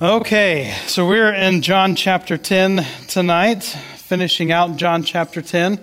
Okay, 0.00 0.76
so 0.86 1.08
we're 1.08 1.32
in 1.32 1.60
John 1.60 1.96
chapter 1.96 2.38
10 2.38 2.86
tonight, 3.08 3.64
finishing 3.64 4.52
out 4.52 4.76
John 4.76 5.02
chapter 5.02 5.42
10. 5.42 5.80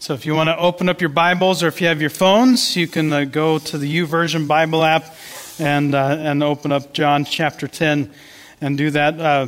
So 0.00 0.14
if 0.14 0.26
you 0.26 0.34
want 0.34 0.48
to 0.48 0.58
open 0.58 0.88
up 0.88 1.00
your 1.00 1.10
Bibles 1.10 1.62
or 1.62 1.68
if 1.68 1.80
you 1.80 1.86
have 1.86 2.00
your 2.00 2.10
phones, 2.10 2.76
you 2.76 2.88
can 2.88 3.12
uh, 3.12 3.24
go 3.26 3.60
to 3.60 3.78
the 3.78 3.86
YouVersion 3.98 4.48
Bible 4.48 4.82
app 4.82 5.04
and, 5.60 5.94
uh, 5.94 6.16
and 6.18 6.42
open 6.42 6.72
up 6.72 6.92
John 6.92 7.24
chapter 7.24 7.68
10 7.68 8.10
and 8.60 8.76
do 8.76 8.90
that. 8.90 9.20
Uh, 9.20 9.46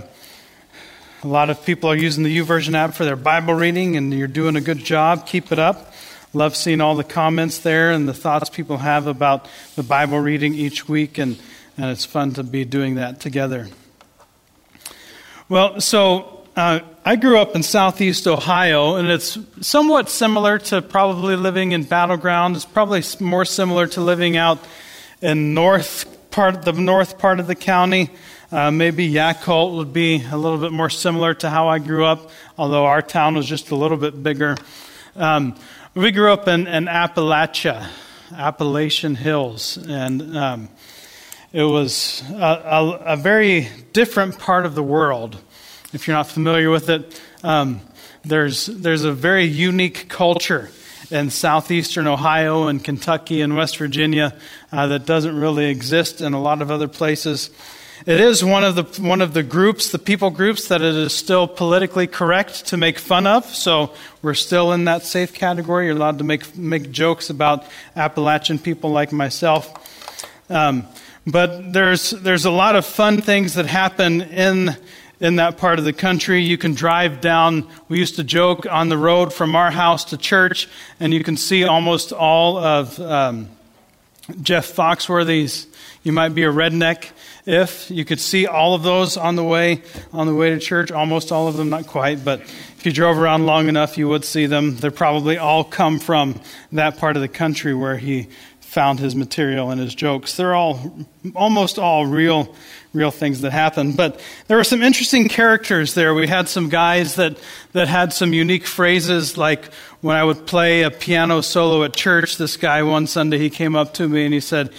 a 1.25 1.27
lot 1.27 1.51
of 1.51 1.67
people 1.67 1.91
are 1.91 1.97
using 1.97 2.23
the 2.23 2.39
YouVersion 2.39 2.75
app 2.75 2.95
for 2.95 3.05
their 3.05 3.17
Bible 3.17 3.55
reading, 3.55 3.97
and 3.97 4.15
you're 4.15 4.29
doing 4.29 4.55
a 4.55 4.61
good 4.61 4.79
job. 4.79 5.27
Keep 5.27 5.51
it 5.51 5.59
up. 5.59 5.93
Love 6.33 6.55
seeing 6.55 6.81
all 6.81 6.95
the 6.95 7.03
comments 7.03 7.59
there 7.59 7.91
and 7.91 8.09
the 8.09 8.15
thoughts 8.15 8.51
people 8.51 8.79
have 8.79 9.09
about 9.09 9.49
the 9.75 9.83
Bible 9.83 10.21
reading 10.21 10.55
each 10.55 10.89
week, 10.89 11.19
and, 11.19 11.41
and 11.77 11.87
it's 11.87 12.05
fun 12.05 12.33
to 12.35 12.43
be 12.43 12.65
doing 12.65 12.97
that 12.97 13.21
together. 13.21 13.69
Well, 15.49 15.81
so 15.81 16.47
uh, 16.57 16.81
I 17.05 17.17
grew 17.17 17.39
up 17.39 17.55
in 17.55 17.63
southeast 17.63 18.27
Ohio, 18.27 18.97
and 18.97 19.09
it's 19.09 19.37
somewhat 19.61 20.09
similar 20.09 20.59
to 20.59 20.81
probably 20.83 21.37
living 21.37 21.73
in 21.73 21.83
Battleground. 21.83 22.57
It's 22.57 22.65
probably 22.65 23.03
more 23.21 23.45
similar 23.45 23.87
to 23.89 24.01
living 24.01 24.37
out 24.37 24.59
in 25.21 25.53
north 25.53 26.31
part, 26.31 26.63
the 26.63 26.73
north 26.73 27.19
part 27.19 27.41
of 27.41 27.47
the 27.47 27.55
county. 27.55 28.11
Uh, 28.53 28.71
maybe 28.71 29.11
Yacolt 29.11 29.77
would 29.77 29.93
be 29.93 30.23
a 30.31 30.37
little 30.37 30.59
bit 30.59 30.71
more 30.71 30.91
similar 30.91 31.35
to 31.35 31.51
how 31.51 31.69
I 31.69 31.79
grew 31.79 32.05
up, 32.05 32.31
although 32.57 32.87
our 32.87 33.03
town 33.03 33.35
was 33.35 33.47
just 33.47 33.71
a 33.71 33.77
little 33.77 33.97
bit 33.97 34.23
bigger. 34.23 34.57
Um, 35.17 35.57
we 35.95 36.13
grew 36.13 36.33
up 36.33 36.47
in, 36.47 36.67
in 36.67 36.87
Appalachia, 36.87 37.89
Appalachian 38.33 39.15
Hills, 39.15 39.77
and 39.77 40.37
um, 40.37 40.69
it 41.55 41.63
was 41.63 42.23
a, 42.31 42.35
a, 42.35 42.91
a 43.15 43.17
very 43.17 43.69
different 43.95 44.39
part 44.39 44.67
of 44.67 44.75
the 44.75 44.83
world 44.83 45.39
if 45.95 46.09
you're 46.09 46.17
not 46.17 46.27
familiar 46.27 46.71
with 46.71 46.91
it, 46.91 47.21
um, 47.45 47.81
there's, 48.25 48.67
there's 48.67 49.05
a 49.05 49.13
very 49.13 49.45
unique 49.45 50.09
culture 50.09 50.71
in 51.11 51.31
southeastern 51.31 52.09
Ohio 52.09 52.67
and 52.67 52.83
Kentucky 52.83 53.41
and 53.43 53.57
West 53.57 53.77
Virginia 53.77 54.35
uh, 54.73 54.89
that 54.89 55.07
doesn't 55.07 55.39
really 55.39 55.67
exist 55.67 56.21
in 56.21 56.33
a 56.33 56.41
lot 56.41 56.61
of 56.61 56.71
other 56.71 56.89
places. 56.89 57.51
It 58.07 58.21
is 58.21 58.45
one 58.45 58.65
of 58.65 58.75
the 58.75 59.03
one 59.03 59.21
of 59.21 59.35
the 59.35 59.45
groups, 59.45 59.93
the 59.93 60.01
people 60.01 60.31
groups, 60.31 60.69
that 60.69 60.83
it 60.83 60.95
is 60.95 61.15
still 61.15 61.47
politically 61.47 62.09
correct 62.09 62.67
to 62.67 62.77
make 62.77 62.99
fun 62.99 63.27
of. 63.27 63.45
So 63.47 63.95
we're 64.21 64.35
still 64.35 64.73
in 64.73 64.87
that 64.87 65.05
safe 65.05 65.33
category. 65.33 65.87
You're 65.87 65.97
allowed 65.97 66.19
to 66.19 66.25
make 66.25 66.57
make 66.57 66.91
jokes 66.91 67.31
about 67.31 67.65
Appalachian 67.95 68.59
people 68.59 68.91
like 68.91 69.13
myself. 69.13 69.71
Um, 70.51 70.87
but 71.27 71.73
there's 71.73 72.11
there's 72.11 72.45
a 72.45 72.51
lot 72.51 72.77
of 72.77 72.85
fun 72.85 73.21
things 73.21 73.55
that 73.55 73.67
happen 73.67 74.23
in 74.23 74.77
in 75.21 75.37
that 75.37 75.57
part 75.57 75.79
of 75.79 75.85
the 75.85 75.93
country. 75.93 76.43
You 76.43 76.59
can 76.59 76.75
drive 76.75 77.21
down, 77.21 77.69
we 77.89 77.99
used 77.99 78.17
to 78.17 78.25
joke, 78.25 78.67
on 78.71 78.89
the 78.89 78.99
road 78.99 79.33
from 79.33 79.57
our 79.57 79.71
house 79.71 80.05
to 80.07 80.17
church, 80.17 80.69
and 81.01 81.15
you 81.15 81.25
can 81.25 81.37
see 81.37 81.65
almost 81.65 82.13
all 82.13 82.59
of 82.59 82.99
um, 83.01 83.49
Jeff 84.43 84.75
Foxworthy's. 84.75 85.67
You 86.03 86.13
might 86.13 86.31
be 86.31 86.43
a 86.43 86.53
redneck 86.53 87.11
if 87.47 87.91
you 87.91 88.05
could 88.05 88.21
see 88.21 88.47
all 88.47 88.75
of 88.75 88.83
those 88.83 89.17
on 89.17 89.37
the 89.37 89.45
way 89.45 89.83
on 90.13 90.27
the 90.27 90.35
way 90.35 90.51
to 90.51 90.59
church 90.59 90.91
almost 90.91 91.31
all 91.31 91.47
of 91.47 91.57
them 91.57 91.69
not 91.69 91.87
quite 91.87 92.25
but 92.25 92.41
if 92.41 92.87
you 92.87 92.93
drove 92.93 93.19
around 93.19 93.45
long 93.45 93.69
enough 93.69 93.99
you 93.99 94.09
would 94.09 94.25
see 94.25 94.47
them 94.47 94.77
they 94.77 94.89
probably 94.89 95.37
all 95.37 95.63
come 95.63 95.99
from 95.99 96.41
that 96.73 96.97
part 96.97 97.17
of 97.17 97.23
the 97.23 97.29
country 97.29 97.75
where 97.75 97.99
he 97.99 98.27
found 98.75 98.99
his 98.99 99.15
material 99.15 99.71
and 99.71 99.81
his 99.81 99.95
jokes 99.95 100.37
they're 100.37 100.55
all 100.55 101.07
almost 101.35 101.79
all 101.79 102.05
real 102.05 102.55
real 102.95 103.11
things 103.11 103.43
that 103.43 103.53
happened. 103.53 103.97
But 103.97 104.21
there 104.47 104.57
were 104.57 104.65
some 104.65 104.83
interesting 104.83 105.29
characters 105.29 105.95
there. 105.95 106.15
We 106.15 106.29
had 106.29 106.49
some 106.49 106.69
guys 106.69 107.17
that, 107.17 107.37
that 107.73 107.89
had 107.89 108.13
some 108.13 108.33
unique 108.33 108.67
phrases, 108.67 109.37
like 109.37 109.73
when 110.01 110.17
I 110.17 110.25
would 110.25 110.47
play 110.47 110.83
a 110.83 110.91
piano 110.91 111.41
solo 111.41 111.83
at 111.83 111.93
church, 111.93 112.37
this 112.37 112.57
guy 112.57 112.83
one 112.83 113.07
Sunday, 113.07 113.39
he 113.39 113.51
came 113.51 113.75
up 113.75 113.95
to 113.95 114.09
me 114.09 114.25
and 114.25 114.33
he 114.33 114.41
said, 114.41 114.71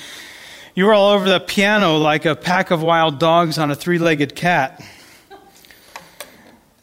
You 0.74 0.86
were 0.86 0.94
all 0.94 1.12
over 1.12 1.28
the 1.28 1.40
piano 1.40 1.98
like 1.98 2.26
a 2.26 2.36
pack 2.36 2.72
of 2.72 2.82
wild 2.82 3.20
dogs 3.20 3.58
on 3.58 3.70
a 3.70 3.76
three 3.76 4.00
legged 4.00 4.36
cat. 4.36 4.82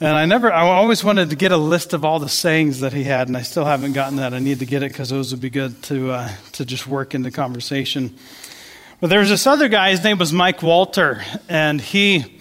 And 0.02 0.16
I 0.16 0.24
never, 0.24 0.52
I 0.52 0.62
always 0.62 1.04
wanted 1.04 1.30
to 1.30 1.36
get 1.36 1.52
a 1.52 1.56
list 1.56 1.92
of 1.92 2.04
all 2.04 2.18
the 2.18 2.28
sayings 2.28 2.80
that 2.80 2.92
he 2.92 3.04
had, 3.04 3.28
and 3.28 3.36
I 3.36 3.42
still 3.42 3.64
haven't 3.64 3.92
gotten 3.92 4.16
that. 4.16 4.34
I 4.34 4.40
need 4.40 4.58
to 4.58 4.66
get 4.66 4.82
it 4.82 4.90
because 4.90 5.10
those 5.10 5.30
would 5.30 5.40
be 5.40 5.48
good 5.48 5.80
to, 5.84 6.10
uh, 6.10 6.28
to 6.54 6.64
just 6.64 6.88
work 6.88 7.14
in 7.14 7.22
the 7.22 7.30
conversation. 7.30 8.16
But 9.00 9.10
there 9.10 9.20
was 9.20 9.28
this 9.28 9.46
other 9.46 9.68
guy, 9.68 9.90
his 9.92 10.02
name 10.02 10.18
was 10.18 10.32
Mike 10.32 10.60
Walter, 10.60 11.22
and 11.48 11.80
he, 11.80 12.40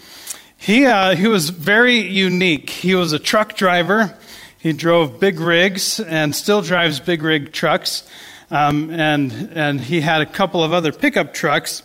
he, 0.58 0.88
uh, 0.88 1.16
he 1.16 1.28
was 1.28 1.52
very 1.52 2.00
unique. 2.00 2.72
He 2.72 2.96
was 2.96 3.14
a 3.14 3.20
truck 3.20 3.56
driver. 3.56 4.18
He 4.58 4.74
drove 4.74 5.20
big 5.20 5.40
rigs 5.40 6.00
and 6.00 6.36
still 6.36 6.64
drives 6.64 7.00
big 7.00 7.22
rig 7.22 7.52
trucks. 7.52 8.10
Um, 8.50 8.90
and, 8.90 9.52
and 9.54 9.80
he 9.80 10.02
had 10.02 10.22
a 10.22 10.26
couple 10.26 10.64
of 10.64 10.74
other 10.74 10.92
pickup 10.92 11.36
trucks. 11.36 11.84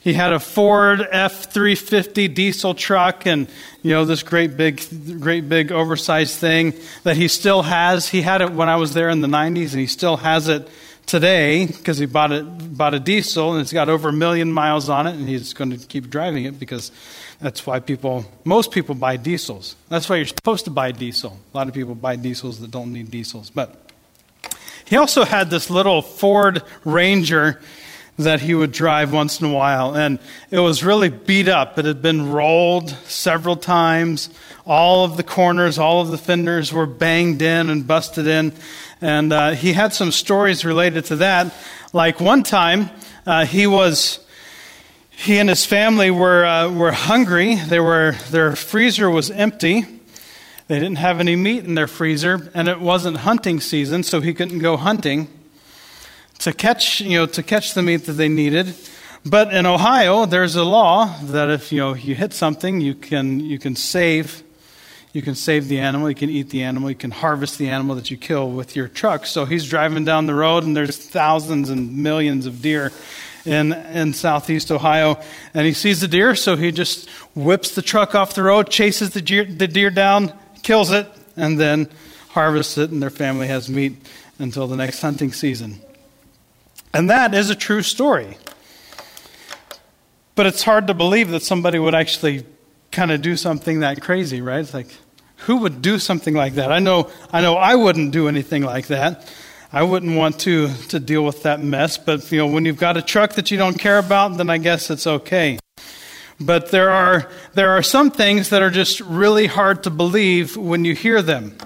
He 0.00 0.12
had 0.12 0.32
a 0.32 0.40
Ford 0.40 1.06
F 1.10 1.52
350 1.52 2.28
diesel 2.28 2.74
truck 2.74 3.26
and, 3.26 3.48
you 3.82 3.90
know, 3.90 4.04
this 4.04 4.22
great 4.22 4.56
big, 4.56 4.82
great 5.20 5.48
big 5.48 5.72
oversized 5.72 6.36
thing 6.36 6.74
that 7.02 7.16
he 7.16 7.28
still 7.28 7.62
has. 7.62 8.08
He 8.08 8.22
had 8.22 8.40
it 8.40 8.52
when 8.52 8.68
I 8.68 8.76
was 8.76 8.94
there 8.94 9.08
in 9.08 9.20
the 9.20 9.28
90s 9.28 9.72
and 9.72 9.80
he 9.80 9.86
still 9.86 10.16
has 10.18 10.48
it 10.48 10.68
today 11.08 11.66
because 11.66 11.96
he 11.98 12.04
bought 12.04 12.32
it 12.32 12.76
bought 12.76 12.92
a 12.92 13.00
diesel 13.00 13.52
and 13.52 13.62
it's 13.62 13.72
got 13.72 13.88
over 13.88 14.10
a 14.10 14.12
million 14.12 14.52
miles 14.52 14.90
on 14.90 15.06
it 15.06 15.14
and 15.14 15.26
he's 15.26 15.54
going 15.54 15.70
to 15.70 15.78
keep 15.86 16.10
driving 16.10 16.44
it 16.44 16.60
because 16.60 16.92
that's 17.40 17.66
why 17.66 17.80
people 17.80 18.26
most 18.44 18.70
people 18.72 18.94
buy 18.94 19.16
diesels. 19.16 19.74
That's 19.88 20.08
why 20.08 20.16
you're 20.16 20.26
supposed 20.26 20.66
to 20.66 20.70
buy 20.70 20.92
diesel. 20.92 21.38
A 21.52 21.56
lot 21.56 21.66
of 21.66 21.74
people 21.74 21.94
buy 21.94 22.16
diesels 22.16 22.60
that 22.60 22.70
don't 22.70 22.92
need 22.92 23.10
diesels. 23.10 23.50
But 23.50 23.74
he 24.84 24.96
also 24.96 25.24
had 25.24 25.50
this 25.50 25.70
little 25.70 26.02
ford 26.02 26.62
ranger 26.84 27.60
that 28.18 28.40
he 28.40 28.54
would 28.54 28.72
drive 28.72 29.12
once 29.12 29.40
in 29.40 29.46
a 29.46 29.52
while 29.52 29.94
and 29.94 30.18
it 30.50 30.58
was 30.58 30.82
really 30.82 31.08
beat 31.08 31.48
up 31.48 31.78
it 31.78 31.84
had 31.84 32.02
been 32.02 32.30
rolled 32.30 32.90
several 33.06 33.56
times 33.56 34.28
all 34.66 35.04
of 35.04 35.16
the 35.16 35.22
corners 35.22 35.78
all 35.78 36.00
of 36.00 36.08
the 36.08 36.18
fenders 36.18 36.72
were 36.72 36.86
banged 36.86 37.40
in 37.40 37.70
and 37.70 37.86
busted 37.86 38.26
in 38.26 38.52
and 39.00 39.32
uh, 39.32 39.50
he 39.50 39.72
had 39.72 39.92
some 39.92 40.10
stories 40.10 40.64
related 40.64 41.06
to 41.06 41.16
that. 41.16 41.54
Like 41.92 42.20
one 42.20 42.42
time, 42.42 42.90
uh, 43.26 43.46
he 43.46 43.66
was. 43.66 44.24
He 45.10 45.38
and 45.38 45.48
his 45.48 45.66
family 45.66 46.12
were, 46.12 46.46
uh, 46.46 46.70
were 46.70 46.92
hungry. 46.92 47.56
They 47.56 47.80
were, 47.80 48.14
their 48.30 48.54
freezer 48.54 49.10
was 49.10 49.32
empty. 49.32 49.84
They 50.68 50.78
didn't 50.78 50.98
have 50.98 51.18
any 51.18 51.34
meat 51.34 51.64
in 51.64 51.74
their 51.74 51.88
freezer, 51.88 52.52
and 52.54 52.68
it 52.68 52.78
wasn't 52.78 53.16
hunting 53.16 53.58
season, 53.58 54.04
so 54.04 54.20
he 54.20 54.32
couldn't 54.32 54.60
go 54.60 54.76
hunting 54.76 55.26
to 56.40 56.52
catch, 56.52 57.00
you 57.00 57.18
know, 57.18 57.26
to 57.26 57.42
catch 57.42 57.74
the 57.74 57.82
meat 57.82 58.06
that 58.06 58.12
they 58.12 58.28
needed. 58.28 58.74
But 59.24 59.52
in 59.52 59.66
Ohio, 59.66 60.24
there's 60.26 60.56
a 60.56 60.64
law 60.64 61.18
that 61.22 61.50
if 61.50 61.72
you 61.72 61.78
know 61.78 61.94
you 61.94 62.14
hit 62.14 62.32
something, 62.32 62.80
you 62.80 62.94
can 62.94 63.40
you 63.40 63.58
can 63.58 63.76
save 63.76 64.42
you 65.12 65.22
can 65.22 65.34
save 65.34 65.68
the 65.68 65.80
animal, 65.80 66.08
you 66.08 66.14
can 66.14 66.30
eat 66.30 66.50
the 66.50 66.62
animal, 66.62 66.90
you 66.90 66.96
can 66.96 67.10
harvest 67.10 67.58
the 67.58 67.68
animal 67.68 67.96
that 67.96 68.10
you 68.10 68.16
kill 68.16 68.50
with 68.50 68.76
your 68.76 68.88
truck. 68.88 69.26
So 69.26 69.46
he's 69.46 69.68
driving 69.68 70.04
down 70.04 70.26
the 70.26 70.34
road, 70.34 70.64
and 70.64 70.76
there's 70.76 70.96
thousands 70.96 71.70
and 71.70 71.96
millions 71.98 72.46
of 72.46 72.60
deer 72.60 72.92
in, 73.44 73.72
in 73.72 74.12
southeast 74.12 74.70
Ohio. 74.70 75.20
And 75.54 75.66
he 75.66 75.72
sees 75.72 76.00
the 76.00 76.08
deer, 76.08 76.34
so 76.34 76.56
he 76.56 76.70
just 76.70 77.08
whips 77.34 77.74
the 77.74 77.82
truck 77.82 78.14
off 78.14 78.34
the 78.34 78.42
road, 78.42 78.70
chases 78.70 79.10
the 79.10 79.22
deer, 79.22 79.44
the 79.44 79.66
deer 79.66 79.90
down, 79.90 80.32
kills 80.62 80.92
it, 80.92 81.08
and 81.36 81.58
then 81.58 81.88
harvests 82.28 82.76
it, 82.76 82.90
and 82.90 83.02
their 83.02 83.10
family 83.10 83.46
has 83.46 83.68
meat 83.68 83.96
until 84.38 84.66
the 84.66 84.76
next 84.76 85.00
hunting 85.00 85.32
season. 85.32 85.80
And 86.98 87.10
that 87.10 87.32
is 87.32 87.48
a 87.48 87.54
true 87.54 87.82
story. 87.82 88.36
But 90.34 90.46
it's 90.46 90.64
hard 90.64 90.88
to 90.88 90.94
believe 90.94 91.30
that 91.30 91.44
somebody 91.44 91.78
would 91.78 91.94
actually 91.94 92.44
kind 92.90 93.12
of 93.12 93.22
do 93.22 93.36
something 93.36 93.80
that 93.80 94.02
crazy, 94.02 94.40
right? 94.40 94.58
It's 94.58 94.74
like, 94.74 94.88
who 95.46 95.58
would 95.58 95.80
do 95.80 96.00
something 96.00 96.34
like 96.34 96.54
that? 96.54 96.72
I 96.72 96.80
know, 96.80 97.08
I 97.32 97.40
know 97.40 97.54
I 97.54 97.76
wouldn't 97.76 98.10
do 98.10 98.26
anything 98.26 98.64
like 98.64 98.88
that. 98.88 99.32
I 99.72 99.84
wouldn't 99.84 100.16
want 100.16 100.40
to, 100.40 100.74
to 100.88 100.98
deal 100.98 101.24
with 101.24 101.44
that 101.44 101.62
mess, 101.62 101.98
but 101.98 102.32
you 102.32 102.38
know, 102.38 102.48
when 102.48 102.64
you've 102.64 102.80
got 102.80 102.96
a 102.96 103.02
truck 103.02 103.34
that 103.34 103.52
you 103.52 103.58
don't 103.58 103.78
care 103.78 103.98
about, 103.98 104.36
then 104.36 104.50
I 104.50 104.58
guess 104.58 104.90
it's 104.90 105.06
okay. 105.06 105.60
But 106.40 106.72
there 106.72 106.90
are, 106.90 107.30
there 107.54 107.70
are 107.70 107.82
some 107.84 108.10
things 108.10 108.50
that 108.50 108.60
are 108.60 108.70
just 108.70 108.98
really 109.02 109.46
hard 109.46 109.84
to 109.84 109.90
believe 109.90 110.56
when 110.56 110.84
you 110.84 110.96
hear 110.96 111.22
them. 111.22 111.58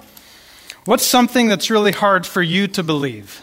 What's 0.84 1.06
something 1.06 1.48
that's 1.48 1.70
really 1.70 1.92
hard 1.92 2.26
for 2.26 2.42
you 2.42 2.68
to 2.68 2.82
believe? 2.82 3.40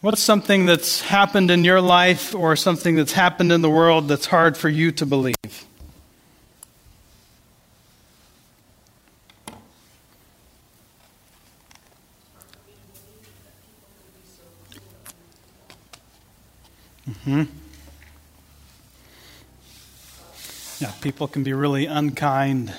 What's 0.00 0.22
something 0.22 0.66
that's 0.66 1.00
happened 1.00 1.50
in 1.50 1.64
your 1.64 1.80
life 1.80 2.32
or 2.32 2.54
something 2.54 2.94
that's 2.94 3.10
happened 3.10 3.50
in 3.50 3.62
the 3.62 3.70
world 3.70 4.06
that's 4.06 4.26
hard 4.26 4.56
for 4.56 4.68
you 4.68 4.92
to 4.92 5.04
believe? 5.04 5.34
Mm-hmm. 17.08 17.42
Yeah, 20.78 20.92
people 21.00 21.26
can 21.26 21.42
be 21.42 21.52
really 21.52 21.86
unkind. 21.86 22.72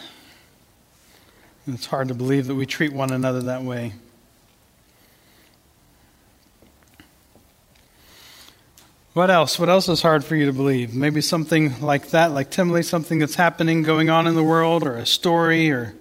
And 1.65 1.75
it's 1.75 1.87
hard 1.87 2.07
to 2.07 2.13
believe 2.13 2.47
that 2.47 2.55
we 2.55 2.65
treat 2.65 2.93
one 2.93 3.11
another 3.11 3.41
that 3.41 3.63
way. 3.63 3.91
What 9.19 9.29
else? 9.29 9.59
What 9.59 9.67
else 9.67 9.89
is 9.89 10.01
hard 10.01 10.23
for 10.23 10.37
you 10.37 10.45
to 10.45 10.53
believe? 10.53 10.95
Maybe 10.95 11.19
something 11.19 11.81
like 11.81 12.11
that, 12.11 12.31
like 12.31 12.51
Timley, 12.51 12.83
something 12.83 13.19
that's 13.19 13.35
happening, 13.35 13.83
going 13.83 14.09
on 14.09 14.27
in 14.27 14.35
the 14.35 14.43
world, 14.45 14.87
or 14.87 14.95
a 14.95 15.05
story, 15.05 15.69
or. 15.71 15.93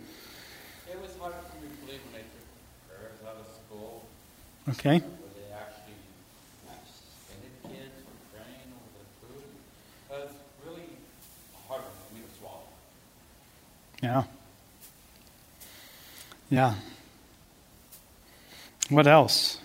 It 0.88 1.00
was 1.02 1.10
hard 1.18 1.34
for 1.34 1.56
me 1.60 1.68
to 1.68 1.74
believe 1.84 2.00
when 2.04 2.12
they 2.12 2.20
took 2.20 2.46
prayers 2.86 3.18
out 3.26 3.34
of 3.40 3.46
school. 3.66 4.04
Okay. 4.68 4.98
Where 5.00 5.34
they 5.34 5.50
actually 5.52 5.98
suspended 6.86 7.50
kids 7.64 7.90
from 8.04 8.14
praying 8.30 8.70
over 8.70 8.86
their 8.94 9.10
food. 9.18 9.50
It 10.10 10.14
was 10.14 10.30
really 10.64 10.88
hard 11.66 11.82
for 11.82 12.14
me 12.14 12.20
to 12.20 12.30
swallow. 12.38 12.70
Yeah. 14.00 14.22
Yeah. 16.50 16.74
What 18.90 19.08
else? 19.08 19.58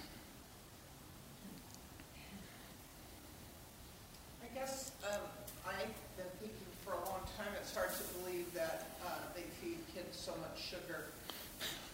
I 4.42 4.48
guess 4.56 4.92
um, 5.04 5.20
I've 5.68 5.88
been 6.16 6.30
thinking 6.40 6.68
for 6.86 6.94
a 6.94 6.98
long 7.10 7.26
time, 7.38 7.48
it's 7.60 7.76
hard 7.76 7.90
to 7.90 8.04
believe 8.20 8.54
that 8.54 8.86
uh, 9.06 9.10
they 9.36 9.44
feed 9.60 9.80
kids 9.94 10.18
so 10.18 10.32
much 10.40 10.62
sugar 10.62 11.06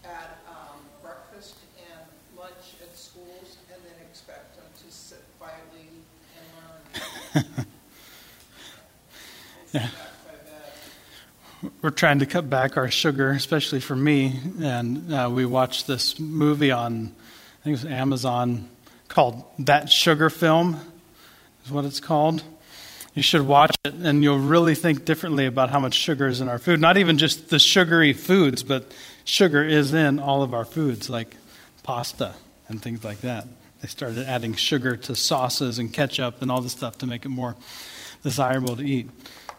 at 0.03 0.39
um, 0.50 0.79
breakfast 1.01 1.55
and 1.77 2.01
lunch 2.38 2.75
at 2.83 2.97
schools 2.97 3.57
and 3.73 3.81
then 3.83 3.95
expect 4.09 4.57
them 4.57 4.65
to 4.85 4.94
sit 4.94 5.23
quietly 5.39 5.88
and 6.35 6.45
learn. 6.53 6.83
I 7.33 7.63
see 9.71 9.77
Yeah. 9.77 9.88
that 9.88 10.12
quite 10.25 10.35
a 10.35 10.45
bit. 10.45 11.67
We're 11.81 11.91
trying 11.91 12.19
to 12.19 12.25
cut 12.25 12.49
back 12.49 12.75
our 12.75 12.91
sugar, 12.91 13.31
especially 13.31 13.79
for 13.79 13.95
me. 13.95 14.37
And 14.61 15.13
uh, 15.13 15.29
we 15.33 15.45
watched 15.45 15.87
this 15.87 16.19
movie 16.19 16.71
on, 16.71 17.05
I 17.05 17.63
think 17.63 17.77
it 17.77 17.83
was 17.83 17.85
Amazon, 17.85 18.67
called 19.07 19.45
That 19.59 19.89
Sugar 19.89 20.29
Film, 20.29 20.77
is 21.63 21.71
what 21.71 21.85
it's 21.85 22.01
called. 22.01 22.43
You 23.13 23.23
should 23.23 23.47
watch 23.47 23.73
it, 23.85 23.93
and 23.93 24.21
you'll 24.21 24.39
really 24.39 24.75
think 24.75 25.05
differently 25.05 25.45
about 25.45 25.69
how 25.69 25.79
much 25.79 25.93
sugar 25.93 26.27
is 26.27 26.41
in 26.41 26.49
our 26.49 26.59
food. 26.59 26.81
Not 26.81 26.97
even 26.97 27.17
just 27.17 27.47
the 27.47 27.59
sugary 27.59 28.11
foods, 28.11 28.61
but 28.61 28.93
sugar 29.23 29.63
is 29.63 29.93
in 29.93 30.19
all 30.19 30.43
of 30.43 30.53
our 30.53 30.65
foods, 30.65 31.09
like 31.09 31.37
pasta 31.83 32.33
and 32.67 32.81
things 32.81 33.05
like 33.05 33.21
that. 33.21 33.47
They 33.81 33.87
started 33.87 34.27
adding 34.27 34.53
sugar 34.55 34.97
to 34.97 35.15
sauces 35.15 35.79
and 35.79 35.93
ketchup 35.93 36.41
and 36.41 36.51
all 36.51 36.59
this 36.59 36.73
stuff 36.73 36.97
to 36.97 37.07
make 37.07 37.23
it 37.23 37.29
more 37.29 37.55
desirable 38.21 38.75
to 38.75 38.83
eat. 38.83 39.09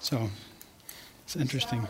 So 0.00 0.28
it's 1.24 1.34
interesting. 1.34 1.88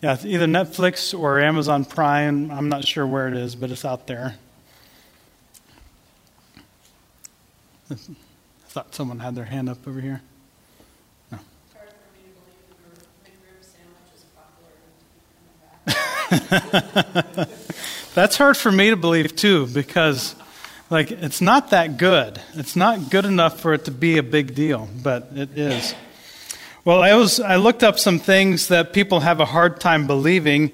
Netflix 0.00 0.08
or 0.08 0.08
something? 0.08 0.08
Yeah, 0.08 0.14
it's 0.14 0.24
either 0.24 0.46
Netflix 0.46 1.18
or 1.18 1.40
Amazon 1.40 1.84
Prime. 1.84 2.50
I'm 2.50 2.68
not 2.68 2.86
sure 2.86 3.06
where 3.06 3.28
it 3.28 3.34
is, 3.34 3.54
but 3.54 3.70
it's 3.70 3.84
out 3.84 4.06
there. 4.06 4.36
I 7.90 7.94
thought 8.68 8.94
someone 8.94 9.18
had 9.18 9.34
their 9.34 9.46
hand 9.46 9.68
up 9.68 9.86
over 9.86 10.00
here. 10.00 10.22
It's 11.32 11.40
hard 11.74 11.88
for 11.90 12.10
me 12.14 12.22
to 12.28 12.40
believe 12.40 13.00
the 13.24 13.30
McRib 13.30 13.64
sandwich 13.64 14.14
is 14.14 14.24
popular 14.36 14.72
and 14.84 16.30
keep 16.30 16.48
coming 16.48 17.34
back. 17.34 17.48
That's 18.14 18.36
hard 18.36 18.56
for 18.56 18.70
me 18.72 18.90
to 18.90 18.96
believe 18.96 19.34
too, 19.34 19.66
because 19.66 20.36
like 20.90 21.10
it's 21.10 21.40
not 21.40 21.70
that 21.70 21.96
good. 21.96 22.40
It's 22.54 22.76
not 22.76 23.10
good 23.10 23.24
enough 23.24 23.60
for 23.60 23.74
it 23.74 23.86
to 23.86 23.90
be 23.90 24.18
a 24.18 24.22
big 24.22 24.54
deal, 24.54 24.88
but 25.02 25.30
it 25.34 25.56
is. 25.56 25.94
Well, 26.82 27.02
I 27.02 27.14
was 27.14 27.40
I 27.40 27.56
looked 27.56 27.82
up 27.82 27.98
some 27.98 28.18
things 28.18 28.68
that 28.68 28.94
people 28.94 29.20
have 29.20 29.38
a 29.38 29.44
hard 29.44 29.80
time 29.80 30.06
believing, 30.06 30.72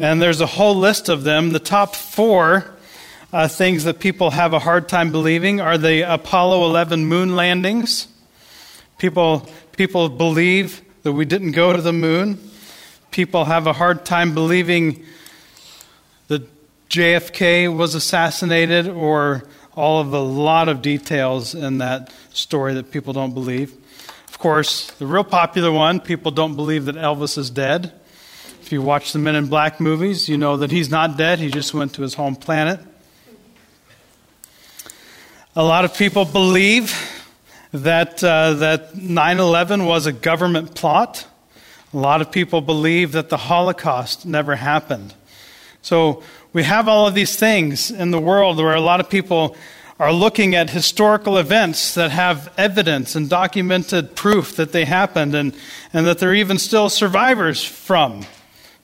and 0.00 0.20
there's 0.20 0.40
a 0.40 0.46
whole 0.46 0.74
list 0.74 1.08
of 1.08 1.22
them. 1.22 1.50
The 1.50 1.60
top 1.60 1.94
four 1.94 2.74
uh, 3.32 3.46
things 3.46 3.84
that 3.84 4.00
people 4.00 4.30
have 4.30 4.52
a 4.52 4.58
hard 4.58 4.88
time 4.88 5.12
believing 5.12 5.60
are 5.60 5.78
the 5.78 6.12
Apollo 6.12 6.64
11 6.64 7.06
moon 7.06 7.36
landings. 7.36 8.08
People 8.98 9.48
people 9.76 10.08
believe 10.08 10.82
that 11.04 11.12
we 11.12 11.24
didn't 11.24 11.52
go 11.52 11.72
to 11.72 11.80
the 11.80 11.92
moon. 11.92 12.50
People 13.12 13.44
have 13.44 13.68
a 13.68 13.74
hard 13.74 14.04
time 14.04 14.34
believing 14.34 15.04
that 16.26 16.48
JFK 16.88 17.72
was 17.72 17.94
assassinated, 17.94 18.88
or 18.88 19.44
all 19.76 20.00
of 20.00 20.12
a 20.12 20.18
lot 20.18 20.68
of 20.68 20.82
details 20.82 21.54
in 21.54 21.78
that 21.78 22.12
story 22.32 22.74
that 22.74 22.90
people 22.90 23.12
don't 23.12 23.34
believe. 23.34 23.72
Course, 24.44 24.90
the 24.98 25.06
real 25.06 25.24
popular 25.24 25.72
one 25.72 26.00
people 26.00 26.30
don't 26.30 26.54
believe 26.54 26.84
that 26.84 26.96
Elvis 26.96 27.38
is 27.38 27.48
dead. 27.48 27.94
If 28.60 28.72
you 28.72 28.82
watch 28.82 29.14
the 29.14 29.18
Men 29.18 29.36
in 29.36 29.46
Black 29.46 29.80
movies, 29.80 30.28
you 30.28 30.36
know 30.36 30.58
that 30.58 30.70
he's 30.70 30.90
not 30.90 31.16
dead, 31.16 31.38
he 31.38 31.48
just 31.48 31.72
went 31.72 31.94
to 31.94 32.02
his 32.02 32.12
home 32.12 32.36
planet. 32.36 32.78
A 35.56 35.64
lot 35.64 35.86
of 35.86 35.96
people 35.96 36.26
believe 36.26 36.94
that, 37.72 38.22
uh, 38.22 38.52
that 38.52 38.94
9 38.94 39.40
11 39.40 39.86
was 39.86 40.04
a 40.04 40.12
government 40.12 40.74
plot. 40.74 41.26
A 41.94 41.96
lot 41.96 42.20
of 42.20 42.30
people 42.30 42.60
believe 42.60 43.12
that 43.12 43.30
the 43.30 43.38
Holocaust 43.38 44.26
never 44.26 44.56
happened. 44.56 45.14
So 45.80 46.22
we 46.52 46.64
have 46.64 46.86
all 46.86 47.06
of 47.06 47.14
these 47.14 47.34
things 47.34 47.90
in 47.90 48.10
the 48.10 48.20
world 48.20 48.58
where 48.58 48.74
a 48.74 48.80
lot 48.82 49.00
of 49.00 49.08
people 49.08 49.56
are 49.98 50.12
looking 50.12 50.54
at 50.54 50.70
historical 50.70 51.38
events 51.38 51.94
that 51.94 52.10
have 52.10 52.52
evidence 52.56 53.14
and 53.14 53.30
documented 53.30 54.16
proof 54.16 54.56
that 54.56 54.72
they 54.72 54.84
happened 54.84 55.34
and, 55.34 55.54
and 55.92 56.06
that 56.06 56.18
they're 56.18 56.34
even 56.34 56.58
still 56.58 56.88
survivors 56.88 57.62
from 57.62 58.26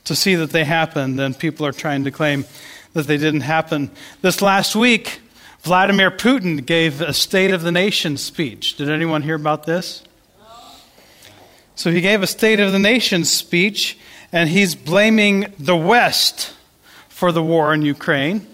to 0.04 0.14
see 0.14 0.34
that 0.36 0.50
they 0.50 0.64
happened, 0.64 1.20
and 1.20 1.38
people 1.38 1.66
are 1.66 1.72
trying 1.72 2.04
to 2.04 2.10
claim 2.10 2.44
that 2.94 3.06
they 3.06 3.16
didn't 3.16 3.42
happen. 3.42 3.90
This 4.22 4.40
last 4.40 4.74
week, 4.74 5.20
Vladimir 5.62 6.10
Putin 6.10 6.64
gave 6.64 7.00
a 7.00 7.12
State 7.12 7.50
of 7.50 7.62
the 7.62 7.72
Nation 7.72 8.16
speech. 8.16 8.76
Did 8.76 8.88
anyone 8.88 9.22
hear 9.22 9.34
about 9.34 9.66
this? 9.66 10.02
So 11.74 11.90
he 11.90 12.00
gave 12.00 12.22
a 12.22 12.26
State 12.26 12.60
of 12.60 12.72
the 12.72 12.78
Nation 12.78 13.24
speech, 13.24 13.98
and 14.32 14.48
he's 14.48 14.74
blaming 14.74 15.52
the 15.58 15.76
West 15.76 16.54
for 17.08 17.32
the 17.32 17.42
war 17.42 17.74
in 17.74 17.82
Ukraine. 17.82 18.46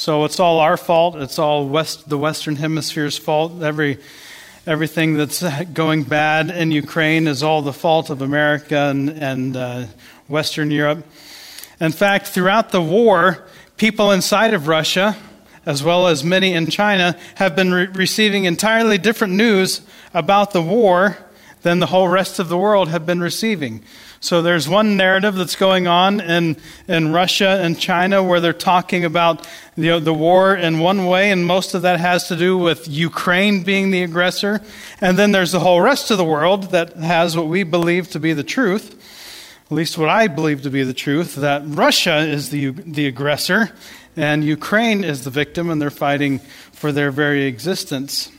So 0.00 0.24
it's 0.24 0.40
all 0.40 0.60
our 0.60 0.78
fault. 0.78 1.16
It's 1.16 1.38
all 1.38 1.68
West, 1.68 2.08
the 2.08 2.16
Western 2.16 2.56
Hemisphere's 2.56 3.18
fault. 3.18 3.62
Every, 3.62 3.98
everything 4.66 5.12
that's 5.12 5.42
going 5.74 6.04
bad 6.04 6.48
in 6.48 6.70
Ukraine 6.70 7.28
is 7.28 7.42
all 7.42 7.60
the 7.60 7.74
fault 7.74 8.08
of 8.08 8.22
America 8.22 8.78
and, 8.78 9.10
and 9.10 9.54
uh, 9.54 9.84
Western 10.26 10.70
Europe. 10.70 11.04
In 11.80 11.92
fact, 11.92 12.28
throughout 12.28 12.70
the 12.70 12.80
war, 12.80 13.44
people 13.76 14.10
inside 14.10 14.54
of 14.54 14.68
Russia, 14.68 15.18
as 15.66 15.84
well 15.84 16.06
as 16.06 16.24
many 16.24 16.54
in 16.54 16.68
China, 16.68 17.14
have 17.34 17.54
been 17.54 17.70
re- 17.70 17.88
receiving 17.88 18.46
entirely 18.46 18.96
different 18.96 19.34
news 19.34 19.82
about 20.14 20.52
the 20.52 20.62
war 20.62 21.18
than 21.62 21.78
the 21.78 21.86
whole 21.86 22.08
rest 22.08 22.38
of 22.38 22.48
the 22.48 22.56
world 22.58 22.88
have 22.88 23.06
been 23.06 23.20
receiving. 23.20 23.82
So 24.20 24.42
there's 24.42 24.68
one 24.68 24.96
narrative 24.96 25.34
that's 25.34 25.56
going 25.56 25.86
on 25.86 26.20
in, 26.20 26.56
in 26.86 27.12
Russia 27.12 27.60
and 27.62 27.78
China 27.78 28.22
where 28.22 28.40
they're 28.40 28.52
talking 28.52 29.04
about 29.04 29.48
you 29.76 29.86
know, 29.86 30.00
the 30.00 30.12
war 30.12 30.54
in 30.54 30.78
one 30.78 31.06
way, 31.06 31.30
and 31.30 31.46
most 31.46 31.74
of 31.74 31.82
that 31.82 32.00
has 32.00 32.28
to 32.28 32.36
do 32.36 32.58
with 32.58 32.86
Ukraine 32.86 33.62
being 33.62 33.90
the 33.90 34.02
aggressor. 34.02 34.60
And 35.00 35.18
then 35.18 35.32
there's 35.32 35.52
the 35.52 35.60
whole 35.60 35.80
rest 35.80 36.10
of 36.10 36.18
the 36.18 36.24
world 36.24 36.64
that 36.72 36.94
has 36.96 37.36
what 37.36 37.46
we 37.46 37.62
believe 37.62 38.10
to 38.10 38.20
be 38.20 38.34
the 38.34 38.44
truth, 38.44 38.94
at 39.70 39.72
least 39.72 39.96
what 39.96 40.10
I 40.10 40.26
believe 40.26 40.62
to 40.62 40.70
be 40.70 40.82
the 40.82 40.92
truth, 40.92 41.36
that 41.36 41.62
Russia 41.64 42.18
is 42.18 42.50
the, 42.50 42.70
the 42.70 43.06
aggressor 43.06 43.70
and 44.16 44.44
Ukraine 44.44 45.04
is 45.04 45.24
the 45.24 45.30
victim, 45.30 45.70
and 45.70 45.80
they're 45.80 45.90
fighting 45.90 46.40
for 46.72 46.92
their 46.92 47.10
very 47.10 47.44
existence. 47.44 48.30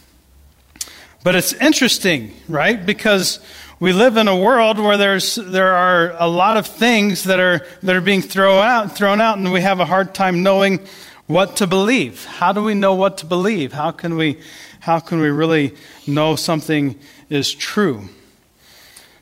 But 1.24 1.36
it's 1.36 1.54
interesting, 1.54 2.34
right? 2.50 2.84
Because 2.84 3.40
we 3.80 3.94
live 3.94 4.18
in 4.18 4.28
a 4.28 4.36
world 4.36 4.80
where 4.80 4.98
there's 4.98 5.36
there 5.36 5.74
are 5.75 6.16
a 6.18 6.28
lot 6.28 6.58
of 6.58 6.66
things 6.66 7.25
that 7.25 7.40
are 7.40 7.66
that 7.84 7.96
are 7.96 8.01
being 8.01 8.22
thrown 8.22 8.63
out 8.63 8.96
thrown 8.96 9.22
out 9.22 9.38
and 9.38 9.51
we 9.51 9.62
have 9.62 9.80
a 9.80 9.86
hard 9.86 10.16
time 10.16 10.42
knowing 10.42 10.80
what 11.28 11.58
to 11.58 11.68
believe. 11.68 12.25
How 12.25 12.54
do 12.54 12.63
we 12.63 12.74
know 12.74 12.96
what 12.96 13.20
to 13.20 13.25
believe? 13.25 13.72
How 13.72 13.92
can 13.92 14.18
we 14.18 14.40
how 14.80 15.00
can 15.00 15.22
we 15.22 15.30
really 15.30 15.75
know 16.08 16.36
something 16.36 16.98
is 17.30 17.54
true? 17.54 18.10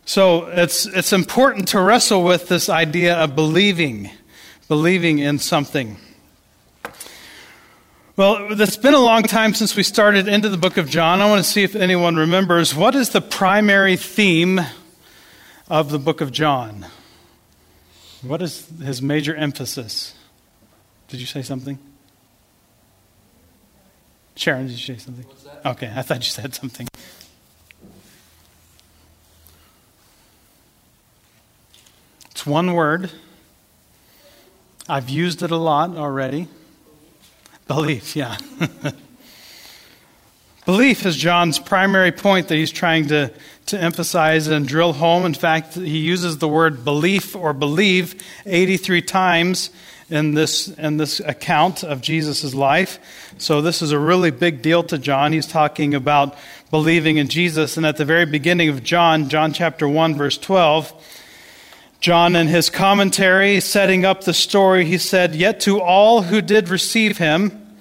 So 0.06 0.48
it's 0.48 0.86
it's 0.86 1.14
important 1.14 1.68
to 1.70 1.82
wrestle 1.82 2.24
with 2.24 2.48
this 2.48 2.70
idea 2.70 3.16
of 3.16 3.36
believing, 3.36 4.10
believing 4.68 5.20
in 5.20 5.38
something. 5.38 5.98
Well, 8.20 8.60
it's 8.60 8.76
been 8.76 8.96
a 8.96 9.00
long 9.00 9.24
time 9.24 9.54
since 9.54 9.78
we 9.78 9.84
started 9.84 10.28
into 10.28 10.50
the 10.50 10.58
book 10.58 10.76
of 10.76 10.90
John. 10.90 11.22
I 11.22 11.30
want 11.30 11.42
to 11.42 11.50
see 11.50 11.64
if 11.64 11.74
anyone 11.74 12.18
remembers 12.18 12.76
what 12.76 12.94
is 12.94 13.12
the 13.12 13.22
primary 13.22 13.96
theme 13.96 14.60
of 15.70 15.90
the 15.90 16.00
book 16.00 16.20
of 16.20 16.30
John? 16.30 16.88
What 18.22 18.42
is 18.42 18.68
his 18.84 19.02
major 19.02 19.34
emphasis? 19.34 20.16
Did 21.08 21.22
you 21.22 21.26
say 21.26 21.42
something? 21.42 21.80
Sharon, 24.36 24.68
did 24.68 24.74
you 24.74 24.96
say 24.96 24.98
something? 24.98 25.26
Okay, 25.66 25.90
I 25.96 26.02
thought 26.02 26.18
you 26.18 26.24
said 26.24 26.54
something. 26.54 26.90
It's 32.32 32.46
one 32.46 32.74
word. 32.74 33.12
I've 34.90 35.08
used 35.08 35.42
it 35.42 35.52
a 35.52 35.56
lot 35.56 35.96
already. 35.96 36.50
Belief, 37.70 38.16
yeah. 38.16 38.36
Belief 40.66 41.06
is 41.06 41.16
John's 41.16 41.60
primary 41.60 42.12
point 42.12 42.48
that 42.48 42.56
he's 42.56 42.72
trying 42.72 43.10
to, 43.10 43.32
to 43.68 43.80
emphasize 43.80 44.48
and 44.48 44.68
drill 44.68 44.92
home. 44.92 45.24
In 45.24 45.36
fact, 45.36 45.76
he 45.76 46.00
uses 46.00 46.40
the 46.40 46.48
word 46.48 46.84
belief 46.84 47.36
or 47.36 47.54
believe 47.54 48.24
83 48.48 49.04
times 49.04 49.70
in 50.10 50.34
this, 50.34 50.70
in 50.70 50.98
this 50.98 51.20
account 51.20 51.84
of 51.84 52.02
Jesus' 52.02 52.56
life. 52.56 52.98
So, 53.38 53.62
this 53.62 53.84
is 53.84 53.92
a 53.92 54.00
really 54.00 54.32
big 54.32 54.64
deal 54.64 54.82
to 54.86 54.98
John. 54.98 55.32
He's 55.32 55.46
talking 55.46 55.94
about 55.94 56.36
believing 56.72 57.18
in 57.18 57.28
Jesus. 57.28 57.78
And 57.78 57.86
at 57.86 57.98
the 57.98 58.06
very 58.06 58.26
beginning 58.26 58.70
of 58.70 58.84
John, 58.84 59.30
John 59.30 59.54
chapter 59.54 59.88
1, 59.88 60.16
verse 60.16 60.40
12, 60.40 61.19
John, 62.00 62.38
in 62.38 62.48
his 62.48 62.70
commentary, 62.70 63.60
setting 63.60 64.06
up 64.06 64.24
the 64.24 64.34
story, 64.34 64.86
he 64.86 64.98
said, 64.98 65.36
Yet 65.36 65.60
to 65.62 65.82
all 65.82 66.22
who 66.22 66.42
did 66.42 66.70
receive 66.70 67.18
him, 67.18 67.76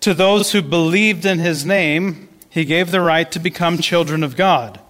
to 0.00 0.14
those 0.14 0.52
who 0.52 0.62
believed 0.62 1.26
in 1.26 1.38
his 1.38 1.66
name, 1.66 2.30
he 2.48 2.64
gave 2.64 2.90
the 2.90 3.02
right 3.02 3.30
to 3.32 3.38
become 3.38 3.76
children 3.76 4.22
of 4.22 4.34
God. 4.34 4.80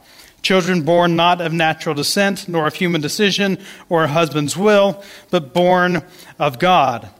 Children 0.42 0.82
born 0.82 1.16
not 1.16 1.40
of 1.40 1.52
natural 1.52 1.96
descent, 1.96 2.48
nor 2.48 2.68
of 2.68 2.74
human 2.74 3.00
decision 3.00 3.58
or 3.88 4.04
a 4.04 4.08
husband's 4.08 4.56
will, 4.56 5.02
but 5.30 5.52
born 5.52 6.02
of 6.38 6.60
God. 6.60 7.10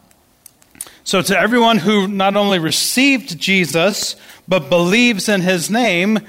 So, 1.02 1.20
to 1.20 1.38
everyone 1.38 1.78
who 1.78 2.06
not 2.06 2.36
only 2.36 2.60
received 2.60 3.38
Jesus, 3.38 4.14
but 4.46 4.70
believes 4.70 5.28
in 5.28 5.40
his 5.40 5.68
name, 5.68 6.20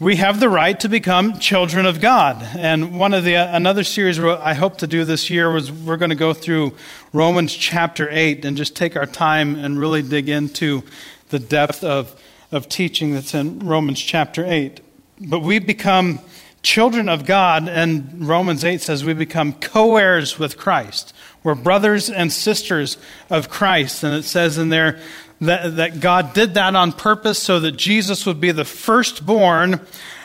we 0.00 0.14
have 0.14 0.38
the 0.38 0.48
right 0.48 0.78
to 0.78 0.88
become 0.88 1.40
children 1.40 1.84
of 1.84 2.00
God. 2.00 2.40
And 2.56 3.00
one 3.00 3.12
of 3.14 3.24
the 3.24 3.34
uh, 3.34 3.56
another 3.56 3.82
series 3.82 4.18
I 4.20 4.54
hope 4.54 4.78
to 4.78 4.86
do 4.86 5.04
this 5.04 5.28
year 5.28 5.50
was 5.50 5.72
we're 5.72 5.96
going 5.96 6.10
to 6.10 6.16
go 6.16 6.32
through 6.32 6.74
Romans 7.12 7.52
chapter 7.52 8.08
8 8.08 8.44
and 8.44 8.56
just 8.56 8.76
take 8.76 8.94
our 8.96 9.06
time 9.06 9.56
and 9.56 9.78
really 9.78 10.02
dig 10.02 10.28
into 10.28 10.84
the 11.30 11.40
depth 11.40 11.82
of 11.82 12.14
of 12.52 12.68
teaching 12.68 13.12
that's 13.12 13.34
in 13.34 13.58
Romans 13.58 14.00
chapter 14.00 14.44
8. 14.46 14.80
But 15.20 15.40
we 15.40 15.58
become 15.58 16.20
children 16.62 17.08
of 17.08 17.26
God, 17.26 17.68
and 17.68 18.26
Romans 18.26 18.64
8 18.64 18.80
says 18.80 19.04
we 19.04 19.14
become 19.14 19.52
co 19.52 19.96
heirs 19.96 20.38
with 20.38 20.56
Christ. 20.56 21.12
We're 21.42 21.56
brothers 21.56 22.08
and 22.08 22.32
sisters 22.32 22.98
of 23.30 23.48
Christ. 23.48 24.04
And 24.04 24.14
it 24.14 24.24
says 24.24 24.58
in 24.58 24.68
there 24.68 25.00
that, 25.40 25.76
that 25.76 26.00
God 26.00 26.34
did 26.34 26.54
that 26.54 26.74
on 26.74 26.92
purpose 26.92 27.40
so 27.40 27.60
that 27.60 27.72
Jesus 27.72 28.26
would 28.26 28.40
be 28.40 28.50
the 28.50 28.64
firstborn 28.64 29.80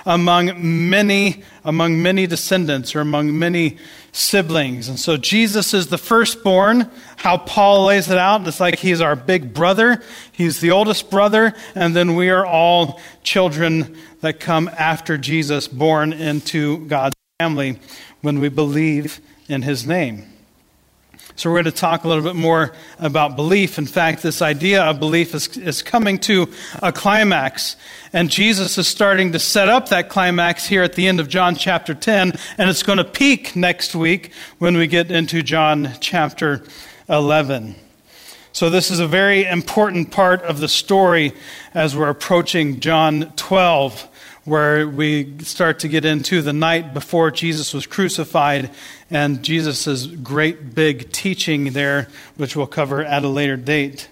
among 0.06 0.90
many 0.90 1.44
among 1.64 2.02
many 2.02 2.28
descendants 2.28 2.96
or 2.96 3.02
among 3.02 3.38
many 3.38 3.78
siblings. 4.12 4.90
And 4.90 5.00
so 5.00 5.16
Jesus 5.18 5.74
is 5.74 5.88
the 5.88 5.98
firstborn. 5.98 6.90
How 7.18 7.38
Paul 7.38 7.86
lays 7.86 8.10
it 8.10 8.18
out, 8.18 8.46
it's 8.48 8.60
like 8.60 8.80
he's 8.80 9.02
our 9.02 9.16
big 9.16 9.54
brother. 9.54 10.04
He's 10.32 10.60
the 10.60 10.72
oldest 10.72 11.10
brother, 11.10 11.54
and 11.74 11.96
then 11.96 12.16
we 12.16 12.30
are 12.30 12.46
all 12.46 13.00
children 13.24 13.98
that 14.22 14.40
come 14.40 14.70
after 14.78 15.18
Jesus, 15.18 15.68
born 15.68 16.12
into 16.12 16.86
God's 16.88 17.16
family 17.40 17.80
when 18.22 18.40
we 18.40 18.50
believe 18.50 19.22
in 19.48 19.62
his 19.62 19.86
name. 19.86 20.33
So, 21.36 21.50
we're 21.50 21.64
going 21.64 21.74
to 21.74 21.80
talk 21.80 22.04
a 22.04 22.08
little 22.08 22.24
bit 22.24 22.36
more 22.36 22.74
about 23.00 23.36
belief. 23.36 23.80
In 23.80 23.88
fact, 23.88 24.22
this 24.22 24.42
idea 24.42 24.84
of 24.84 25.00
belief 25.00 25.34
is, 25.34 25.58
is 25.58 25.82
coming 25.82 26.20
to 26.20 26.48
a 26.82 26.92
climax. 26.92 27.76
And 28.14 28.30
Jesus 28.30 28.78
is 28.78 28.88
starting 28.88 29.32
to 29.32 29.40
set 29.40 29.68
up 29.68 29.90
that 29.90 30.10
climax 30.10 30.68
here 30.68 30.84
at 30.84 30.94
the 30.94 31.08
end 31.08 31.20
of 31.20 31.28
John 31.30 31.56
chapter 31.56 31.96
10. 31.96 32.34
And 32.60 32.70
it's 32.70 32.84
going 32.84 33.00
to 33.00 33.04
peak 33.04 33.56
next 33.56 33.96
week 33.96 34.32
when 34.60 34.78
we 34.78 34.86
get 34.86 35.10
into 35.10 35.42
John 35.42 35.94
chapter 36.00 36.64
11. 37.10 37.76
So, 38.52 38.70
this 38.70 38.92
is 38.92 39.00
a 39.00 39.08
very 39.08 39.44
important 39.44 40.12
part 40.12 40.44
of 40.44 40.60
the 40.60 40.68
story 40.68 41.34
as 41.74 41.96
we're 41.96 42.10
approaching 42.10 42.80
John 42.80 43.34
12 43.38 44.08
where 44.46 44.88
we 44.88 45.38
start 45.40 45.80
to 45.80 45.88
get 45.88 46.04
into 46.04 46.42
the 46.42 46.54
night 46.54 46.94
before 46.94 47.32
Jesus 47.32 47.74
was 47.74 47.88
crucified 47.88 48.70
and 49.10 49.42
Jesus' 49.42 50.06
great 50.06 50.76
big 50.76 51.12
teaching 51.12 51.72
there, 51.74 52.10
which 52.36 52.56
we'll 52.56 52.68
cover 52.68 53.04
at 53.04 53.24
a 53.24 53.28
later 53.30 53.56
date. 53.56 54.10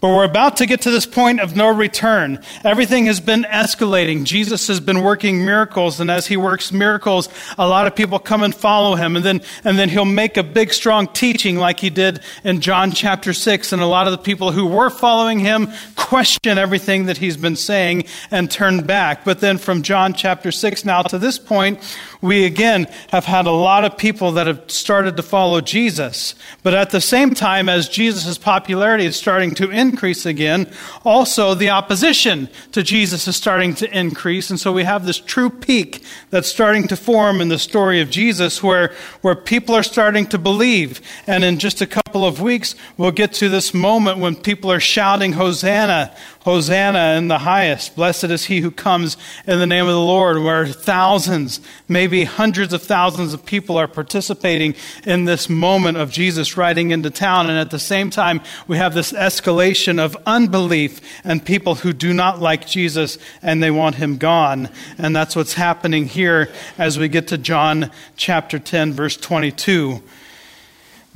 But 0.00 0.10
we're 0.10 0.24
about 0.24 0.58
to 0.58 0.66
get 0.66 0.82
to 0.82 0.92
this 0.92 1.06
point 1.06 1.40
of 1.40 1.56
no 1.56 1.68
return. 1.74 2.40
Everything 2.62 3.06
has 3.06 3.18
been 3.18 3.42
escalating. 3.42 4.22
Jesus 4.22 4.68
has 4.68 4.78
been 4.78 5.02
working 5.02 5.44
miracles, 5.44 5.98
and 5.98 6.08
as 6.08 6.28
he 6.28 6.36
works 6.36 6.70
miracles, 6.70 7.28
a 7.58 7.66
lot 7.66 7.88
of 7.88 7.96
people 7.96 8.20
come 8.20 8.44
and 8.44 8.54
follow 8.54 8.94
him, 8.94 9.16
and 9.16 9.24
then, 9.24 9.42
and 9.64 9.76
then 9.76 9.88
he'll 9.88 10.04
make 10.04 10.36
a 10.36 10.44
big, 10.44 10.72
strong 10.72 11.08
teaching 11.08 11.56
like 11.56 11.80
he 11.80 11.90
did 11.90 12.20
in 12.44 12.60
John 12.60 12.92
chapter 12.92 13.32
6, 13.32 13.72
and 13.72 13.82
a 13.82 13.86
lot 13.86 14.06
of 14.06 14.12
the 14.12 14.18
people 14.18 14.52
who 14.52 14.66
were 14.66 14.88
following 14.88 15.40
him 15.40 15.68
question 15.96 16.58
everything 16.58 17.06
that 17.06 17.16
he's 17.16 17.36
been 17.36 17.56
saying 17.56 18.04
and 18.30 18.48
turn 18.48 18.86
back. 18.86 19.24
But 19.24 19.40
then 19.40 19.58
from 19.58 19.82
John 19.82 20.14
chapter 20.14 20.52
6 20.52 20.84
now 20.84 21.02
to 21.02 21.18
this 21.18 21.40
point, 21.40 21.80
we 22.20 22.44
again 22.44 22.88
have 23.08 23.24
had 23.24 23.46
a 23.46 23.52
lot 23.52 23.84
of 23.84 23.96
people 23.96 24.32
that 24.32 24.46
have 24.46 24.70
started 24.70 25.16
to 25.16 25.22
follow 25.22 25.60
Jesus. 25.60 26.34
But 26.62 26.74
at 26.74 26.90
the 26.90 27.00
same 27.00 27.34
time, 27.34 27.68
as 27.68 27.88
Jesus' 27.88 28.38
popularity 28.38 29.06
is 29.06 29.16
starting 29.16 29.54
to 29.56 29.70
increase 29.70 30.26
again, 30.26 30.70
also 31.04 31.54
the 31.54 31.70
opposition 31.70 32.48
to 32.72 32.82
Jesus 32.82 33.28
is 33.28 33.36
starting 33.36 33.74
to 33.74 33.98
increase. 33.98 34.50
And 34.50 34.58
so 34.58 34.72
we 34.72 34.84
have 34.84 35.06
this 35.06 35.18
true 35.18 35.50
peak 35.50 36.04
that's 36.30 36.48
starting 36.48 36.88
to 36.88 36.96
form 36.96 37.40
in 37.40 37.48
the 37.48 37.58
story 37.58 38.00
of 38.00 38.10
Jesus 38.10 38.62
where, 38.62 38.92
where 39.20 39.36
people 39.36 39.74
are 39.74 39.82
starting 39.82 40.26
to 40.26 40.38
believe. 40.38 41.00
And 41.26 41.44
in 41.44 41.58
just 41.58 41.80
a 41.80 41.86
couple 41.86 42.07
of 42.14 42.40
weeks, 42.40 42.74
we'll 42.96 43.10
get 43.10 43.32
to 43.34 43.48
this 43.48 43.74
moment 43.74 44.18
when 44.18 44.36
people 44.36 44.70
are 44.72 44.80
shouting, 44.80 45.32
Hosanna, 45.32 46.14
Hosanna 46.40 47.18
in 47.18 47.28
the 47.28 47.38
highest. 47.38 47.94
Blessed 47.94 48.24
is 48.24 48.46
he 48.46 48.60
who 48.60 48.70
comes 48.70 49.18
in 49.46 49.58
the 49.58 49.66
name 49.66 49.84
of 49.84 49.92
the 49.92 50.00
Lord, 50.00 50.42
where 50.42 50.66
thousands, 50.66 51.60
maybe 51.88 52.24
hundreds 52.24 52.72
of 52.72 52.82
thousands 52.82 53.34
of 53.34 53.44
people 53.44 53.76
are 53.76 53.86
participating 53.86 54.74
in 55.04 55.26
this 55.26 55.50
moment 55.50 55.98
of 55.98 56.10
Jesus 56.10 56.56
riding 56.56 56.90
into 56.90 57.10
town. 57.10 57.50
And 57.50 57.58
at 57.58 57.70
the 57.70 57.78
same 57.78 58.08
time, 58.08 58.40
we 58.66 58.78
have 58.78 58.94
this 58.94 59.12
escalation 59.12 59.98
of 59.98 60.16
unbelief 60.24 61.00
and 61.22 61.44
people 61.44 61.74
who 61.74 61.92
do 61.92 62.14
not 62.14 62.40
like 62.40 62.66
Jesus 62.66 63.18
and 63.42 63.62
they 63.62 63.70
want 63.70 63.96
him 63.96 64.16
gone. 64.16 64.70
And 64.96 65.14
that's 65.14 65.36
what's 65.36 65.54
happening 65.54 66.06
here 66.06 66.50
as 66.78 66.98
we 66.98 67.08
get 67.08 67.28
to 67.28 67.36
John 67.36 67.90
chapter 68.16 68.58
10, 68.58 68.94
verse 68.94 69.16
22. 69.16 70.02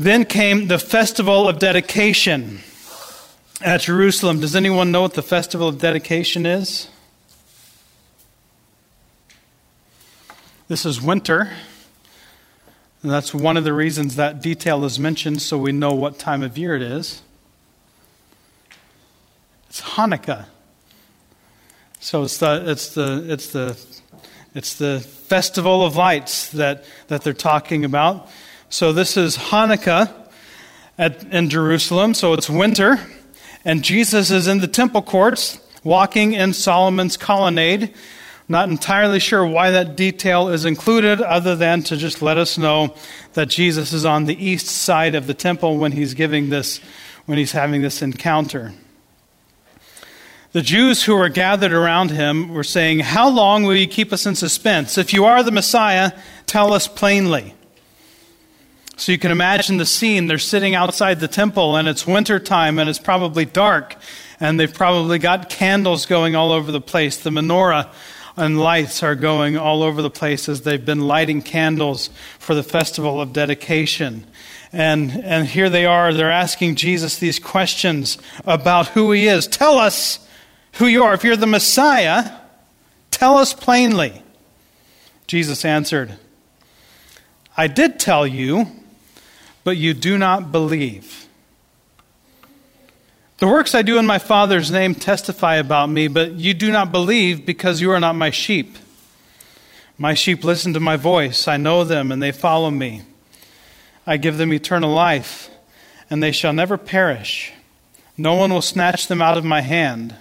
Then 0.03 0.25
came 0.25 0.67
the 0.67 0.81
festival 0.81 1.49
of 1.49 1.61
dedication 1.61 2.59
at 3.61 3.83
Jerusalem. 3.83 4.41
Does 4.41 4.57
anyone 4.57 4.91
know 4.91 5.03
what 5.03 5.15
the 5.15 5.23
festival 5.23 5.69
of 5.69 5.79
dedication 5.79 6.45
is? 6.45 6.89
This 10.67 10.85
is 10.85 11.01
winter. 11.01 11.53
And 13.03 13.13
that's 13.13 13.33
one 13.33 13.57
of 13.57 13.63
the 13.63 13.73
reasons 13.73 14.17
that 14.17 14.43
detail 14.43 14.85
is 14.85 14.99
mentioned 14.99 15.41
so 15.41 15.57
we 15.57 15.71
know 15.71 15.95
what 15.95 16.19
time 16.19 16.43
of 16.43 16.59
year 16.59 16.75
it 16.75 16.83
is. 16.83 17.23
It's 19.69 19.83
Hanukkah. 19.83 20.47
So 22.01 22.25
it's 22.25 22.39
the 22.39 22.65
it's 22.69 22.95
the 22.95 23.25
it's 23.33 23.53
the 23.53 23.79
it's 24.53 24.75
the 24.75 24.99
festival 24.99 25.85
of 25.85 25.97
lights 25.97 26.51
that, 26.51 26.85
that 27.09 27.23
they're 27.23 27.33
talking 27.33 27.85
about. 27.85 28.29
So 28.73 28.91
this 28.91 29.19
is 29.19 29.37
Hanukkah 29.37 30.11
at, 30.97 31.25
in 31.25 31.51
Jerusalem. 31.51 32.15
So 32.15 32.33
it's 32.33 32.49
winter. 32.49 32.99
And 33.67 33.85
Jesus 33.85 34.31
is 34.31 34.49
in 34.49 34.61
the 34.61 34.67
temple 34.67 35.03
courts, 35.03 35.61
walking 35.85 36.33
in 36.33 36.55
Solomon's 36.55 37.19
colonnade. 37.19 37.93
Not 38.49 38.71
entirely 38.71 39.21
sure 39.21 39.47
why 39.47 39.73
that 39.73 39.95
detail 39.95 40.49
is 40.49 40.65
included, 40.65 41.21
other 41.21 41.55
than 41.55 41.83
to 41.83 41.99
just 41.99 42.23
let 42.23 42.39
us 42.39 42.57
know 42.57 42.95
that 43.35 43.51
Jesus 43.51 43.93
is 43.93 44.07
on 44.07 44.25
the 44.25 44.43
east 44.43 44.69
side 44.69 45.15
of 45.15 45.27
the 45.27 45.35
temple 45.35 45.77
when 45.77 45.93
he's 45.93 46.15
giving 46.15 46.49
this, 46.49 46.81
when 47.27 47.37
he's 47.37 47.53
having 47.53 47.83
this 47.83 48.01
encounter. 48.01 48.73
The 50.53 50.63
Jews 50.63 51.05
who 51.05 51.15
were 51.15 51.29
gathered 51.29 51.75
around 51.75 52.11
him 52.11 52.49
were 52.49 52.65
saying, 52.65 53.01
How 53.01 53.29
long 53.29 53.65
will 53.65 53.77
you 53.77 53.87
keep 53.87 54.15
us 54.15 54.25
in 54.25 54.35
suspense? 54.35 54.97
If 54.97 55.13
you 55.13 55.27
are 55.27 55.43
the 55.43 55.53
Messiah, 55.53 56.13
tell 56.47 56.73
us 56.73 56.89
plainly. 56.89 57.55
So 58.97 59.11
you 59.11 59.19
can 59.19 59.31
imagine 59.31 59.79
the 59.79 59.87
scene. 59.87 60.27
They're 60.27 60.39
sitting 60.39 60.75
outside 60.75 61.21
the 61.21 61.29
temple, 61.29 61.77
and 61.77 61.89
it's 61.89 62.07
wintertime, 62.07 62.79
and 62.79 62.89
it's 62.89 62.99
probably 62.99 63.45
dark, 63.45 63.97
and 64.39 64.61
they've 64.61 64.73
probably 64.73 65.19
got 65.19 65.49
candles 65.49 66.07
going 66.07 66.37
all 66.37 66.53
over 66.53 66.71
the 66.71 66.81
place. 66.81 67.17
The 67.17 67.31
menorah 67.31 67.93
and 68.37 68.59
lights 68.59 69.03
are 69.03 69.15
going 69.15 69.57
all 69.57 69.83
over 69.83 70.03
the 70.03 70.11
place 70.11 70.49
as 70.49 70.63
they've 70.63 70.85
been 70.85 71.01
lighting 71.01 71.43
candles 71.43 72.11
for 72.39 72.55
the 72.55 72.63
festival 72.63 73.21
of 73.21 73.33
dedication. 73.33 74.27
And, 74.73 75.11
and 75.11 75.47
here 75.47 75.69
they 75.69 75.85
are, 75.85 76.15
they're 76.15 76.31
asking 76.31 76.77
Jesus 76.77 77.19
these 77.19 77.39
questions 77.39 78.17
about 78.47 78.89
who 78.89 79.13
he 79.13 79.27
is. 79.27 79.47
Tell 79.47 79.79
us 79.79 80.27
who 80.75 80.87
you 80.87 81.05
are. 81.05 81.13
If 81.13 81.25
you're 81.25 81.37
the 81.37 81.47
Messiah, 81.47 82.31
tell 83.11 83.37
us 83.37 83.53
plainly. 83.53 84.23
Jesus 85.27 85.65
answered, 85.65 86.17
I 87.55 87.67
did 87.67 88.01
tell 88.01 88.27
you, 88.27 88.67
but 89.65 89.77
you 89.77 89.95
do 89.95 90.19
not 90.19 90.53
believe. 90.53 91.27
The 93.39 93.49
works 93.49 93.75
I 93.75 93.83
do 93.83 93.99
in 93.99 94.07
my 94.07 94.19
Father's 94.19 94.71
name 94.71 94.95
testify 94.95 95.57
about 95.57 95.91
me, 95.91 96.07
but 96.07 96.35
you 96.35 96.55
do 96.55 96.71
not 96.71 96.93
believe 96.93 97.45
because 97.45 97.81
you 97.81 97.91
are 97.91 97.99
not 97.99 98.15
my 98.15 98.31
sheep. 98.31 98.77
My 99.99 100.15
sheep 100.15 100.45
listen 100.45 100.73
to 100.75 100.81
my 100.81 100.97
voice. 100.97 101.49
I 101.49 101.57
know 101.57 101.83
them, 101.85 102.13
and 102.13 102.23
they 102.23 102.33
follow 102.33 102.71
me. 102.71 103.03
I 104.07 104.17
give 104.17 104.39
them 104.39 104.53
eternal 104.53 104.93
life, 104.93 105.51
and 106.09 106.23
they 106.23 106.33
shall 106.33 106.53
never 106.53 106.79
perish. 106.79 107.53
No 108.17 108.35
one 108.35 108.53
will 108.53 108.63
snatch 108.63 109.09
them 109.09 109.21
out 109.21 109.37
of 109.37 109.45
my 109.45 109.61
hand. 109.61 110.15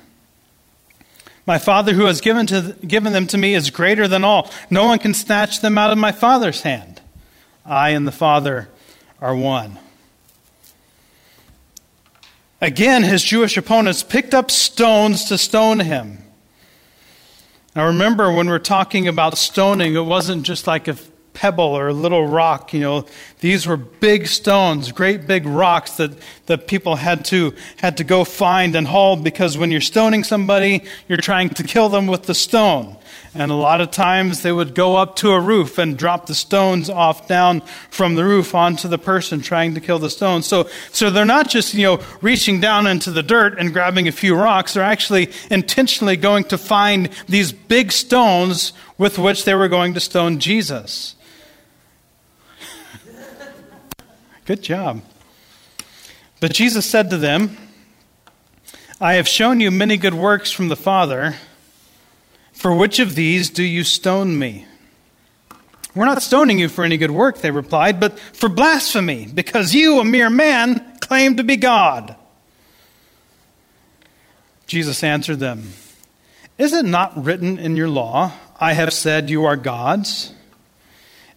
My 1.46 1.58
Father 1.58 1.94
who 1.94 2.06
has 2.06 2.22
given, 2.22 2.48
to, 2.48 2.76
given 2.86 3.14
them 3.14 3.28
to 3.28 3.38
me 3.38 3.56
is 3.56 3.70
greater 3.70 4.08
than 4.08 4.24
all. 4.24 4.50
No 4.70 4.86
one 4.86 5.00
can 5.00 5.14
snatch 5.14 5.62
them 5.62 5.78
out 5.78 5.92
of 5.92 5.98
my 5.98 6.12
Father's 6.12 6.62
hand. 6.62 7.02
I 7.66 7.90
and 7.90 8.08
the 8.08 8.12
Father 8.12 8.70
are 9.22 9.36
one. 9.36 9.78
Again, 12.60 13.04
his 13.04 13.24
Jewish 13.24 13.56
opponents 13.58 14.04
picked 14.04 14.34
up 14.34 14.52
stones 14.52 15.26
to 15.26 15.38
stone 15.38 15.80
him. 15.80 16.20
Now, 17.76 17.88
remember, 17.88 18.32
when 18.32 18.48
we're 18.48 18.60
talking 18.60 19.08
about 19.08 19.38
stoning, 19.38 19.96
it 19.96 20.06
wasn't 20.06 20.44
just 20.44 20.68
like 20.68 20.88
a 20.88 20.98
pebble 21.34 21.64
or 21.64 21.88
a 21.88 21.94
little 21.94 22.28
rock. 22.28 22.74
You 22.74 22.82
know, 22.82 23.06
these 23.40 23.66
were 23.66 23.78
big 23.78 24.28
stones, 24.28 24.92
great 24.92 25.26
big 25.26 25.46
rocks 25.46 25.98
that, 25.98 26.12
that 26.52 26.68
people 26.68 26.98
had 26.98 27.24
to, 27.26 27.54
had 27.78 27.98
to 27.98 28.04
go 28.04 28.26
find 28.26 28.76
and 28.76 28.86
haul 28.86 29.16
because 29.16 29.58
when 29.58 29.72
you're 29.72 29.80
stoning 29.80 30.26
somebody, 30.26 30.84
you're 31.08 31.18
trying 31.18 31.50
to 31.50 31.64
kill 31.64 31.88
them 31.88 32.08
with 32.08 32.24
the 32.24 32.36
stone. 32.36 32.98
And 33.34 33.50
a 33.50 33.56
lot 33.56 33.80
of 33.80 33.92
times 33.92 34.42
they 34.42 34.52
would 34.52 34.76
go 34.76 34.98
up 34.98 35.16
to 35.18 35.32
a 35.32 35.40
roof 35.40 35.78
and 35.78 35.98
drop 35.98 36.26
the 36.26 36.36
stones 36.36 36.90
off 36.90 37.30
down 37.30 37.62
from 37.90 38.16
the 38.16 38.26
roof 38.26 38.54
onto 38.54 38.90
the 38.90 38.98
person 38.98 39.42
trying 39.42 39.74
to 39.76 39.80
kill 39.80 40.00
the 40.00 40.10
stone. 40.10 40.44
So, 40.44 40.68
so 40.92 41.10
they're 41.10 41.24
not 41.24 41.50
just, 41.50 41.74
you 41.74 41.84
know, 41.84 42.02
reaching 42.20 42.60
down 42.60 42.88
into 42.88 43.10
the 43.10 43.24
dirt 43.24 43.58
and 43.58 43.72
grabbing 43.72 44.10
a 44.10 44.12
few 44.12 44.36
rocks. 44.36 44.74
They're 44.74 44.84
actually 44.84 45.32
intentionally 45.50 46.18
going 46.18 46.44
to 46.46 46.58
find 46.58 47.10
these 47.30 47.54
big 47.54 47.94
stones 47.94 48.74
with 48.98 49.18
which 49.18 49.46
they 49.46 49.56
were 49.56 49.70
going 49.70 49.94
to 49.94 50.02
stone 50.02 50.40
Jesus. 50.40 51.16
Good 54.46 54.62
job. 54.62 55.02
But 56.42 56.54
Jesus 56.54 56.90
said 56.90 57.12
to 57.12 57.18
them, 57.18 57.56
I 59.00 59.14
have 59.14 59.28
shown 59.28 59.60
you 59.60 59.70
many 59.70 59.96
good 59.96 60.16
works 60.16 60.52
from 60.52 60.70
the 60.70 60.76
Father. 60.76 61.36
For 62.52 62.76
which 62.76 62.98
of 62.98 63.14
these 63.14 63.52
do 63.52 63.64
you 63.64 63.84
stone 63.84 64.38
me? 64.38 64.66
We're 65.94 66.06
not 66.06 66.24
stoning 66.24 66.58
you 66.58 66.68
for 66.68 66.84
any 66.84 66.98
good 66.98 67.12
work, 67.12 67.38
they 67.38 67.52
replied, 67.52 68.00
but 68.00 68.18
for 68.18 68.50
blasphemy, 68.50 69.28
because 69.32 69.76
you, 69.76 70.00
a 70.00 70.04
mere 70.04 70.32
man, 70.32 70.98
claim 71.00 71.38
to 71.38 71.44
be 71.44 71.58
God. 71.58 72.16
Jesus 74.66 75.04
answered 75.04 75.40
them, 75.40 75.74
Is 76.58 76.74
it 76.74 76.86
not 76.86 77.24
written 77.24 77.60
in 77.60 77.76
your 77.76 77.90
law, 77.90 78.32
I 78.60 78.74
have 78.74 78.94
said 78.94 79.30
you 79.30 79.46
are 79.46 79.58
gods? 79.58 80.34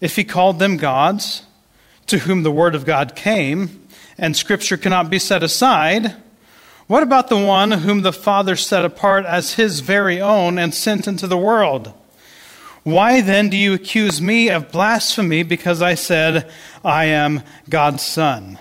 If 0.00 0.16
he 0.16 0.24
called 0.24 0.58
them 0.58 0.78
gods, 0.78 1.42
to 2.06 2.20
whom 2.20 2.42
the 2.42 2.52
word 2.52 2.74
of 2.74 2.86
God 2.86 3.16
came, 3.16 3.83
and 4.18 4.36
scripture 4.36 4.76
cannot 4.76 5.10
be 5.10 5.18
set 5.18 5.42
aside, 5.42 6.14
what 6.86 7.02
about 7.02 7.28
the 7.28 7.38
one 7.38 7.70
whom 7.70 8.02
the 8.02 8.12
Father 8.12 8.56
set 8.56 8.84
apart 8.84 9.24
as 9.24 9.54
his 9.54 9.80
very 9.80 10.20
own 10.20 10.58
and 10.58 10.74
sent 10.74 11.08
into 11.08 11.26
the 11.26 11.38
world? 11.38 11.92
Why 12.82 13.22
then 13.22 13.48
do 13.48 13.56
you 13.56 13.72
accuse 13.72 14.20
me 14.20 14.50
of 14.50 14.70
blasphemy 14.70 15.42
because 15.42 15.80
I 15.80 15.94
said, 15.94 16.50
I 16.84 17.06
am 17.06 17.42
God's 17.70 18.02
Son? 18.02 18.58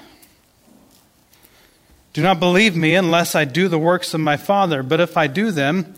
Do 2.14 2.22
not 2.22 2.40
believe 2.40 2.76
me 2.76 2.96
unless 2.96 3.36
I 3.36 3.44
do 3.44 3.68
the 3.68 3.80
works 3.80 4.14
of 4.14 4.22
my 4.22 4.38
Father, 4.38 4.84
but 4.84 5.02
if 5.02 5.18
I 5.18 5.28
do 5.28 5.52
them, 5.52 5.94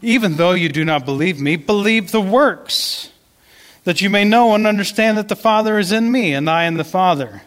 even 0.00 0.36
though 0.36 0.52
you 0.52 0.70
do 0.70 0.84
not 0.84 1.04
believe 1.04 1.38
me, 1.38 1.56
believe 1.56 2.12
the 2.12 2.20
works, 2.20 3.10
that 3.84 4.00
you 4.00 4.08
may 4.08 4.24
know 4.24 4.54
and 4.54 4.66
understand 4.66 5.18
that 5.18 5.28
the 5.28 5.36
Father 5.36 5.78
is 5.78 5.92
in 5.92 6.10
me, 6.10 6.32
and 6.32 6.48
I 6.48 6.64
in 6.64 6.76
the 6.76 6.84
Father. 6.84 7.42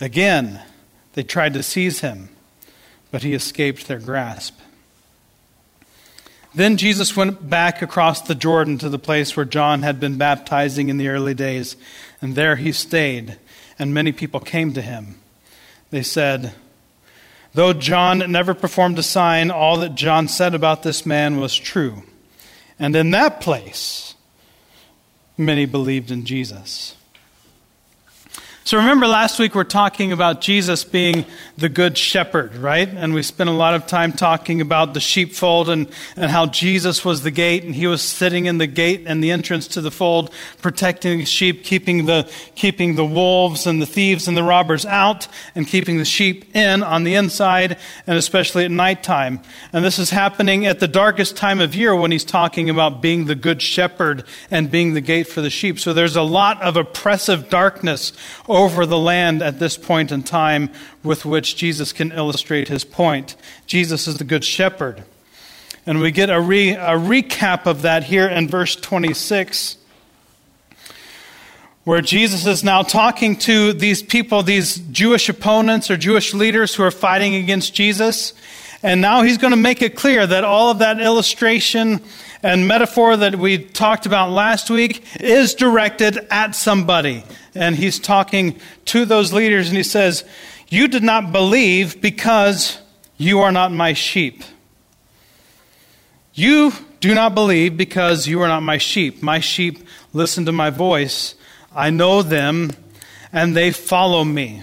Again, 0.00 0.60
they 1.14 1.22
tried 1.22 1.54
to 1.54 1.62
seize 1.62 2.00
him 2.00 2.28
but 3.10 3.22
he 3.22 3.34
escaped 3.34 3.88
their 3.88 3.98
grasp. 3.98 4.58
Then 6.54 6.76
Jesus 6.76 7.16
went 7.16 7.48
back 7.48 7.82
across 7.82 8.22
the 8.22 8.34
Jordan 8.34 8.78
to 8.78 8.88
the 8.88 8.98
place 8.98 9.36
where 9.36 9.44
John 9.44 9.82
had 9.82 10.00
been 10.00 10.16
baptizing 10.16 10.88
in 10.88 10.96
the 10.96 11.08
early 11.08 11.34
days, 11.34 11.76
and 12.20 12.34
there 12.34 12.56
he 12.56 12.72
stayed, 12.72 13.38
and 13.78 13.92
many 13.92 14.12
people 14.12 14.40
came 14.40 14.72
to 14.72 14.82
him. 14.82 15.18
They 15.90 16.02
said, 16.02 16.52
Though 17.52 17.72
John 17.72 18.18
never 18.30 18.54
performed 18.54 18.98
a 18.98 19.02
sign, 19.02 19.50
all 19.50 19.78
that 19.78 19.94
John 19.94 20.28
said 20.28 20.54
about 20.54 20.82
this 20.82 21.06
man 21.06 21.40
was 21.40 21.56
true. 21.56 22.02
And 22.78 22.94
in 22.96 23.12
that 23.12 23.40
place, 23.40 24.14
many 25.38 25.64
believed 25.64 26.10
in 26.10 26.26
Jesus. 26.26 26.95
So 28.66 28.78
remember 28.78 29.06
last 29.06 29.38
week 29.38 29.54
we're 29.54 29.62
talking 29.62 30.10
about 30.10 30.40
Jesus 30.40 30.82
being 30.82 31.24
the 31.56 31.68
good 31.68 31.96
shepherd, 31.96 32.56
right? 32.56 32.88
And 32.88 33.14
we 33.14 33.22
spent 33.22 33.48
a 33.48 33.52
lot 33.52 33.74
of 33.74 33.86
time 33.86 34.12
talking 34.12 34.60
about 34.60 34.92
the 34.92 34.98
sheepfold 34.98 35.68
and, 35.68 35.88
and 36.16 36.32
how 36.32 36.46
Jesus 36.46 37.04
was 37.04 37.22
the 37.22 37.30
gate 37.30 37.62
and 37.62 37.76
he 37.76 37.86
was 37.86 38.02
sitting 38.02 38.46
in 38.46 38.58
the 38.58 38.66
gate 38.66 39.04
and 39.06 39.22
the 39.22 39.30
entrance 39.30 39.68
to 39.68 39.80
the 39.80 39.92
fold, 39.92 40.32
protecting 40.62 41.20
the 41.20 41.24
sheep, 41.24 41.62
keeping 41.62 42.06
the, 42.06 42.28
keeping 42.56 42.96
the 42.96 43.04
wolves 43.04 43.68
and 43.68 43.80
the 43.80 43.86
thieves 43.86 44.26
and 44.26 44.36
the 44.36 44.42
robbers 44.42 44.84
out 44.84 45.28
and 45.54 45.68
keeping 45.68 45.98
the 45.98 46.04
sheep 46.04 46.56
in 46.56 46.82
on 46.82 47.04
the 47.04 47.14
inside 47.14 47.78
and 48.04 48.18
especially 48.18 48.64
at 48.64 48.72
nighttime. 48.72 49.40
And 49.72 49.84
this 49.84 50.00
is 50.00 50.10
happening 50.10 50.66
at 50.66 50.80
the 50.80 50.88
darkest 50.88 51.36
time 51.36 51.60
of 51.60 51.76
year 51.76 51.94
when 51.94 52.10
he's 52.10 52.24
talking 52.24 52.68
about 52.68 53.00
being 53.00 53.26
the 53.26 53.36
good 53.36 53.62
shepherd 53.62 54.24
and 54.50 54.72
being 54.72 54.94
the 54.94 55.00
gate 55.00 55.28
for 55.28 55.40
the 55.40 55.50
sheep. 55.50 55.78
So 55.78 55.92
there's 55.92 56.16
a 56.16 56.22
lot 56.22 56.60
of 56.62 56.76
oppressive 56.76 57.48
darkness 57.48 58.12
over 58.56 58.86
the 58.86 58.98
land 58.98 59.42
at 59.42 59.58
this 59.58 59.76
point 59.76 60.10
in 60.10 60.22
time 60.22 60.70
with 61.02 61.24
which 61.24 61.56
Jesus 61.56 61.92
can 61.92 62.10
illustrate 62.10 62.68
his 62.68 62.84
point. 62.84 63.36
Jesus 63.66 64.08
is 64.08 64.16
the 64.16 64.24
good 64.24 64.44
shepherd. 64.44 65.04
And 65.84 66.00
we 66.00 66.10
get 66.10 66.30
a, 66.30 66.40
re, 66.40 66.70
a 66.70 66.96
recap 66.98 67.66
of 67.66 67.82
that 67.82 68.04
here 68.04 68.26
in 68.26 68.48
verse 68.48 68.74
26, 68.74 69.76
where 71.84 72.00
Jesus 72.00 72.46
is 72.46 72.64
now 72.64 72.82
talking 72.82 73.36
to 73.40 73.72
these 73.72 74.02
people, 74.02 74.42
these 74.42 74.76
Jewish 74.76 75.28
opponents 75.28 75.90
or 75.90 75.96
Jewish 75.96 76.34
leaders 76.34 76.74
who 76.74 76.82
are 76.82 76.90
fighting 76.90 77.34
against 77.34 77.74
Jesus. 77.74 78.32
And 78.86 79.00
now 79.00 79.22
he's 79.22 79.36
going 79.36 79.50
to 79.50 79.56
make 79.56 79.82
it 79.82 79.96
clear 79.96 80.24
that 80.24 80.44
all 80.44 80.70
of 80.70 80.78
that 80.78 81.00
illustration 81.00 82.00
and 82.40 82.68
metaphor 82.68 83.16
that 83.16 83.34
we 83.34 83.58
talked 83.58 84.06
about 84.06 84.30
last 84.30 84.70
week 84.70 85.04
is 85.18 85.56
directed 85.56 86.24
at 86.30 86.54
somebody. 86.54 87.24
And 87.56 87.74
he's 87.74 87.98
talking 87.98 88.60
to 88.84 89.04
those 89.04 89.32
leaders 89.32 89.66
and 89.66 89.76
he 89.76 89.82
says, 89.82 90.24
You 90.68 90.86
did 90.86 91.02
not 91.02 91.32
believe 91.32 92.00
because 92.00 92.78
you 93.16 93.40
are 93.40 93.50
not 93.50 93.72
my 93.72 93.92
sheep. 93.92 94.44
You 96.32 96.72
do 97.00 97.12
not 97.12 97.34
believe 97.34 97.76
because 97.76 98.28
you 98.28 98.40
are 98.42 98.48
not 98.48 98.62
my 98.62 98.78
sheep. 98.78 99.20
My 99.20 99.40
sheep 99.40 99.84
listen 100.12 100.44
to 100.44 100.52
my 100.52 100.70
voice. 100.70 101.34
I 101.74 101.90
know 101.90 102.22
them 102.22 102.70
and 103.32 103.56
they 103.56 103.72
follow 103.72 104.22
me. 104.22 104.62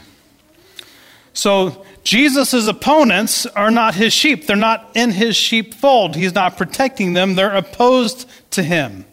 So 1.34 1.83
Jesus' 2.04 2.68
opponents 2.68 3.46
are 3.46 3.72
not 3.72 3.96
his 3.96 4.14
sheep. 4.14 4.46
They're 4.46 4.56
not 4.56 4.92
in 4.94 5.12
his 5.12 5.36
sheepfold. 5.36 6.16
He's 6.16 6.36
not 6.36 6.58
protecting 6.58 7.14
them. 7.14 7.36
They're 7.36 7.56
opposed 7.56 8.30
to 8.52 8.64
him. 8.64 9.06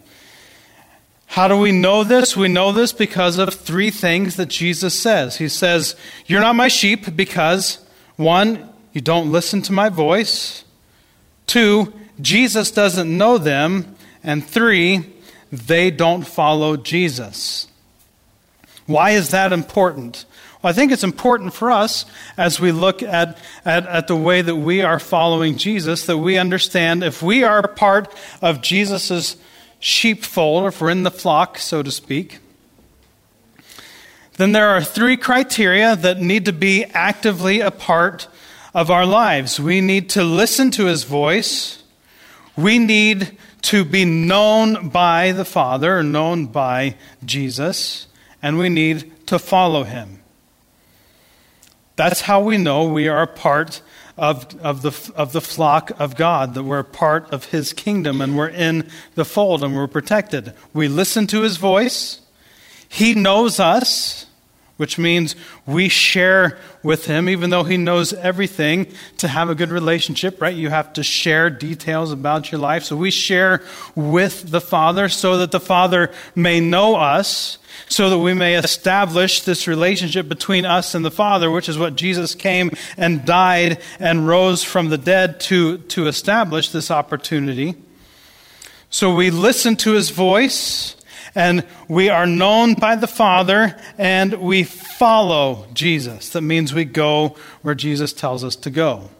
How 1.26 1.46
do 1.46 1.56
we 1.56 1.70
know 1.70 2.02
this? 2.02 2.36
We 2.36 2.48
know 2.48 2.72
this 2.72 2.92
because 2.92 3.38
of 3.38 3.54
three 3.54 3.92
things 3.92 4.34
that 4.34 4.46
Jesus 4.46 4.98
says. 4.98 5.36
He 5.36 5.48
says, 5.48 5.94
You're 6.26 6.40
not 6.40 6.56
my 6.56 6.66
sheep 6.66 7.14
because, 7.14 7.78
one, 8.16 8.68
you 8.92 9.00
don't 9.00 9.30
listen 9.30 9.62
to 9.62 9.72
my 9.72 9.88
voice. 9.88 10.64
Two, 11.46 11.92
Jesus 12.20 12.72
doesn't 12.72 13.16
know 13.16 13.38
them. 13.38 13.94
And 14.24 14.44
three, 14.44 15.06
they 15.52 15.92
don't 15.92 16.26
follow 16.26 16.76
Jesus. 16.76 17.68
Why 18.86 19.10
is 19.10 19.30
that 19.30 19.52
important? 19.52 20.24
Well, 20.62 20.70
I 20.70 20.74
think 20.74 20.92
it's 20.92 21.04
important 21.04 21.54
for 21.54 21.70
us 21.70 22.04
as 22.36 22.60
we 22.60 22.70
look 22.70 23.02
at, 23.02 23.38
at, 23.64 23.86
at, 23.86 24.08
the 24.08 24.16
way 24.16 24.42
that 24.42 24.56
we 24.56 24.82
are 24.82 24.98
following 24.98 25.56
Jesus 25.56 26.04
that 26.04 26.18
we 26.18 26.36
understand 26.36 27.02
if 27.02 27.22
we 27.22 27.44
are 27.44 27.66
part 27.66 28.14
of 28.42 28.60
Jesus' 28.60 29.36
sheepfold, 29.78 30.66
if 30.66 30.82
we're 30.82 30.90
in 30.90 31.02
the 31.02 31.10
flock, 31.10 31.56
so 31.56 31.82
to 31.82 31.90
speak, 31.90 32.40
then 34.36 34.52
there 34.52 34.68
are 34.68 34.82
three 34.82 35.16
criteria 35.16 35.96
that 35.96 36.20
need 36.20 36.44
to 36.44 36.52
be 36.52 36.84
actively 36.84 37.60
a 37.60 37.70
part 37.70 38.28
of 38.74 38.90
our 38.90 39.06
lives. 39.06 39.58
We 39.58 39.80
need 39.80 40.10
to 40.10 40.22
listen 40.22 40.70
to 40.72 40.84
his 40.84 41.04
voice, 41.04 41.82
we 42.54 42.78
need 42.78 43.38
to 43.62 43.84
be 43.84 44.04
known 44.04 44.90
by 44.90 45.32
the 45.32 45.44
Father, 45.46 46.02
known 46.02 46.46
by 46.46 46.96
Jesus, 47.24 48.08
and 48.42 48.58
we 48.58 48.68
need 48.68 49.26
to 49.26 49.38
follow 49.38 49.84
him. 49.84 50.19
That's 52.00 52.22
how 52.22 52.40
we 52.40 52.56
know 52.56 52.84
we 52.84 53.08
are 53.08 53.20
a 53.20 53.26
part 53.26 53.82
of, 54.16 54.58
of, 54.62 54.80
the, 54.80 55.12
of 55.14 55.32
the 55.34 55.42
flock 55.42 55.92
of 56.00 56.16
God, 56.16 56.54
that 56.54 56.62
we're 56.62 56.78
a 56.78 56.82
part 56.82 57.30
of 57.30 57.44
his 57.44 57.74
kingdom 57.74 58.22
and 58.22 58.38
we're 58.38 58.48
in 58.48 58.88
the 59.16 59.24
fold 59.26 59.62
and 59.62 59.76
we're 59.76 59.86
protected. 59.86 60.54
We 60.72 60.88
listen 60.88 61.26
to 61.26 61.42
his 61.42 61.58
voice, 61.58 62.22
he 62.88 63.12
knows 63.12 63.60
us 63.60 64.24
which 64.78 64.96
means 64.96 65.36
we 65.66 65.90
share 65.90 66.58
with 66.82 67.04
him, 67.04 67.28
even 67.28 67.50
though 67.50 67.64
he 67.64 67.76
knows 67.76 68.14
everything, 68.14 68.86
to 69.18 69.28
have 69.28 69.50
a 69.50 69.54
good 69.54 69.68
relationship, 69.68 70.40
right? 70.40 70.56
You 70.56 70.70
have 70.70 70.94
to 70.94 71.02
share 71.02 71.50
details 71.50 72.12
about 72.12 72.50
your 72.50 72.62
life. 72.62 72.84
So 72.84 72.96
we 72.96 73.10
share 73.10 73.62
with 73.94 74.50
the 74.50 74.60
Father 74.62 75.10
so 75.10 75.36
that 75.36 75.50
the 75.50 75.60
Father 75.60 76.10
may 76.34 76.60
know 76.60 76.96
us, 76.96 77.58
so 77.90 78.08
that 78.08 78.18
we 78.20 78.32
may 78.32 78.54
establish 78.54 79.42
this 79.42 79.66
relationship 79.66 80.28
between 80.28 80.64
us 80.64 80.94
and 80.94 81.04
the 81.04 81.10
Father, 81.10 81.50
which 81.50 81.68
is 81.68 81.76
what 81.76 81.96
Jesus 81.96 82.36
came 82.36 82.70
and 82.96 83.24
died 83.24 83.78
and 83.98 84.28
rose 84.28 84.62
from 84.62 84.88
the 84.88 84.96
dead 84.96 85.40
to, 85.40 85.78
to 85.78 86.06
establish 86.06 86.70
this 86.70 86.90
opportunity. 86.90 87.74
So 88.90 89.12
we 89.12 89.30
listen 89.30 89.74
to 89.76 89.92
his 89.92 90.10
voice 90.10 90.94
and 91.34 91.66
we 91.88 92.08
are 92.08 92.26
known 92.26 92.74
by 92.74 92.94
the 92.94 93.08
Father 93.08 93.76
and 93.98 94.34
we 94.34 94.62
follow 94.62 95.66
Jesus. 95.74 96.28
That 96.30 96.42
means 96.42 96.72
we 96.72 96.84
go 96.84 97.34
where 97.62 97.74
Jesus 97.74 98.12
tells 98.12 98.44
us 98.44 98.54
to 98.56 98.70
go. 98.70 99.10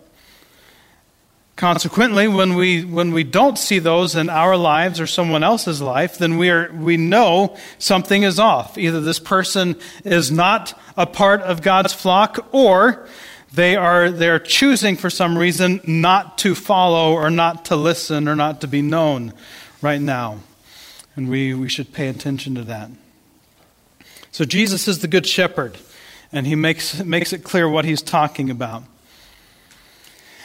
Consequently, 1.61 2.27
when 2.27 2.55
we, 2.55 2.87
when 2.87 3.13
we 3.13 3.23
don't 3.23 3.59
see 3.59 3.81
those 3.81 4.17
in 4.17 4.31
our 4.31 4.57
lives 4.57 4.99
or 4.99 5.07
someone 5.07 5.43
else's 5.43 5.83
life, 5.83 6.17
then 6.17 6.39
we, 6.39 6.49
are, 6.49 6.73
we 6.73 6.97
know 6.97 7.55
something 7.79 8.23
is 8.23 8.39
off. 8.39 8.79
Either 8.79 9.03
this 9.03 9.19
person 9.19 9.77
is 10.03 10.31
not 10.33 10.73
a 10.97 11.05
part 11.05 11.43
of 11.43 11.61
God's 11.61 11.93
flock 11.93 12.49
or 12.53 13.07
they 13.53 13.77
are 13.77 14.11
they're 14.11 14.39
choosing 14.39 14.97
for 14.97 15.11
some 15.11 15.37
reason 15.37 15.83
not 15.87 16.39
to 16.39 16.55
follow 16.55 17.13
or 17.13 17.29
not 17.29 17.67
to 17.67 17.77
listen 17.77 18.27
or 18.27 18.35
not 18.35 18.63
to 18.63 18.67
be 18.67 18.81
known 18.81 19.35
right 19.83 20.01
now. 20.01 20.39
And 21.15 21.29
we, 21.29 21.53
we 21.53 21.69
should 21.69 21.93
pay 21.93 22.09
attention 22.09 22.55
to 22.55 22.63
that. 22.63 22.91
So 24.33 24.47
Jesus 24.47 24.89
is 24.89 25.01
the 25.01 25.09
good 25.09 25.27
shepherd, 25.27 25.77
and 26.33 26.47
he 26.47 26.55
makes, 26.55 27.05
makes 27.05 27.35
it 27.35 27.45
clear 27.45 27.69
what 27.69 27.85
he's 27.85 28.01
talking 28.01 28.49
about. 28.49 28.83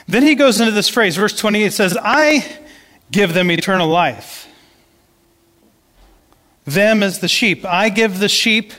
Then 0.07 0.23
he 0.23 0.35
goes 0.35 0.59
into 0.59 0.71
this 0.71 0.89
phrase, 0.89 1.15
verse 1.15 1.35
28 1.37 1.73
says, 1.73 1.97
I 1.99 2.59
give 3.11 3.33
them 3.33 3.49
eternal 3.49 3.87
life. 3.87 4.47
Them 6.65 7.03
as 7.03 7.19
the 7.19 7.27
sheep. 7.27 7.65
I 7.65 7.89
give 7.89 8.19
the 8.19 8.29
sheep 8.29 8.73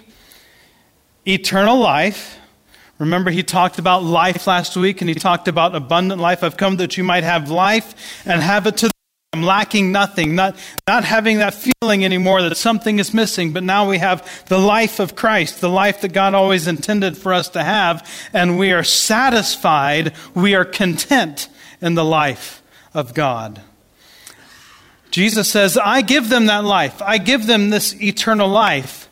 eternal 1.27 1.79
life. 1.79 2.39
Remember, 2.99 3.31
he 3.31 3.43
talked 3.43 3.79
about 3.79 4.03
life 4.05 4.47
last 4.47 4.77
week 4.77 5.01
and 5.01 5.09
he 5.09 5.15
talked 5.15 5.49
about 5.49 5.75
abundant 5.75 6.21
life. 6.21 6.43
I've 6.43 6.57
come 6.57 6.77
that 6.77 6.97
you 6.97 7.05
might 7.05 7.25
have 7.25 7.51
life 7.51 8.23
and 8.25 8.41
have 8.41 8.67
it 8.67 8.79
to 8.79 8.96
I'm 9.33 9.43
lacking 9.43 9.93
nothing, 9.93 10.35
not, 10.35 10.57
not 10.89 11.05
having 11.05 11.39
that 11.39 11.53
feeling 11.53 12.05
anymore 12.05 12.41
that 12.43 12.57
something 12.57 12.99
is 12.99 13.13
missing, 13.13 13.53
but 13.53 13.63
now 13.63 13.89
we 13.89 13.99
have 13.99 14.47
the 14.47 14.59
life 14.59 14.99
of 14.99 15.15
Christ, 15.15 15.61
the 15.61 15.69
life 15.69 16.01
that 16.01 16.15
God 16.15 16.33
always 16.33 16.67
intended 16.67 17.19
for 17.19 17.35
us 17.35 17.51
to 17.51 17.63
have, 17.63 18.09
and 18.33 18.59
we 18.59 18.73
are 18.73 18.83
satisfied, 18.85 20.15
we 20.35 20.55
are 20.55 20.65
content 20.65 21.49
in 21.83 21.95
the 21.95 22.05
life 22.05 22.63
of 22.95 23.13
God. 23.13 23.61
Jesus 25.11 25.51
says, 25.51 25.77
I 25.77 26.01
give 26.01 26.31
them 26.31 26.47
that 26.47 26.65
life, 26.65 27.03
I 27.03 27.19
give 27.19 27.47
them 27.47 27.69
this 27.69 27.95
eternal 28.01 28.49
life, 28.49 29.09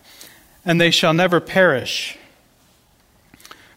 and 0.64 0.80
they 0.80 0.90
shall 0.90 1.12
never 1.12 1.40
perish. 1.40 2.16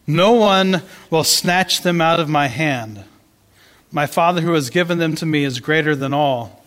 No 0.06 0.32
one 0.32 0.82
will 1.10 1.24
snatch 1.24 1.82
them 1.82 2.00
out 2.00 2.20
of 2.20 2.30
my 2.30 2.46
hand. 2.46 3.04
My 3.90 4.06
Father 4.06 4.42
who 4.42 4.52
has 4.52 4.70
given 4.70 4.98
them 4.98 5.14
to 5.16 5.26
me 5.26 5.44
is 5.44 5.60
greater 5.60 5.96
than 5.96 6.12
all. 6.12 6.64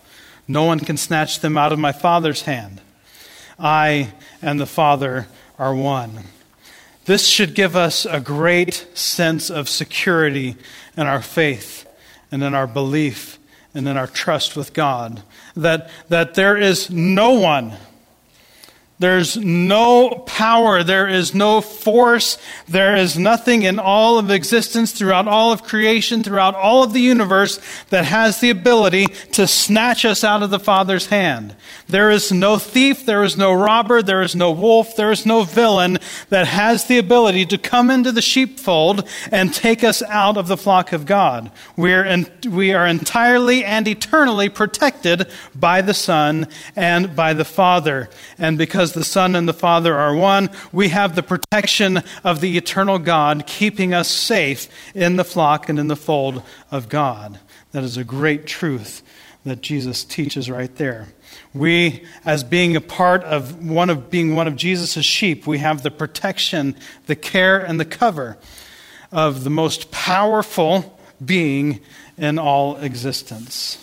No 0.47 0.63
one 0.63 0.79
can 0.79 0.97
snatch 0.97 1.39
them 1.39 1.57
out 1.57 1.71
of 1.71 1.79
my 1.79 1.91
Father's 1.91 2.43
hand. 2.43 2.81
I 3.60 4.13
and 4.41 4.60
the 4.60 4.65
Father 4.65 5.27
are 5.60 5.75
one. 5.75 6.21
This 7.05 7.27
should 7.27 7.53
give 7.53 7.75
us 7.75 8.05
a 8.05 8.19
great 8.19 8.88
sense 8.93 9.49
of 9.49 9.69
security 9.69 10.55
in 10.97 11.07
our 11.07 11.21
faith 11.21 11.88
and 12.31 12.43
in 12.43 12.53
our 12.53 12.67
belief 12.67 13.38
and 13.73 13.88
in 13.88 13.97
our 13.97 14.07
trust 14.07 14.55
with 14.55 14.73
God. 14.73 15.21
That, 15.55 15.89
that 16.10 16.34
there 16.34 16.57
is 16.57 16.89
no 16.89 17.31
one 17.31 17.77
there's 19.01 19.35
no 19.35 20.09
power. 20.27 20.83
There 20.83 21.07
is 21.07 21.33
no 21.33 21.59
force. 21.59 22.37
There 22.67 22.95
is 22.95 23.17
nothing 23.17 23.63
in 23.63 23.79
all 23.79 24.19
of 24.19 24.29
existence, 24.29 24.91
throughout 24.91 25.27
all 25.27 25.51
of 25.51 25.63
creation, 25.63 26.21
throughout 26.21 26.53
all 26.53 26.83
of 26.83 26.93
the 26.93 27.01
universe, 27.01 27.59
that 27.89 28.05
has 28.05 28.39
the 28.39 28.51
ability 28.51 29.07
to 29.31 29.47
snatch 29.47 30.05
us 30.05 30.23
out 30.23 30.43
of 30.43 30.51
the 30.51 30.59
Father's 30.59 31.07
hand. 31.07 31.55
There 31.87 32.11
is 32.11 32.31
no 32.31 32.59
thief. 32.59 33.03
There 33.03 33.23
is 33.23 33.35
no 33.35 33.51
robber. 33.51 34.03
There 34.03 34.21
is 34.21 34.35
no 34.35 34.51
wolf. 34.51 34.95
There 34.95 35.11
is 35.11 35.25
no 35.25 35.45
villain 35.45 35.97
that 36.29 36.45
has 36.45 36.85
the 36.85 36.99
ability 36.99 37.47
to 37.47 37.57
come 37.57 37.89
into 37.89 38.11
the 38.11 38.21
sheepfold 38.21 39.09
and 39.31 39.51
take 39.51 39.83
us 39.83 40.03
out 40.03 40.37
of 40.37 40.47
the 40.47 40.57
flock 40.57 40.93
of 40.93 41.07
God. 41.07 41.51
We 41.75 41.91
are, 41.93 42.05
in, 42.05 42.29
we 42.47 42.71
are 42.71 42.85
entirely 42.85 43.65
and 43.65 43.87
eternally 43.87 44.47
protected 44.47 45.27
by 45.55 45.81
the 45.81 45.95
Son 45.95 46.47
and 46.75 47.15
by 47.15 47.33
the 47.33 47.45
Father. 47.45 48.07
And 48.37 48.59
because 48.59 48.90
because 48.91 49.08
the 49.08 49.12
Son 49.12 49.36
and 49.36 49.47
the 49.47 49.54
Father 49.54 49.95
are 49.95 50.13
one, 50.13 50.49
we 50.73 50.89
have 50.89 51.15
the 51.15 51.23
protection 51.23 52.04
of 52.23 52.41
the 52.41 52.58
eternal 52.58 52.99
God 52.99 53.45
keeping 53.47 53.93
us 53.93 54.10
safe 54.10 54.67
in 54.93 55.15
the 55.15 55.23
flock 55.23 55.69
and 55.69 55.80
in 55.80 55.88
the 55.88 55.95
fold 55.95 56.43
of 56.71 56.89
God. 56.89 57.39
That 57.71 57.84
is 57.84 57.95
a 57.95 58.04
great 58.04 58.45
truth 58.45 59.01
that 59.45 59.62
Jesus 59.62 60.04
teaches 60.04 60.49
right 60.49 60.75
there. 60.75 61.08
We, 61.54 62.06
as 62.25 62.43
being 62.43 62.75
a 62.75 62.82
part 62.82 63.23
of 63.23 63.65
one 63.65 63.89
of 63.89 64.10
being 64.10 64.36
one 64.36 64.47
of 64.47 64.58
Jesus' 64.58 65.06
sheep, 65.06 65.47
we 65.47 65.60
have 65.60 65.84
the 65.84 65.91
protection, 65.91 66.75
the 67.06 67.15
care, 67.15 67.60
and 67.60 67.80
the 67.80 67.86
cover 67.86 68.38
of 69.12 69.45
the 69.45 69.49
most 69.49 69.89
powerful 69.91 70.99
being 71.23 71.80
in 72.17 72.38
all 72.38 72.75
existence. 72.77 73.77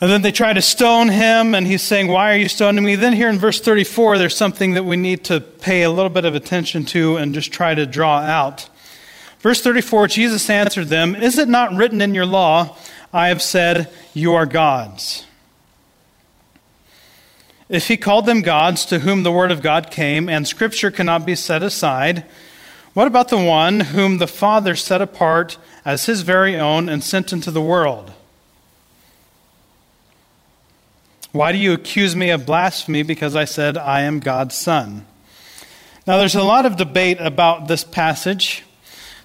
And 0.00 0.10
then 0.10 0.22
they 0.22 0.32
try 0.32 0.54
to 0.54 0.62
stone 0.62 1.08
him, 1.08 1.54
and 1.54 1.66
he's 1.66 1.82
saying, 1.82 2.08
Why 2.08 2.32
are 2.32 2.38
you 2.38 2.48
stoning 2.48 2.82
me? 2.82 2.96
Then, 2.96 3.12
here 3.12 3.28
in 3.28 3.38
verse 3.38 3.60
34, 3.60 4.16
there's 4.16 4.36
something 4.36 4.72
that 4.72 4.84
we 4.84 4.96
need 4.96 5.24
to 5.24 5.40
pay 5.40 5.82
a 5.82 5.90
little 5.90 6.10
bit 6.10 6.24
of 6.24 6.34
attention 6.34 6.86
to 6.86 7.16
and 7.16 7.34
just 7.34 7.52
try 7.52 7.74
to 7.74 7.84
draw 7.84 8.20
out. 8.20 8.68
Verse 9.40 9.60
34 9.62 10.08
Jesus 10.08 10.48
answered 10.48 10.88
them, 10.88 11.14
Is 11.14 11.38
it 11.38 11.48
not 11.48 11.74
written 11.74 12.00
in 12.00 12.14
your 12.14 12.24
law, 12.24 12.76
I 13.12 13.28
have 13.28 13.42
said, 13.42 13.90
You 14.14 14.34
are 14.34 14.46
gods? 14.46 15.26
If 17.68 17.88
he 17.88 17.96
called 17.96 18.26
them 18.26 18.40
gods 18.40 18.86
to 18.86 19.00
whom 19.00 19.22
the 19.22 19.30
word 19.30 19.52
of 19.52 19.62
God 19.62 19.90
came, 19.90 20.28
and 20.28 20.48
scripture 20.48 20.90
cannot 20.90 21.26
be 21.26 21.34
set 21.34 21.62
aside, 21.62 22.24
what 22.94 23.06
about 23.06 23.28
the 23.28 23.38
one 23.38 23.80
whom 23.80 24.18
the 24.18 24.26
Father 24.26 24.74
set 24.74 25.00
apart 25.00 25.58
as 25.84 26.06
his 26.06 26.22
very 26.22 26.56
own 26.56 26.88
and 26.88 27.04
sent 27.04 27.32
into 27.32 27.50
the 27.50 27.62
world? 27.62 28.12
Why 31.32 31.52
do 31.52 31.58
you 31.58 31.72
accuse 31.72 32.16
me 32.16 32.30
of 32.30 32.44
blasphemy 32.44 33.04
because 33.04 33.36
I 33.36 33.44
said 33.44 33.76
I 33.76 34.00
am 34.02 34.18
God's 34.18 34.56
son? 34.56 35.06
Now, 36.06 36.16
there's 36.16 36.34
a 36.34 36.42
lot 36.42 36.66
of 36.66 36.76
debate 36.76 37.20
about 37.20 37.68
this 37.68 37.84
passage. 37.84 38.64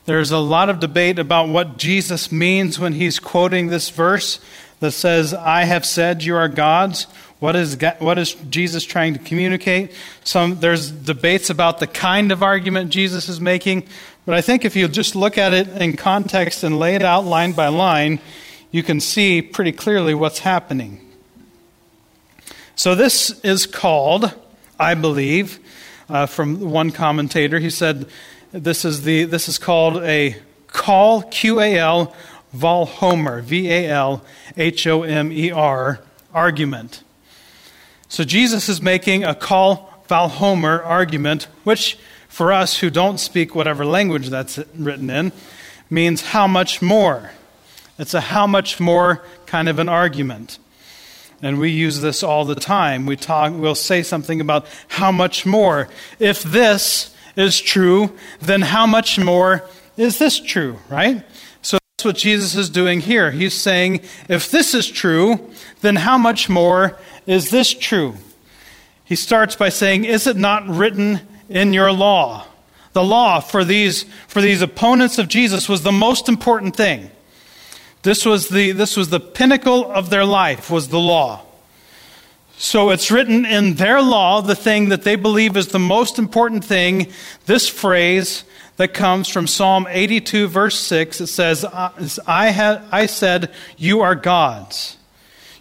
There's 0.06 0.30
a 0.30 0.38
lot 0.38 0.70
of 0.70 0.80
debate 0.80 1.18
about 1.18 1.50
what 1.50 1.78
Jesus 1.78 2.32
means 2.32 2.78
when 2.78 2.94
he's 2.94 3.18
quoting 3.18 3.68
this 3.68 3.90
verse 3.90 4.40
that 4.82 4.92
says, 4.92 5.34
I 5.34 5.64
have 5.64 5.84
said 5.84 6.22
you 6.22 6.36
are 6.36 6.48
gods. 6.48 7.08
What 7.40 7.56
is, 7.56 7.78
what 7.98 8.20
is 8.20 8.36
Jesus 8.50 8.84
trying 8.84 9.14
to 9.14 9.20
communicate? 9.20 9.92
Some, 10.24 10.60
there's 10.60 10.92
debates 10.92 11.50
about 11.50 11.80
the 11.80 11.88
kind 11.88 12.32
of 12.32 12.44
argument 12.44 12.92
Jesus 12.92 13.30
is 13.30 13.42
making, 13.42 13.88
but 14.26 14.36
I 14.36 14.42
think 14.42 14.64
if 14.64 14.76
you 14.76 14.88
just 14.88 15.16
look 15.16 15.40
at 15.40 15.54
it 15.54 15.68
in 15.70 15.96
context 15.96 16.64
and 16.64 16.78
lay 16.78 16.96
it 16.96 17.02
out 17.02 17.26
line 17.26 17.54
by 17.54 17.70
line, 17.70 18.20
you 18.70 18.84
can 18.84 19.00
see 19.00 19.42
pretty 19.42 19.72
clearly 19.72 20.14
what's 20.14 20.40
happening. 20.40 21.05
So, 22.78 22.94
this 22.94 23.40
is 23.40 23.66
called, 23.66 24.34
I 24.78 24.96
believe, 24.96 25.60
uh, 26.10 26.26
from 26.26 26.60
one 26.60 26.92
commentator, 26.92 27.58
he 27.58 27.70
said 27.70 28.06
this 28.52 28.84
is, 28.84 29.04
the, 29.04 29.24
this 29.24 29.48
is 29.48 29.58
called 29.58 30.04
a 30.04 30.36
qal, 30.68 31.32
Q 31.32 31.62
A 31.62 31.78
L, 31.78 32.14
Valhomer, 32.54 33.42
V 33.42 33.72
A 33.72 33.88
L 33.90 34.26
H 34.58 34.88
O 34.88 35.04
M 35.04 35.32
E 35.32 35.52
R, 35.52 36.02
argument. 36.34 37.02
So, 38.10 38.26
Jesus 38.26 38.68
is 38.68 38.82
making 38.82 39.24
a 39.24 39.34
qal, 39.34 39.88
Valhomer 40.10 40.86
argument, 40.86 41.48
which 41.64 41.98
for 42.28 42.52
us 42.52 42.80
who 42.80 42.90
don't 42.90 43.20
speak 43.20 43.56
whatever 43.56 43.86
language 43.86 44.28
that's 44.28 44.60
written 44.76 45.10
in, 45.10 45.32
means 45.90 46.22
how 46.22 46.46
much 46.46 46.82
more. 46.82 47.32
It's 47.98 48.14
a 48.14 48.20
how 48.20 48.46
much 48.46 48.82
more 48.82 49.24
kind 49.46 49.70
of 49.70 49.80
an 49.80 49.88
argument. 49.88 50.60
And 51.46 51.60
we 51.60 51.70
use 51.70 52.02
this 52.02 52.24
all 52.24 52.44
the 52.44 52.56
time. 52.56 53.06
We 53.06 53.16
talk, 53.16 53.54
we'll 53.56 53.76
say 53.76 54.02
something 54.02 54.42
about 54.42 54.66
how 54.88 55.12
much 55.12 55.46
more. 55.46 55.90
If 56.18 56.42
this 56.42 57.16
is 57.36 57.62
true, 57.62 58.18
then 58.42 58.64
how 58.64 58.88
much 58.88 59.20
more 59.20 59.64
is 59.96 60.18
this 60.18 60.40
true, 60.40 60.80
right? 60.90 61.24
So 61.62 61.78
that's 61.78 62.04
what 62.04 62.16
Jesus 62.16 62.56
is 62.56 62.72
doing 62.72 63.00
here. 63.00 63.30
He's 63.30 63.54
saying, 63.54 64.02
if 64.28 64.50
this 64.50 64.74
is 64.74 64.88
true, 64.88 65.52
then 65.82 65.98
how 65.98 66.18
much 66.18 66.50
more 66.50 66.98
is 67.28 67.52
this 67.52 67.72
true? 67.72 68.16
He 69.04 69.16
starts 69.16 69.56
by 69.56 69.70
saying, 69.70 70.06
Is 70.06 70.26
it 70.26 70.38
not 70.38 70.68
written 70.68 71.22
in 71.48 71.74
your 71.74 71.92
law? 71.92 72.48
The 72.94 73.04
law 73.04 73.40
for 73.40 73.64
these, 73.64 74.06
for 74.28 74.42
these 74.42 74.64
opponents 74.64 75.20
of 75.20 75.28
Jesus 75.28 75.70
was 75.70 75.84
the 75.84 75.92
most 75.92 76.28
important 76.28 76.76
thing. 76.76 77.12
This 78.06 78.24
was 78.24 78.50
the, 78.50 78.72
this 78.72 78.96
was 78.96 79.10
the 79.10 79.20
pinnacle 79.20 79.92
of 79.92 80.12
their 80.12 80.26
life, 80.26 80.70
was 80.70 80.90
the 80.90 81.00
law. 81.00 81.42
So 82.56 82.92
it's 82.92 83.10
written 83.10 83.48
in 83.48 83.74
their 83.74 84.00
law, 84.00 84.42
the 84.42 84.54
thing 84.54 84.90
that 84.90 85.02
they 85.02 85.16
believe 85.16 85.58
is 85.58 85.70
the 85.70 85.80
most 85.80 86.20
important 86.20 86.64
thing, 86.64 87.08
this 87.48 87.68
phrase 87.68 88.44
that 88.78 88.94
comes 88.94 89.28
from 89.28 89.48
Psalm 89.48 89.88
82, 89.90 90.48
verse 90.48 90.78
6. 90.78 91.20
It 91.20 91.28
says, 91.28 91.66
I, 91.66 92.52
have, 92.52 92.88
I 92.92 93.08
said, 93.08 93.52
You 93.76 94.02
are 94.02 94.14
gods. 94.14 94.98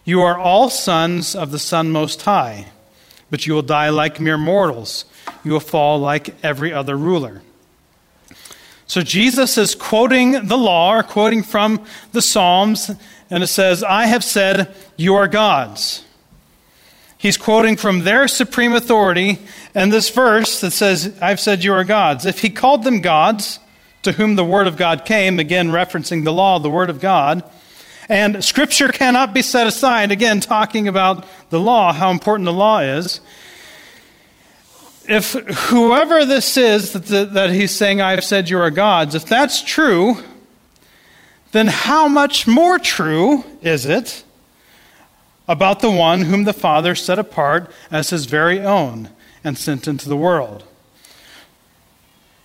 You 0.04 0.20
are 0.20 0.36
all 0.36 0.68
sons 0.68 1.34
of 1.34 1.50
the 1.50 1.58
Son 1.58 1.92
Most 1.92 2.20
High, 2.20 2.66
but 3.30 3.46
you 3.46 3.54
will 3.54 3.62
die 3.62 3.88
like 3.88 4.20
mere 4.20 4.36
mortals. 4.36 5.06
You 5.44 5.52
will 5.52 5.60
fall 5.60 5.98
like 5.98 6.34
every 6.44 6.74
other 6.74 6.94
ruler. 6.94 7.40
So 8.86 9.00
Jesus 9.00 9.56
is 9.56 9.74
quoting 9.74 10.46
the 10.46 10.58
law, 10.58 10.94
or 10.94 11.02
quoting 11.02 11.42
from 11.42 11.84
the 12.12 12.20
Psalms, 12.22 12.90
and 13.30 13.42
it 13.42 13.48
says, 13.48 13.82
I 13.82 14.06
have 14.06 14.22
said, 14.22 14.74
You 14.96 15.14
are 15.14 15.28
gods. 15.28 16.04
He's 17.16 17.38
quoting 17.38 17.76
from 17.76 18.00
their 18.00 18.28
supreme 18.28 18.74
authority, 18.74 19.38
and 19.74 19.90
this 19.90 20.10
verse 20.10 20.60
that 20.60 20.72
says, 20.72 21.16
I've 21.22 21.40
said, 21.40 21.64
You 21.64 21.72
are 21.72 21.84
gods. 21.84 22.26
If 22.26 22.40
he 22.40 22.50
called 22.50 22.84
them 22.84 23.00
gods, 23.00 23.58
to 24.02 24.12
whom 24.12 24.36
the 24.36 24.44
word 24.44 24.66
of 24.66 24.76
God 24.76 25.06
came, 25.06 25.38
again 25.38 25.70
referencing 25.70 26.24
the 26.24 26.32
law, 26.32 26.58
the 26.58 26.68
word 26.68 26.90
of 26.90 27.00
God, 27.00 27.42
and 28.10 28.44
scripture 28.44 28.88
cannot 28.88 29.32
be 29.32 29.40
set 29.40 29.66
aside, 29.66 30.12
again 30.12 30.40
talking 30.40 30.88
about 30.88 31.24
the 31.48 31.58
law, 31.58 31.90
how 31.92 32.10
important 32.10 32.44
the 32.44 32.52
law 32.52 32.80
is 32.80 33.20
if 35.08 35.32
whoever 35.32 36.24
this 36.24 36.56
is 36.56 36.92
that, 36.92 37.34
that 37.34 37.50
he's 37.50 37.70
saying, 37.70 38.00
I 38.00 38.12
have 38.12 38.24
said 38.24 38.48
you 38.48 38.58
are 38.58 38.70
gods, 38.70 39.14
if 39.14 39.26
that's 39.26 39.62
true, 39.62 40.16
then 41.52 41.66
how 41.66 42.08
much 42.08 42.46
more 42.46 42.78
true 42.78 43.44
is 43.62 43.86
it 43.86 44.24
about 45.46 45.80
the 45.80 45.90
one 45.90 46.22
whom 46.22 46.44
the 46.44 46.52
Father 46.52 46.94
set 46.94 47.18
apart 47.18 47.70
as 47.90 48.10
his 48.10 48.26
very 48.26 48.60
own 48.60 49.10
and 49.42 49.58
sent 49.58 49.86
into 49.86 50.08
the 50.08 50.16
world? 50.16 50.64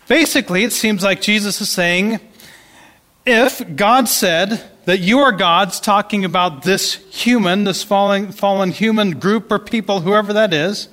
Basically, 0.07 0.63
it 0.63 0.73
seems 0.73 1.03
like 1.03 1.21
Jesus 1.21 1.61
is 1.61 1.69
saying, 1.69 2.19
if 3.25 3.75
God 3.75 4.09
said 4.09 4.69
that 4.85 4.99
you 4.99 5.19
are 5.19 5.31
gods, 5.31 5.79
talking 5.79 6.25
about 6.25 6.63
this 6.63 6.95
human, 7.11 7.63
this 7.63 7.83
fallen, 7.83 8.31
fallen 8.31 8.71
human 8.71 9.19
group 9.19 9.51
or 9.51 9.59
people, 9.59 10.01
whoever 10.01 10.33
that 10.33 10.53
is, 10.53 10.89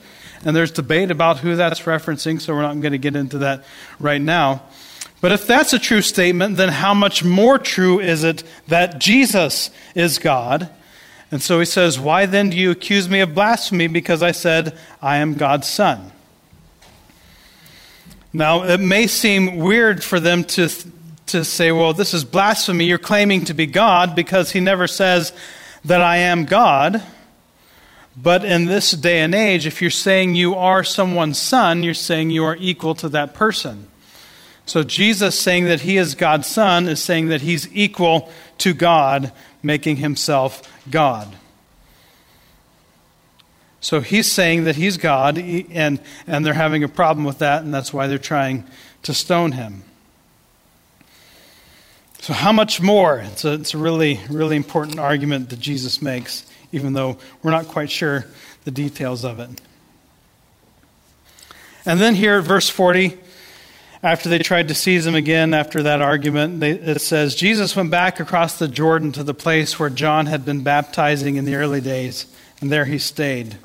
and 0.47 0.55
there's 0.55 0.71
debate 0.71 1.11
about 1.11 1.39
who 1.39 1.57
that's 1.57 1.81
referencing, 1.81 2.41
so 2.41 2.55
we're 2.55 2.63
not 2.63 2.81
going 2.81 2.93
to 2.93 2.99
get 2.99 3.17
into 3.17 3.39
that 3.39 3.65
right 3.99 4.21
now. 4.21 4.63
But 5.21 5.33
if 5.33 5.45
that's 5.45 5.73
a 5.73 5.79
true 5.81 6.03
statement, 6.03 6.57
then 6.57 6.69
how 6.69 6.95
much 6.95 7.25
more 7.25 7.59
true 7.59 7.99
is 7.99 8.23
it 8.23 8.45
that 8.69 9.01
Jesus 9.01 9.71
is 9.97 10.21
God? 10.21 10.71
And 11.33 11.43
so 11.43 11.59
he 11.59 11.65
says, 11.65 11.99
Why 11.99 12.27
then 12.27 12.51
do 12.51 12.57
you 12.57 12.71
accuse 12.71 13.09
me 13.09 13.19
of 13.19 13.35
blasphemy 13.35 13.89
because 13.89 14.23
I 14.23 14.31
said, 14.31 14.79
I 15.03 15.17
am 15.17 15.35
God's 15.35 15.67
son? 15.67 16.13
Now, 18.33 18.63
it 18.63 18.79
may 18.79 19.09
seem 19.09 19.57
weird 19.57 20.05
for 20.05 20.21
them 20.21 20.45
to, 20.45 20.69
to 21.27 21.45
say, 21.45 21.73
Well, 21.73 21.93
this 21.93 22.15
is 22.15 22.23
blasphemy. 22.23 22.85
You're 22.85 22.99
claiming 22.99 23.47
to 23.47 23.55
be 23.55 23.67
God 23.67 24.15
because 24.15 24.53
he 24.53 24.61
never 24.61 24.87
says 24.87 25.33
that 25.85 26.01
I 26.01 26.19
am 26.19 26.45
God. 26.45 27.03
But 28.17 28.45
in 28.45 28.65
this 28.65 28.93
day 28.93 29.21
and 29.21 29.35
age, 29.35 29.67
if 29.67 29.83
you're 29.83 29.91
saying 29.91 30.35
you 30.35 30.55
are 30.55 30.83
someone's 30.83 31.39
son, 31.39 31.83
you're 31.83 31.93
saying 31.93 32.31
you 32.31 32.45
are 32.45 32.57
equal 32.59 32.95
to 32.97 33.09
that 33.11 33.35
person. 33.35 33.89
So 34.65 34.83
Jesus 34.83 35.39
saying 35.39 35.67
that 35.67 35.83
he 35.83 35.97
is 35.97 36.15
God's 36.15 36.47
son 36.47 36.89
is 36.89 37.03
saying 37.03 37.29
that 37.29 37.43
he's 37.43 37.73
equal 37.75 38.33
to 38.59 38.73
God, 38.73 39.33
making 39.63 39.97
himself 39.97 40.63
God. 40.91 41.37
So 43.81 44.01
he's 44.01 44.31
saying 44.31 44.65
that 44.65 44.75
he's 44.75 44.97
God, 44.97 45.39
and, 45.39 46.01
and 46.27 46.45
they're 46.45 46.55
having 46.55 46.83
a 46.83 46.89
problem 46.89 47.25
with 47.25 47.39
that, 47.39 47.63
and 47.63 47.73
that's 47.73 47.93
why 47.93 48.09
they're 48.09 48.19
trying 48.19 48.65
to 49.05 49.15
stone 49.15 49.53
him. 49.53 49.85
So, 52.19 52.33
how 52.33 52.51
much 52.51 52.81
more? 52.81 53.19
It's 53.21 53.45
a, 53.45 53.53
it's 53.53 53.75
a 53.75 53.79
really, 53.79 54.19
really 54.29 54.57
important 54.57 54.99
argument 54.99 55.51
that 55.51 55.61
Jesus 55.61 56.03
makes 56.03 56.45
even 56.73 56.93
though 56.93 57.19
we're 57.43 57.51
not 57.51 57.69
quite 57.69 57.91
sure 57.91 58.27
the 58.65 58.71
details 58.71 59.25
of 59.25 59.41
it. 59.41 59.51
And 61.85 62.01
then 62.01 62.15
here 62.15 62.39
at 62.39 62.45
verse 62.45 62.69
40, 62.69 63.17
after 64.03 64.29
they 64.29 64.39
tried 64.39 64.69
to 64.69 64.75
seize 64.75 65.07
him 65.07 65.15
again 65.15 65.55
after 65.55 65.83
that 65.85 66.03
argument, 66.03 66.61
they, 66.61 66.73
it 66.73 67.01
says, 67.01 67.35
Jesus 67.35 67.77
went 67.77 67.91
back 67.91 68.21
across 68.21 68.59
the 68.59 68.69
Jordan 68.69 69.13
to 69.13 69.23
the 69.23 69.35
place 69.35 69.79
where 69.79 69.91
John 69.91 70.27
had 70.27 70.45
been 70.45 70.63
baptizing 70.63 71.37
in 71.37 71.45
the 71.45 71.55
early 71.55 71.81
days, 71.81 72.27
and 72.61 72.71
there 72.71 72.85
he 72.85 72.99
stayed. 72.99 73.57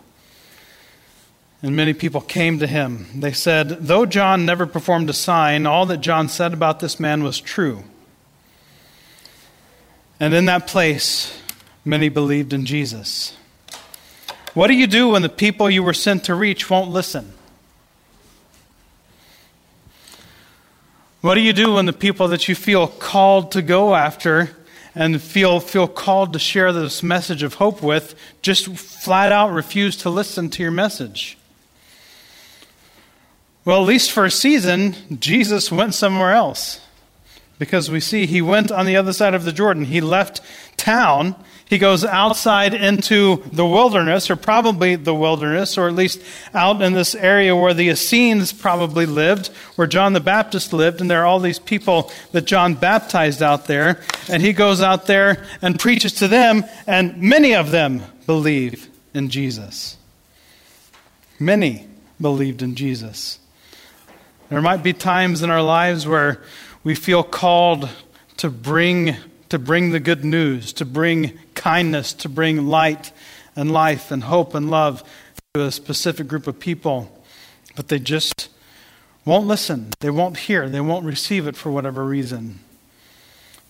And 1.64 1.76
many 1.76 1.94
people 1.94 2.22
came 2.22 2.60
to 2.60 2.68
him. 2.68 3.08
They 3.16 3.34
said, 3.34 3.70
Though 3.70 4.06
John 4.06 4.46
never 4.46 4.66
performed 4.66 5.10
a 5.10 5.14
sign, 5.14 5.66
all 5.66 5.86
that 5.88 6.02
John 6.02 6.28
said 6.28 6.54
about 6.54 6.80
this 6.80 7.00
man 7.00 7.24
was 7.24 7.40
true. 7.40 7.84
And 10.20 10.34
in 10.34 10.46
that 10.46 10.68
place, 10.68 11.41
many 11.84 12.10
believed 12.10 12.54
in 12.54 12.65
Jesus. 12.65 13.36
What 14.54 14.67
do 14.67 14.74
you 14.74 14.88
do 14.88 15.10
when 15.10 15.22
the 15.22 15.30
people 15.30 15.70
you 15.70 15.84
were 15.84 15.94
sent 15.94 16.26
to 16.26 16.36
reach 16.36 16.70
won't 16.70 16.91
listen? 16.91 17.34
What 21.22 21.36
do 21.36 21.41
you 21.41 21.54
do 21.54 21.76
when 21.76 21.86
the 21.86 21.94
people 21.94 22.28
that 22.30 22.48
you 22.48 22.56
feel 22.56 22.88
called 22.88 23.52
to 23.52 23.62
go 23.62 23.96
after 23.96 24.56
and 24.96 25.22
feel, 25.22 25.60
feel 25.60 25.88
called 25.88 26.34
to 26.34 26.39
share 26.39 26.74
this 26.74 27.02
message 27.02 27.44
of 27.44 27.56
hope 27.56 27.82
with 27.82 28.15
just 28.41 28.67
flat 28.76 29.32
out 29.32 29.52
refuse 29.52 29.96
to 29.98 30.10
listen 30.10 30.50
to 30.50 30.63
your 30.63 30.72
message? 30.72 31.38
Well, 33.63 33.82
at 33.82 33.88
least 33.88 34.12
for 34.12 34.26
a 34.26 34.32
season, 34.32 34.96
Jesus 35.20 35.72
went 35.72 35.94
somewhere 35.94 36.34
else. 36.34 36.82
Because 37.60 37.91
we 37.91 38.00
see 38.00 38.26
he 38.26 38.41
went 38.41 38.72
on 38.72 38.88
the 38.88 38.96
other 38.96 39.13
side 39.13 39.36
of 39.36 39.46
the 39.46 39.54
Jordan. 39.54 39.86
He 39.86 40.02
left 40.02 40.41
town 40.78 41.36
he 41.72 41.78
goes 41.78 42.04
outside 42.04 42.74
into 42.74 43.42
the 43.54 43.66
wilderness, 43.66 44.30
or 44.30 44.36
probably 44.36 44.98
the 44.98 45.16
wilderness, 45.16 45.78
or 45.78 45.88
at 45.88 45.96
least 45.96 46.22
out 46.54 46.82
in 46.82 46.92
this 46.92 47.16
area 47.16 47.56
where 47.56 47.74
the 47.74 47.88
Essenes 47.88 48.52
probably 48.52 49.06
lived, 49.06 49.48
where 49.78 49.88
John 49.88 50.12
the 50.12 50.20
Baptist 50.20 50.74
lived, 50.74 51.00
and 51.00 51.10
there 51.10 51.22
are 51.22 51.26
all 51.26 51.40
these 51.40 51.60
people 51.60 52.12
that 52.34 52.44
John 52.44 52.74
baptized 52.74 53.42
out 53.42 53.68
there. 53.68 54.02
And 54.30 54.44
he 54.44 54.52
goes 54.52 54.82
out 54.82 55.06
there 55.06 55.46
and 55.62 55.80
preaches 55.80 56.12
to 56.16 56.28
them, 56.28 56.66
and 56.88 57.16
many 57.22 57.56
of 57.56 57.72
them 57.72 58.04
believe 58.28 58.90
in 59.14 59.30
Jesus. 59.30 59.96
Many 61.40 61.88
believed 62.20 62.62
in 62.62 62.76
Jesus. 62.76 63.40
There 64.50 64.60
might 64.62 64.84
be 64.84 64.92
times 64.92 65.42
in 65.42 65.50
our 65.50 65.64
lives 65.64 66.06
where 66.06 66.42
we 66.84 66.96
feel 66.96 67.24
called 67.24 67.88
to 68.36 68.50
bring 68.50 69.16
to 69.52 69.60
bring 69.60 69.92
the 69.92 70.00
good 70.00 70.24
news, 70.24 70.72
to 70.72 70.86
bring 70.86 71.38
kindness, 71.56 72.14
to 72.14 72.30
bring 72.30 72.68
light 72.68 73.12
and 73.54 73.70
life 73.70 74.10
and 74.10 74.24
hope 74.24 74.56
and 74.56 74.72
love 74.72 75.04
to 75.54 75.66
a 75.66 75.72
specific 75.72 76.26
group 76.26 76.48
of 76.48 76.58
people. 76.58 77.22
But 77.76 77.90
they 77.90 78.00
just 78.00 78.48
won't 79.26 79.48
listen. 79.48 79.90
They 80.00 80.10
won't 80.10 80.38
hear. 80.38 80.70
They 80.70 80.80
won't 80.80 81.06
receive 81.06 81.48
it 81.48 81.58
for 81.58 81.70
whatever 81.70 82.06
reason. 82.06 82.60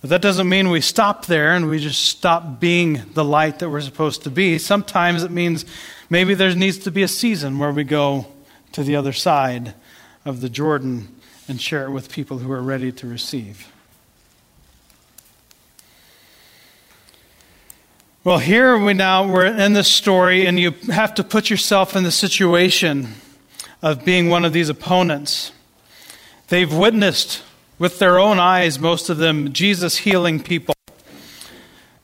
But 0.02 0.12
that 0.12 0.22
doesn't 0.22 0.48
mean 0.48 0.70
we 0.70 0.82
stop 0.82 1.26
there 1.26 1.56
and 1.56 1.68
we 1.68 1.80
just 1.80 2.06
stop 2.06 2.60
being 2.60 3.02
the 3.16 3.26
light 3.26 3.58
that 3.58 3.72
we're 3.72 3.82
supposed 3.82 4.22
to 4.26 4.30
be. 4.30 4.60
Sometimes 4.60 5.24
it 5.24 5.32
means 5.32 5.66
maybe 6.12 6.36
there 6.36 6.54
needs 6.54 6.78
to 6.78 6.92
be 6.92 7.02
a 7.02 7.08
season 7.08 7.58
where 7.58 7.72
we 7.72 7.84
go 7.84 8.28
to 8.74 8.84
the 8.84 8.96
other 8.96 9.14
side 9.14 9.74
of 10.26 10.42
the 10.42 10.50
Jordan 10.50 11.08
and 11.48 11.60
share 11.60 11.86
it 11.86 11.92
with 11.92 12.12
people 12.12 12.38
who 12.38 12.52
are 12.52 12.62
ready 12.62 12.92
to 12.92 13.08
receive. 13.08 13.71
Well, 18.24 18.38
here 18.38 18.78
we 18.78 18.94
now 18.94 19.28
we're 19.28 19.48
in 19.48 19.74
this 19.74 19.88
story, 19.88 20.46
and 20.46 20.60
you 20.60 20.74
have 20.92 21.16
to 21.16 21.24
put 21.24 21.50
yourself 21.50 21.96
in 21.96 22.04
the 22.04 22.12
situation 22.12 23.16
of 23.82 24.06
being 24.06 24.30
one 24.30 24.46
of 24.46 24.54
these 24.54 24.70
opponents. 24.70 25.52
They've 26.50 26.72
witnessed 26.72 27.42
with 27.80 27.98
their 27.98 28.20
own 28.20 28.38
eyes, 28.38 28.78
most 28.78 29.10
of 29.10 29.18
them, 29.18 29.54
Jesus 29.54 29.98
healing 29.98 30.40
people. 30.40 30.76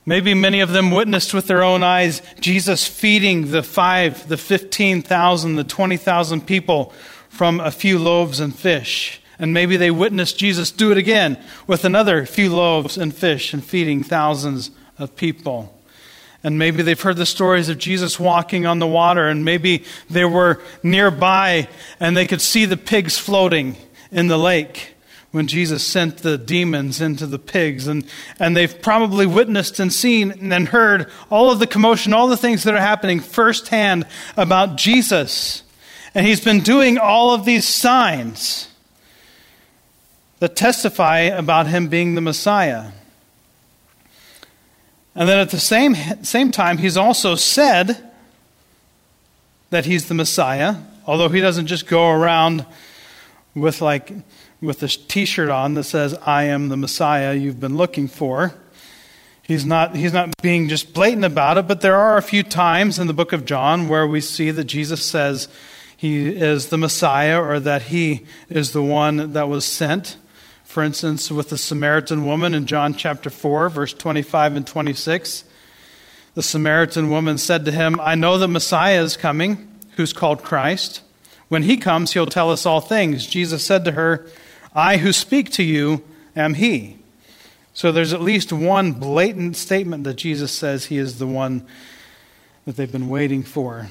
Maybe 0.07 0.33
many 0.33 0.59
of 0.59 0.71
them 0.71 0.89
witnessed 0.89 1.35
with 1.35 1.45
their 1.45 1.61
own 1.61 1.83
eyes 1.83 2.23
Jesus 2.39 2.87
feeding 2.87 3.51
the 3.51 3.61
five, 3.61 4.27
the 4.27 4.37
15,000, 4.37 5.55
the 5.55 5.63
20,000 5.63 6.47
people 6.47 6.93
from 7.29 7.59
a 7.59 7.69
few 7.69 7.99
loaves 7.99 8.39
and 8.39 8.55
fish. 8.57 9.21
And 9.37 9.53
maybe 9.53 9.77
they 9.77 9.91
witnessed 9.91 10.39
Jesus 10.39 10.71
do 10.71 10.91
it 10.91 10.97
again 10.97 11.37
with 11.67 11.85
another 11.85 12.25
few 12.25 12.55
loaves 12.55 12.97
and 12.97 13.13
fish 13.13 13.53
and 13.53 13.63
feeding 13.63 14.01
thousands 14.01 14.71
of 14.97 15.15
people. 15.15 15.76
And 16.43 16.59
maybe 16.59 16.83
they've 16.83 16.99
heard 16.99 17.17
the 17.17 17.25
stories 17.25 17.69
of 17.69 17.77
Jesus 17.77 18.19
walking 18.19 18.65
on 18.65 18.79
the 18.79 18.87
water, 18.87 19.27
and 19.27 19.43
maybe 19.43 19.83
they 20.09 20.25
were 20.25 20.61
nearby 20.83 21.67
and 21.99 22.15
they 22.15 22.27
could 22.27 22.41
see 22.41 22.65
the 22.65 22.77
pigs 22.77 23.17
floating 23.17 23.75
in 24.11 24.27
the 24.27 24.37
lake 24.37 24.95
when 25.31 25.47
Jesus 25.47 25.85
sent 25.85 26.17
the 26.17 26.37
demons 26.37 27.01
into 27.01 27.25
the 27.25 27.39
pigs. 27.39 27.87
And, 27.87 28.05
and 28.39 28.55
they've 28.55 28.81
probably 28.81 29.25
witnessed 29.25 29.79
and 29.79 29.91
seen 29.91 30.51
and 30.51 30.67
heard 30.69 31.11
all 31.29 31.51
of 31.51 31.59
the 31.59 31.67
commotion, 31.67 32.13
all 32.13 32.27
the 32.27 32.37
things 32.37 32.63
that 32.63 32.73
are 32.73 32.79
happening 32.79 33.19
firsthand 33.19 34.05
about 34.35 34.77
Jesus. 34.77 35.63
And 36.15 36.25
he's 36.25 36.43
been 36.43 36.61
doing 36.61 36.97
all 36.97 37.33
of 37.33 37.45
these 37.45 37.67
signs 37.67 38.69
that 40.39 40.55
testify 40.55 41.19
about 41.19 41.67
him 41.67 41.87
being 41.87 42.15
the 42.15 42.21
Messiah. 42.21 42.91
And 45.17 45.27
then 45.27 45.39
at 45.39 45.49
the 45.49 45.59
same, 45.59 45.95
same 46.23 46.51
time, 46.51 46.77
he's 46.77 46.95
also 46.95 47.33
said 47.33 48.11
that 49.71 49.83
he's 49.83 50.07
the 50.07 50.13
Messiah, 50.13 50.75
although 51.07 51.27
he 51.27 51.41
doesn't 51.41 51.65
just 51.65 51.87
go 51.87 52.11
around 52.11 52.67
with 53.55 53.81
like 53.81 54.13
with 54.61 54.79
this 54.79 54.95
t-shirt 54.95 55.49
on 55.49 55.73
that 55.73 55.85
says 55.85 56.13
I 56.23 56.43
am 56.43 56.69
the 56.69 56.77
Messiah 56.77 57.33
you've 57.33 57.59
been 57.59 57.77
looking 57.77 58.07
for. 58.07 58.53
He's 59.41 59.65
not 59.65 59.95
he's 59.95 60.13
not 60.13 60.31
being 60.43 60.69
just 60.69 60.93
blatant 60.93 61.25
about 61.25 61.57
it, 61.57 61.67
but 61.67 61.81
there 61.81 61.95
are 61.95 62.17
a 62.17 62.21
few 62.21 62.43
times 62.43 62.99
in 62.99 63.07
the 63.07 63.13
book 63.13 63.33
of 63.33 63.43
John 63.43 63.87
where 63.87 64.05
we 64.05 64.21
see 64.21 64.51
that 64.51 64.65
Jesus 64.65 65.03
says 65.03 65.47
he 65.95 66.27
is 66.27 66.67
the 66.67 66.77
Messiah 66.77 67.41
or 67.41 67.59
that 67.59 67.83
he 67.83 68.27
is 68.49 68.71
the 68.71 68.83
one 68.83 69.33
that 69.33 69.49
was 69.49 69.65
sent. 69.65 70.15
For 70.77 70.83
instance, 70.83 71.31
with 71.31 71.49
the 71.49 71.57
Samaritan 71.57 72.23
woman 72.23 72.53
in 72.53 72.67
John 72.67 72.93
chapter 72.93 73.31
4, 73.31 73.67
verse 73.69 73.95
25 73.95 74.57
and 74.57 74.67
26, 74.67 75.43
the 76.35 76.43
Samaritan 76.43 77.09
woman 77.09 77.39
said 77.39 77.65
to 77.65 77.71
him, 77.71 77.99
I 77.99 78.13
know 78.13 78.37
the 78.37 78.47
Messiah 78.47 79.01
is 79.01 79.17
coming, 79.17 79.67
who's 79.95 80.13
called 80.13 80.43
Christ. 80.43 81.01
When 81.47 81.63
he 81.63 81.77
comes, 81.77 82.13
he'll 82.13 82.27
tell 82.27 82.51
us 82.51 82.67
all 82.67 82.79
things. 82.79 83.25
Jesus 83.25 83.65
said 83.65 83.85
to 83.85 83.93
her, 83.93 84.27
I 84.75 84.97
who 84.97 85.13
speak 85.13 85.49
to 85.53 85.63
you 85.63 86.03
am 86.35 86.53
he. 86.53 86.99
So 87.73 87.91
there's 87.91 88.13
at 88.13 88.21
least 88.21 88.53
one 88.53 88.91
blatant 88.91 89.57
statement 89.57 90.03
that 90.03 90.13
Jesus 90.13 90.51
says 90.51 90.85
he 90.85 90.99
is 90.99 91.17
the 91.17 91.25
one 91.25 91.65
that 92.65 92.75
they've 92.75 92.91
been 92.91 93.09
waiting 93.09 93.41
for. 93.41 93.89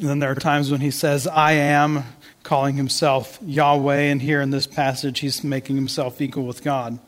And 0.00 0.08
then 0.08 0.20
there 0.20 0.30
are 0.30 0.36
times 0.36 0.70
when 0.70 0.80
he 0.80 0.90
says, 0.90 1.26
I 1.26 1.52
am, 1.52 2.04
calling 2.44 2.76
himself 2.76 3.38
Yahweh, 3.44 4.02
and 4.02 4.22
here 4.22 4.40
in 4.40 4.50
this 4.50 4.66
passage, 4.66 5.20
he's 5.20 5.42
making 5.42 5.74
himself 5.74 6.20
equal 6.20 6.44
with 6.44 6.62
God. 6.62 6.98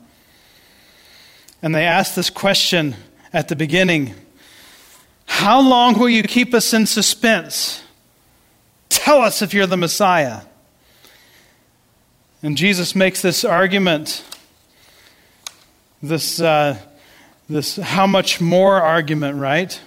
And 1.61 1.73
they 1.73 1.85
ask 1.85 2.15
this 2.15 2.29
question 2.29 2.95
at 3.31 3.47
the 3.47 3.55
beginning 3.55 4.13
How 5.25 5.61
long 5.61 5.97
will 5.97 6.09
you 6.09 6.23
keep 6.23 6.53
us 6.53 6.73
in 6.73 6.85
suspense? 6.85 7.81
Tell 8.89 9.21
us 9.21 9.41
if 9.41 9.53
you're 9.53 9.67
the 9.67 9.77
Messiah. 9.77 10.41
And 12.43 12.57
Jesus 12.57 12.95
makes 12.95 13.21
this 13.21 13.43
argument, 13.45 14.23
this, 16.01 16.39
uh, 16.39 16.77
this 17.49 17.77
how 17.77 18.07
much 18.07 18.41
more 18.41 18.81
argument, 18.81 19.37
right? 19.37 19.79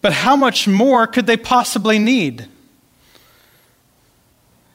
But 0.00 0.12
how 0.12 0.36
much 0.36 0.68
more 0.68 1.06
could 1.06 1.26
they 1.26 1.36
possibly 1.36 1.98
need? 1.98 2.48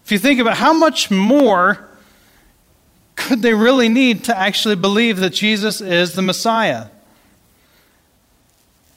If 0.04 0.12
you 0.12 0.20
think 0.20 0.40
about 0.40 0.58
how 0.58 0.74
much 0.74 1.10
more 1.10 1.90
could 3.16 3.42
they 3.42 3.54
really 3.54 3.90
need 3.90 4.26
to 4.26 4.38
actually 4.38 4.76
believe 4.76 5.18
that 5.18 5.32
Jesus 5.32 5.82
is 5.82 6.14
the 6.14 6.22
Messiah? 6.22 6.88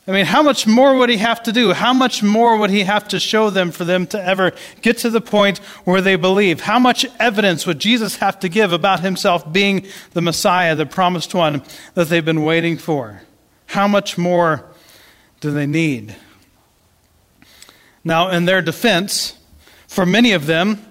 I 0.08 0.12
mean, 0.12 0.24
how 0.24 0.42
much 0.42 0.68
more 0.68 0.96
would 0.98 1.10
he 1.10 1.16
have 1.16 1.42
to 1.44 1.52
do? 1.52 1.72
How 1.72 1.92
much 1.92 2.22
more 2.22 2.56
would 2.56 2.70
he 2.70 2.84
have 2.84 3.08
to 3.08 3.18
show 3.18 3.50
them 3.50 3.72
for 3.72 3.84
them 3.84 4.06
to 4.08 4.24
ever 4.24 4.52
get 4.80 4.98
to 4.98 5.10
the 5.10 5.20
point 5.20 5.58
where 5.84 6.00
they 6.00 6.14
believe? 6.14 6.60
How 6.60 6.78
much 6.78 7.04
evidence 7.18 7.66
would 7.66 7.80
Jesus 7.80 8.16
have 8.16 8.38
to 8.40 8.48
give 8.48 8.72
about 8.72 9.00
himself 9.00 9.52
being 9.52 9.84
the 10.12 10.22
Messiah, 10.22 10.76
the 10.76 10.86
promised 10.86 11.34
one 11.34 11.62
that 11.94 12.08
they've 12.08 12.24
been 12.24 12.44
waiting 12.44 12.78
for? 12.78 13.22
How 13.66 13.88
much 13.88 14.16
more 14.16 14.64
do 15.40 15.50
they 15.50 15.66
need? 15.66 16.14
Now, 18.04 18.30
in 18.30 18.44
their 18.44 18.62
defense, 18.62 19.36
for 19.88 20.06
many 20.06 20.30
of 20.30 20.46
them, 20.46 20.86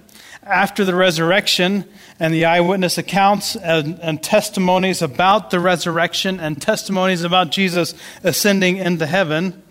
after 0.45 0.85
the 0.85 0.95
resurrection 0.95 1.85
and 2.19 2.33
the 2.33 2.45
eyewitness 2.45 2.97
accounts 2.97 3.55
and, 3.55 3.99
and, 3.99 4.21
testimonies 4.21 5.01
about 5.01 5.49
the 5.49 5.59
resurrection 5.59 6.39
and 6.39 6.61
testimonies 6.61 7.23
about 7.23 7.51
Jesus 7.51 7.95
ascending 8.23 8.77
into 8.77 9.05
heaven, 9.05 9.61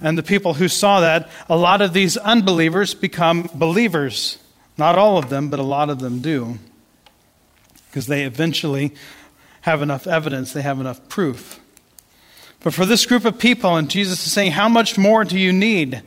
and 0.00 0.16
the 0.16 0.22
people 0.22 0.54
who 0.54 0.68
saw 0.68 1.00
that, 1.00 1.28
a 1.48 1.56
lot 1.56 1.82
of 1.82 1.92
these 1.92 2.16
unbelievers 2.16 2.94
become 2.94 3.50
believers. 3.54 4.38
Not 4.78 4.96
all 4.96 5.18
of 5.18 5.30
them, 5.30 5.48
but 5.48 5.58
a 5.58 5.64
lot 5.64 5.90
of 5.90 6.00
them 6.00 6.20
do. 6.20 6.58
Because 7.88 8.06
they 8.06 8.24
eventually 8.24 8.94
have 9.62 9.82
enough 9.82 10.06
evidence, 10.06 10.52
they 10.52 10.62
have 10.62 10.80
enough 10.80 11.08
proof. 11.08 11.60
But 12.60 12.74
for 12.74 12.84
this 12.84 13.06
group 13.06 13.24
of 13.24 13.38
people, 13.38 13.76
and 13.76 13.88
Jesus 13.88 14.26
is 14.26 14.32
saying, 14.32 14.52
How 14.52 14.68
much 14.68 14.98
more 14.98 15.24
do 15.24 15.38
you 15.38 15.52
need? 15.52 16.02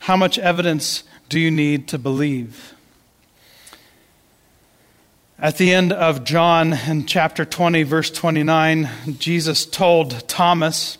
How 0.00 0.16
much 0.16 0.38
evidence 0.38 1.04
do 1.28 1.38
you 1.38 1.50
need 1.50 1.88
to 1.88 1.98
believe? 1.98 2.71
At 5.42 5.56
the 5.56 5.74
end 5.74 5.92
of 5.92 6.22
John 6.22 6.72
in 6.72 7.04
chapter 7.04 7.44
20, 7.44 7.82
verse 7.82 8.12
29, 8.12 8.88
Jesus 9.18 9.66
told 9.66 10.28
Thomas, 10.28 10.98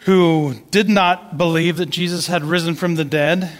who 0.00 0.56
did 0.70 0.90
not 0.90 1.38
believe 1.38 1.78
that 1.78 1.88
Jesus 1.88 2.26
had 2.26 2.44
risen 2.44 2.74
from 2.74 2.96
the 2.96 3.04
dead, 3.06 3.50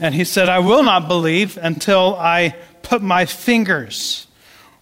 and 0.00 0.16
he 0.16 0.24
said, 0.24 0.48
I 0.48 0.58
will 0.58 0.82
not 0.82 1.06
believe 1.06 1.56
until 1.62 2.16
I 2.16 2.56
put 2.82 3.02
my 3.02 3.24
fingers 3.24 4.26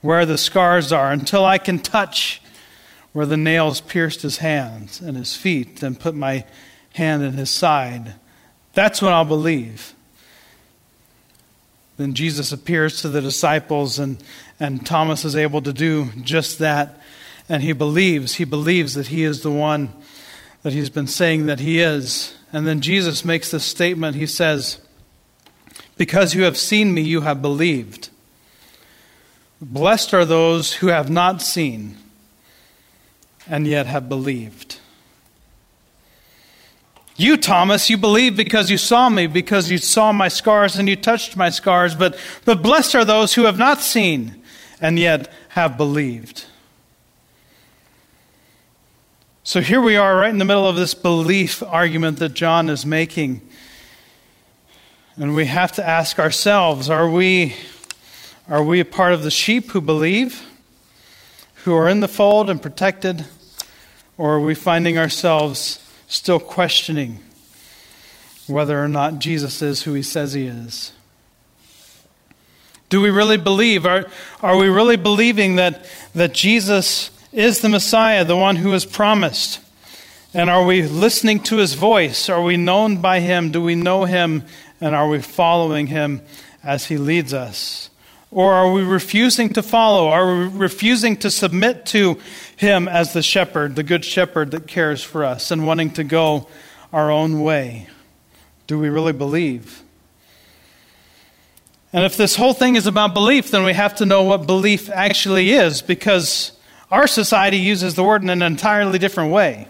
where 0.00 0.24
the 0.24 0.38
scars 0.38 0.90
are, 0.90 1.12
until 1.12 1.44
I 1.44 1.58
can 1.58 1.78
touch 1.78 2.40
where 3.12 3.26
the 3.26 3.36
nails 3.36 3.82
pierced 3.82 4.22
his 4.22 4.38
hands 4.38 5.02
and 5.02 5.14
his 5.14 5.36
feet, 5.36 5.82
and 5.82 6.00
put 6.00 6.14
my 6.14 6.46
hand 6.94 7.22
in 7.22 7.34
his 7.34 7.50
side. 7.50 8.14
That's 8.72 9.02
when 9.02 9.12
I'll 9.12 9.26
believe. 9.26 9.93
Then 11.96 12.14
Jesus 12.14 12.52
appears 12.52 13.00
to 13.02 13.08
the 13.08 13.20
disciples, 13.20 13.98
and, 13.98 14.22
and 14.58 14.84
Thomas 14.84 15.24
is 15.24 15.36
able 15.36 15.62
to 15.62 15.72
do 15.72 16.06
just 16.22 16.58
that. 16.58 17.00
And 17.48 17.62
he 17.62 17.72
believes. 17.72 18.34
He 18.34 18.44
believes 18.44 18.94
that 18.94 19.08
he 19.08 19.22
is 19.22 19.42
the 19.42 19.50
one 19.50 19.92
that 20.62 20.72
he's 20.72 20.90
been 20.90 21.06
saying 21.06 21.46
that 21.46 21.60
he 21.60 21.80
is. 21.80 22.34
And 22.52 22.66
then 22.66 22.80
Jesus 22.80 23.24
makes 23.24 23.50
this 23.50 23.64
statement. 23.64 24.16
He 24.16 24.26
says, 24.26 24.78
Because 25.96 26.34
you 26.34 26.44
have 26.44 26.56
seen 26.56 26.94
me, 26.94 27.02
you 27.02 27.20
have 27.20 27.42
believed. 27.42 28.08
Blessed 29.60 30.14
are 30.14 30.24
those 30.24 30.74
who 30.74 30.88
have 30.88 31.10
not 31.10 31.42
seen 31.42 31.96
and 33.46 33.66
yet 33.66 33.86
have 33.86 34.08
believed. 34.08 34.78
You, 37.16 37.36
Thomas, 37.36 37.88
you 37.90 37.96
believe 37.96 38.36
because 38.36 38.70
you 38.70 38.78
saw 38.78 39.08
me, 39.08 39.28
because 39.28 39.70
you 39.70 39.78
saw 39.78 40.10
my 40.12 40.26
scars 40.26 40.76
and 40.76 40.88
you 40.88 40.96
touched 40.96 41.36
my 41.36 41.48
scars, 41.48 41.94
but, 41.94 42.18
but 42.44 42.60
blessed 42.60 42.96
are 42.96 43.04
those 43.04 43.34
who 43.34 43.44
have 43.44 43.58
not 43.58 43.80
seen 43.80 44.42
and 44.80 44.98
yet 44.98 45.32
have 45.50 45.76
believed. 45.76 46.46
So 49.44 49.60
here 49.60 49.80
we 49.80 49.96
are, 49.96 50.16
right 50.16 50.30
in 50.30 50.38
the 50.38 50.44
middle 50.44 50.66
of 50.66 50.74
this 50.74 50.94
belief 50.94 51.62
argument 51.62 52.18
that 52.18 52.30
John 52.30 52.68
is 52.68 52.84
making. 52.84 53.42
And 55.16 55.36
we 55.36 55.44
have 55.46 55.70
to 55.72 55.86
ask 55.86 56.18
ourselves 56.18 56.90
are 56.90 57.08
we, 57.08 57.54
are 58.48 58.64
we 58.64 58.80
a 58.80 58.84
part 58.84 59.12
of 59.12 59.22
the 59.22 59.30
sheep 59.30 59.70
who 59.70 59.80
believe, 59.80 60.42
who 61.62 61.74
are 61.74 61.88
in 61.88 62.00
the 62.00 62.08
fold 62.08 62.50
and 62.50 62.60
protected, 62.60 63.24
or 64.18 64.34
are 64.34 64.40
we 64.40 64.56
finding 64.56 64.98
ourselves 64.98 65.83
still 66.08 66.40
questioning 66.40 67.18
whether 68.46 68.82
or 68.82 68.88
not 68.88 69.18
Jesus 69.18 69.62
is 69.62 69.82
who 69.82 69.94
he 69.94 70.02
says 70.02 70.32
he 70.32 70.46
is. 70.46 70.92
Do 72.90 73.00
we 73.00 73.10
really 73.10 73.38
believe? 73.38 73.86
Are, 73.86 74.06
are 74.40 74.56
we 74.56 74.68
really 74.68 74.96
believing 74.96 75.56
that, 75.56 75.84
that 76.14 76.34
Jesus 76.34 77.10
is 77.32 77.60
the 77.60 77.68
Messiah, 77.68 78.24
the 78.24 78.36
one 78.36 78.56
who 78.56 78.72
is 78.74 78.84
promised? 78.84 79.60
And 80.32 80.50
are 80.50 80.64
we 80.64 80.82
listening 80.82 81.40
to 81.44 81.56
his 81.56 81.74
voice? 81.74 82.28
Are 82.28 82.42
we 82.42 82.56
known 82.56 82.98
by 82.98 83.20
him? 83.20 83.50
Do 83.50 83.62
we 83.62 83.74
know 83.74 84.04
him? 84.04 84.44
And 84.80 84.94
are 84.94 85.08
we 85.08 85.20
following 85.20 85.86
him 85.86 86.20
as 86.62 86.86
he 86.86 86.98
leads 86.98 87.32
us? 87.32 87.88
Or 88.30 88.52
are 88.52 88.70
we 88.72 88.82
refusing 88.82 89.52
to 89.54 89.62
follow? 89.62 90.08
Are 90.08 90.26
we 90.26 90.46
refusing 90.48 91.16
to 91.18 91.30
submit 91.30 91.86
to 91.86 92.18
Him 92.56 92.88
as 92.88 93.12
the 93.12 93.22
shepherd, 93.22 93.76
the 93.76 93.82
good 93.82 94.04
shepherd 94.04 94.52
that 94.52 94.66
cares 94.66 95.02
for 95.02 95.24
us, 95.24 95.50
and 95.50 95.66
wanting 95.66 95.90
to 95.92 96.04
go 96.04 96.48
our 96.92 97.10
own 97.10 97.42
way? 97.42 97.88
Do 98.66 98.78
we 98.78 98.88
really 98.88 99.12
believe? 99.12 99.82
And 101.92 102.04
if 102.04 102.16
this 102.16 102.36
whole 102.36 102.54
thing 102.54 102.76
is 102.76 102.86
about 102.86 103.14
belief, 103.14 103.50
then 103.50 103.64
we 103.64 103.72
have 103.72 103.96
to 103.96 104.06
know 104.06 104.22
what 104.22 104.46
belief 104.46 104.88
actually 104.90 105.50
is, 105.52 105.82
because 105.82 106.52
our 106.90 107.06
society 107.06 107.58
uses 107.58 107.94
the 107.94 108.04
word 108.04 108.22
in 108.22 108.30
an 108.30 108.42
entirely 108.42 108.98
different 108.98 109.32
way. 109.32 109.68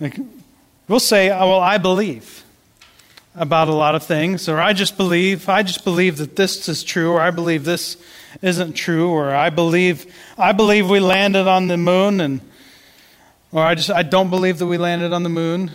Like, 0.00 0.18
we'll 0.88 1.00
say, 1.00 1.30
oh, 1.30 1.48
well, 1.48 1.60
I 1.60 1.78
believe 1.78 2.44
about 3.34 3.68
a 3.68 3.74
lot 3.74 3.94
of 3.94 4.02
things, 4.02 4.48
or 4.48 4.60
I 4.60 4.72
just 4.72 4.96
believe, 4.96 5.48
I 5.48 5.62
just 5.62 5.84
believe 5.84 6.18
that 6.18 6.36
this 6.36 6.68
is 6.68 6.82
true, 6.82 7.12
or 7.12 7.20
I 7.20 7.30
believe 7.30 7.64
this 7.64 7.96
isn't 8.40 8.74
true, 8.74 9.10
or 9.10 9.34
I 9.34 9.50
believe, 9.50 10.06
I 10.38 10.52
believe 10.52 10.88
we 10.88 11.00
landed 11.00 11.46
on 11.46 11.68
the 11.68 11.76
moon, 11.76 12.20
and, 12.20 12.40
or 13.50 13.62
I 13.62 13.74
just, 13.74 13.90
I 13.90 14.02
don't 14.02 14.30
believe 14.30 14.58
that 14.58 14.66
we 14.66 14.78
landed 14.78 15.12
on 15.12 15.22
the 15.22 15.28
moon. 15.28 15.70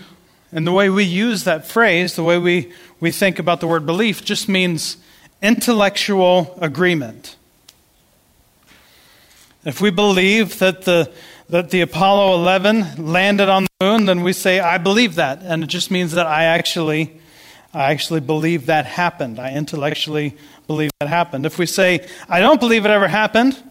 And 0.51 0.65
the 0.65 0.71
way 0.71 0.89
we 0.89 1.03
use 1.03 1.43
that 1.43 1.67
phrase, 1.67 2.15
the 2.15 2.23
way 2.23 2.37
we, 2.37 2.71
we 2.99 3.11
think 3.11 3.37
about 3.37 3.59
the 3.59 3.67
word 3.67 3.85
belief, 3.85 4.23
just 4.23 4.47
means 4.47 4.97
intellectual 5.41 6.57
agreement. 6.61 7.35
If 9.65 9.81
we 9.81 9.89
believe 9.89 10.59
that 10.59 10.83
the, 10.83 11.11
that 11.49 11.69
the 11.71 11.81
Apollo 11.81 12.35
11 12.35 13.05
landed 13.05 13.49
on 13.49 13.65
the 13.65 13.85
moon, 13.85 14.05
then 14.05 14.23
we 14.23 14.31
say, 14.33 14.59
I 14.59 14.77
believe 14.77 15.15
that. 15.15 15.41
And 15.43 15.63
it 15.63 15.67
just 15.67 15.91
means 15.91 16.13
that 16.13 16.25
I 16.25 16.45
actually, 16.45 17.19
I 17.73 17.91
actually 17.91 18.21
believe 18.21 18.67
that 18.67 18.85
happened. 18.85 19.39
I 19.39 19.53
intellectually 19.53 20.37
believe 20.67 20.91
that 20.99 21.09
happened. 21.09 21.45
If 21.45 21.57
we 21.59 21.65
say, 21.65 22.07
I 22.29 22.39
don't 22.39 22.59
believe 22.59 22.85
it 22.85 22.91
ever 22.91 23.07
happened, 23.07 23.61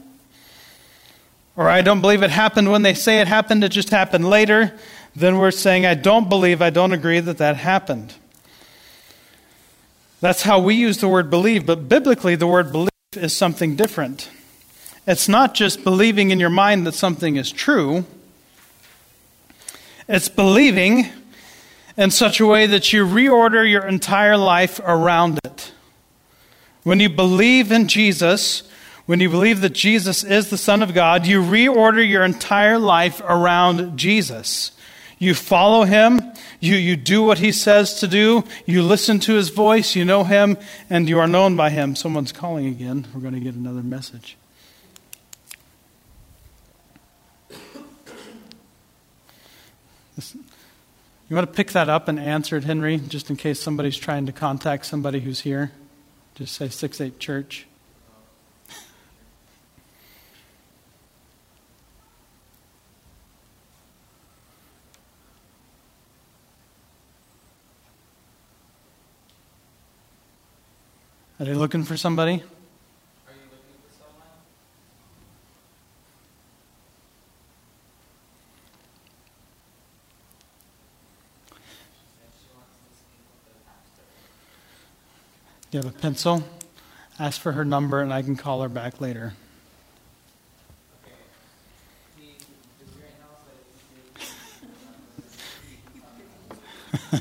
or 1.56 1.68
I 1.68 1.82
don't 1.82 2.00
believe 2.00 2.22
it 2.22 2.30
happened 2.30 2.70
when 2.70 2.82
they 2.82 2.94
say 2.94 3.20
it 3.20 3.28
happened, 3.28 3.64
it 3.64 3.70
just 3.70 3.90
happened 3.90 4.28
later, 4.28 4.78
then 5.14 5.38
we're 5.38 5.50
saying, 5.50 5.86
I 5.86 5.94
don't 5.94 6.28
believe, 6.28 6.60
I 6.60 6.70
don't 6.70 6.92
agree 6.92 7.20
that 7.20 7.38
that 7.38 7.56
happened. 7.56 8.14
That's 10.20 10.42
how 10.42 10.58
we 10.58 10.74
use 10.74 10.98
the 10.98 11.08
word 11.08 11.30
believe, 11.30 11.64
but 11.66 11.88
biblically, 11.88 12.34
the 12.34 12.46
word 12.46 12.72
believe 12.72 12.90
is 13.14 13.34
something 13.34 13.76
different. 13.76 14.28
It's 15.06 15.28
not 15.28 15.54
just 15.54 15.84
believing 15.84 16.30
in 16.30 16.40
your 16.40 16.50
mind 16.50 16.86
that 16.86 16.94
something 16.94 17.36
is 17.36 17.50
true, 17.50 18.04
it's 20.08 20.28
believing 20.28 21.06
in 21.96 22.10
such 22.10 22.40
a 22.40 22.46
way 22.46 22.66
that 22.66 22.92
you 22.92 23.06
reorder 23.06 23.68
your 23.68 23.86
entire 23.86 24.36
life 24.36 24.80
around 24.84 25.38
it. 25.44 25.72
When 26.82 27.00
you 27.00 27.08
believe 27.08 27.72
in 27.72 27.88
Jesus, 27.88 28.62
when 29.06 29.20
you 29.20 29.30
believe 29.30 29.60
that 29.60 29.72
Jesus 29.72 30.22
is 30.22 30.50
the 30.50 30.58
Son 30.58 30.82
of 30.82 30.94
God, 30.94 31.26
you 31.26 31.42
reorder 31.42 32.06
your 32.06 32.24
entire 32.24 32.78
life 32.78 33.20
around 33.24 33.96
Jesus. 33.96 34.72
You 35.18 35.34
follow 35.34 35.84
him, 35.84 36.20
you, 36.60 36.76
you 36.76 36.96
do 36.96 37.22
what 37.22 37.38
he 37.38 37.50
says 37.50 38.00
to 38.00 38.08
do, 38.08 38.44
you 38.66 38.82
listen 38.82 39.18
to 39.20 39.34
his 39.34 39.48
voice, 39.48 39.96
you 39.96 40.04
know 40.04 40.24
him, 40.24 40.58
and 40.90 41.08
you 41.08 41.18
are 41.18 41.26
known 41.26 41.56
by 41.56 41.70
him. 41.70 41.96
Someone's 41.96 42.32
calling 42.32 42.66
again. 42.66 43.06
We're 43.14 43.22
going 43.22 43.34
to 43.34 43.40
get 43.40 43.54
another 43.54 43.82
message. 43.82 44.36
You 51.28 51.34
want 51.34 51.48
to 51.48 51.52
pick 51.52 51.72
that 51.72 51.88
up 51.88 52.06
and 52.06 52.20
answer 52.20 52.56
it, 52.56 52.62
Henry, 52.62 52.98
just 52.98 53.30
in 53.30 53.36
case 53.36 53.58
somebody's 53.58 53.96
trying 53.96 54.26
to 54.26 54.32
contact 54.32 54.86
somebody 54.86 55.18
who's 55.18 55.40
here? 55.40 55.72
Just 56.36 56.54
say 56.54 56.68
6 56.68 57.00
8 57.00 57.18
Church. 57.18 57.66
Are 71.38 71.44
they 71.44 71.54
looking 71.54 71.82
for 71.82 71.96
somebody? 71.96 72.44
You 85.76 85.82
have 85.82 85.94
a 85.94 85.98
pencil? 85.98 86.42
Ask 87.18 87.38
for 87.38 87.52
her 87.52 87.62
number 87.62 88.00
and 88.00 88.10
I 88.10 88.22
can 88.22 88.34
call 88.34 88.62
her 88.62 88.68
back 88.70 88.98
later. 88.98 89.34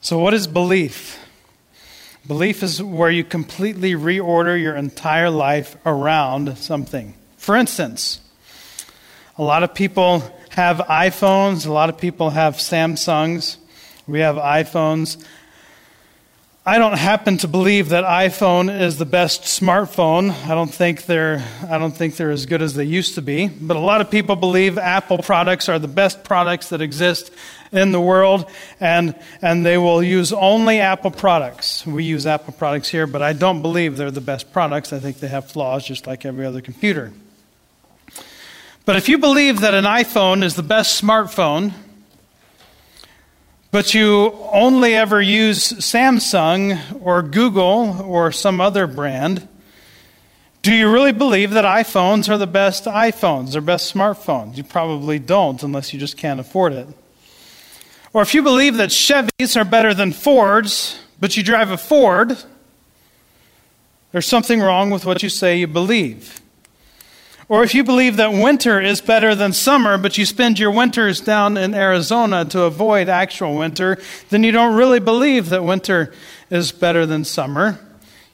so, 0.00 0.18
what 0.18 0.32
is 0.32 0.46
belief? 0.46 1.22
Belief 2.26 2.62
is 2.62 2.82
where 2.82 3.10
you 3.10 3.22
completely 3.22 3.92
reorder 3.92 4.58
your 4.58 4.76
entire 4.76 5.28
life 5.28 5.76
around 5.84 6.56
something. 6.56 7.12
For 7.36 7.54
instance, 7.54 8.20
a 9.36 9.42
lot 9.42 9.62
of 9.62 9.74
people 9.74 10.22
have 10.48 10.78
iPhones, 10.78 11.66
a 11.66 11.72
lot 11.72 11.90
of 11.90 11.98
people 11.98 12.30
have 12.30 12.54
Samsungs. 12.54 13.58
We 14.06 14.20
have 14.20 14.36
iPhones. 14.36 15.22
I 16.66 16.78
don't 16.78 16.96
happen 16.96 17.36
to 17.38 17.48
believe 17.48 17.90
that 17.90 18.04
iPhone 18.04 18.80
is 18.80 18.96
the 18.96 19.04
best 19.04 19.42
smartphone. 19.42 20.30
I 20.46 20.54
don't 20.54 20.72
think 20.72 21.04
they're 21.04 21.44
I 21.68 21.76
don't 21.76 21.94
think 21.94 22.16
they're 22.16 22.30
as 22.30 22.46
good 22.46 22.62
as 22.62 22.72
they 22.72 22.84
used 22.84 23.16
to 23.16 23.22
be. 23.22 23.48
But 23.48 23.76
a 23.76 23.80
lot 23.80 24.00
of 24.00 24.10
people 24.10 24.34
believe 24.34 24.78
Apple 24.78 25.18
products 25.18 25.68
are 25.68 25.78
the 25.78 25.88
best 25.88 26.24
products 26.24 26.70
that 26.70 26.80
exist 26.80 27.30
in 27.70 27.92
the 27.92 28.00
world 28.00 28.50
and 28.80 29.14
and 29.42 29.66
they 29.66 29.76
will 29.76 30.02
use 30.02 30.32
only 30.32 30.80
Apple 30.80 31.10
products. 31.10 31.86
We 31.86 32.04
use 32.04 32.26
Apple 32.26 32.54
products 32.54 32.88
here, 32.88 33.06
but 33.06 33.20
I 33.20 33.34
don't 33.34 33.60
believe 33.60 33.98
they're 33.98 34.10
the 34.10 34.22
best 34.22 34.50
products. 34.50 34.90
I 34.90 35.00
think 35.00 35.18
they 35.18 35.28
have 35.28 35.50
flaws 35.50 35.84
just 35.84 36.06
like 36.06 36.24
every 36.24 36.46
other 36.46 36.62
computer. 36.62 37.12
But 38.86 38.96
if 38.96 39.10
you 39.10 39.18
believe 39.18 39.60
that 39.60 39.74
an 39.74 39.84
iPhone 39.84 40.42
is 40.42 40.56
the 40.56 40.62
best 40.62 41.02
smartphone, 41.02 41.74
but 43.74 43.92
you 43.92 44.32
only 44.52 44.94
ever 44.94 45.20
use 45.20 45.72
Samsung 45.72 46.80
or 47.02 47.22
Google 47.22 48.00
or 48.02 48.30
some 48.30 48.60
other 48.60 48.86
brand, 48.86 49.48
do 50.62 50.72
you 50.72 50.88
really 50.88 51.10
believe 51.10 51.50
that 51.50 51.64
iPhones 51.64 52.28
are 52.28 52.38
the 52.38 52.46
best 52.46 52.84
iPhones 52.84 53.56
or 53.56 53.60
best 53.60 53.92
smartphones? 53.92 54.56
You 54.56 54.62
probably 54.62 55.18
don't 55.18 55.60
unless 55.60 55.92
you 55.92 55.98
just 55.98 56.16
can't 56.16 56.38
afford 56.38 56.72
it. 56.72 56.86
Or 58.12 58.22
if 58.22 58.32
you 58.32 58.44
believe 58.44 58.76
that 58.76 58.90
Chevys 58.90 59.60
are 59.60 59.64
better 59.64 59.92
than 59.92 60.12
Fords, 60.12 60.96
but 61.18 61.36
you 61.36 61.42
drive 61.42 61.72
a 61.72 61.76
Ford, 61.76 62.38
there's 64.12 64.26
something 64.26 64.60
wrong 64.60 64.90
with 64.90 65.04
what 65.04 65.20
you 65.20 65.28
say 65.28 65.58
you 65.58 65.66
believe. 65.66 66.40
Or 67.48 67.62
if 67.62 67.74
you 67.74 67.84
believe 67.84 68.16
that 68.16 68.32
winter 68.32 68.80
is 68.80 69.00
better 69.00 69.34
than 69.34 69.52
summer, 69.52 69.98
but 69.98 70.16
you 70.16 70.24
spend 70.24 70.58
your 70.58 70.70
winters 70.70 71.20
down 71.20 71.56
in 71.56 71.74
Arizona 71.74 72.44
to 72.46 72.62
avoid 72.62 73.08
actual 73.08 73.56
winter, 73.56 73.98
then 74.30 74.42
you 74.42 74.50
don't 74.50 74.74
really 74.74 75.00
believe 75.00 75.50
that 75.50 75.62
winter 75.62 76.12
is 76.48 76.72
better 76.72 77.04
than 77.04 77.24
summer. 77.24 77.78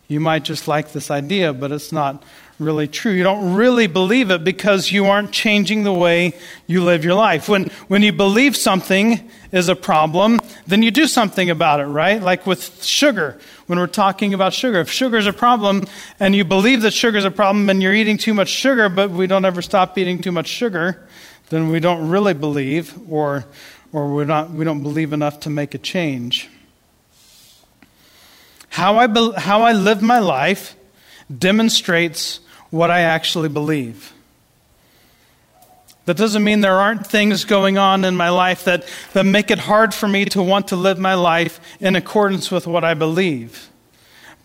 You 0.06 0.20
might 0.20 0.44
just 0.44 0.68
like 0.68 0.92
this 0.92 1.10
idea, 1.10 1.52
but 1.52 1.72
it's 1.72 1.90
not 1.92 2.22
really 2.60 2.86
true. 2.86 3.12
You 3.12 3.22
don't 3.22 3.54
really 3.54 3.86
believe 3.86 4.30
it 4.30 4.44
because 4.44 4.92
you 4.92 5.06
aren't 5.06 5.32
changing 5.32 5.82
the 5.82 5.92
way 5.92 6.34
you 6.66 6.84
live 6.84 7.04
your 7.04 7.14
life. 7.14 7.48
When, 7.48 7.70
when 7.88 8.02
you 8.02 8.12
believe 8.12 8.56
something 8.56 9.30
is 9.50 9.68
a 9.68 9.74
problem, 9.74 10.38
then 10.66 10.82
you 10.82 10.90
do 10.90 11.06
something 11.06 11.48
about 11.50 11.80
it, 11.80 11.86
right? 11.86 12.22
Like 12.22 12.46
with 12.46 12.84
sugar 12.84 13.38
when 13.66 13.78
we're 13.78 13.86
talking 13.86 14.34
about 14.34 14.52
sugar. 14.52 14.80
If 14.80 14.90
sugar 14.90 15.16
is 15.16 15.26
a 15.26 15.32
problem 15.32 15.86
and 16.20 16.36
you 16.36 16.44
believe 16.44 16.82
that 16.82 16.92
sugar 16.92 17.18
is 17.18 17.24
a 17.24 17.30
problem 17.30 17.70
and 17.70 17.82
you're 17.82 17.94
eating 17.94 18.18
too 18.18 18.34
much 18.34 18.48
sugar, 18.48 18.88
but 18.88 19.10
we 19.10 19.26
don't 19.26 19.44
ever 19.44 19.62
stop 19.62 19.96
eating 19.96 20.20
too 20.20 20.32
much 20.32 20.46
sugar, 20.46 21.08
then 21.48 21.70
we 21.70 21.80
don't 21.80 22.08
really 22.08 22.34
believe 22.34 22.94
or, 23.10 23.46
or 23.92 24.12
we're 24.12 24.24
not, 24.24 24.50
we 24.50 24.64
don't 24.64 24.82
believe 24.82 25.12
enough 25.12 25.40
to 25.40 25.50
make 25.50 25.74
a 25.74 25.78
change. 25.78 26.48
How 28.68 28.98
I, 28.98 29.06
be, 29.08 29.32
how 29.36 29.62
I 29.62 29.72
live 29.72 30.00
my 30.02 30.20
life 30.20 30.76
demonstrates 31.36 32.40
what 32.70 32.90
I 32.90 33.00
actually 33.00 33.48
believe. 33.48 34.12
That 36.06 36.16
doesn't 36.16 36.42
mean 36.42 36.60
there 36.60 36.78
aren't 36.78 37.06
things 37.06 37.44
going 37.44 37.78
on 37.78 38.04
in 38.04 38.16
my 38.16 38.30
life 38.30 38.64
that, 38.64 38.88
that 39.12 39.24
make 39.24 39.50
it 39.50 39.60
hard 39.60 39.94
for 39.94 40.08
me 40.08 40.24
to 40.26 40.42
want 40.42 40.68
to 40.68 40.76
live 40.76 40.98
my 40.98 41.14
life 41.14 41.60
in 41.78 41.94
accordance 41.94 42.50
with 42.50 42.66
what 42.66 42.84
I 42.84 42.94
believe. 42.94 43.70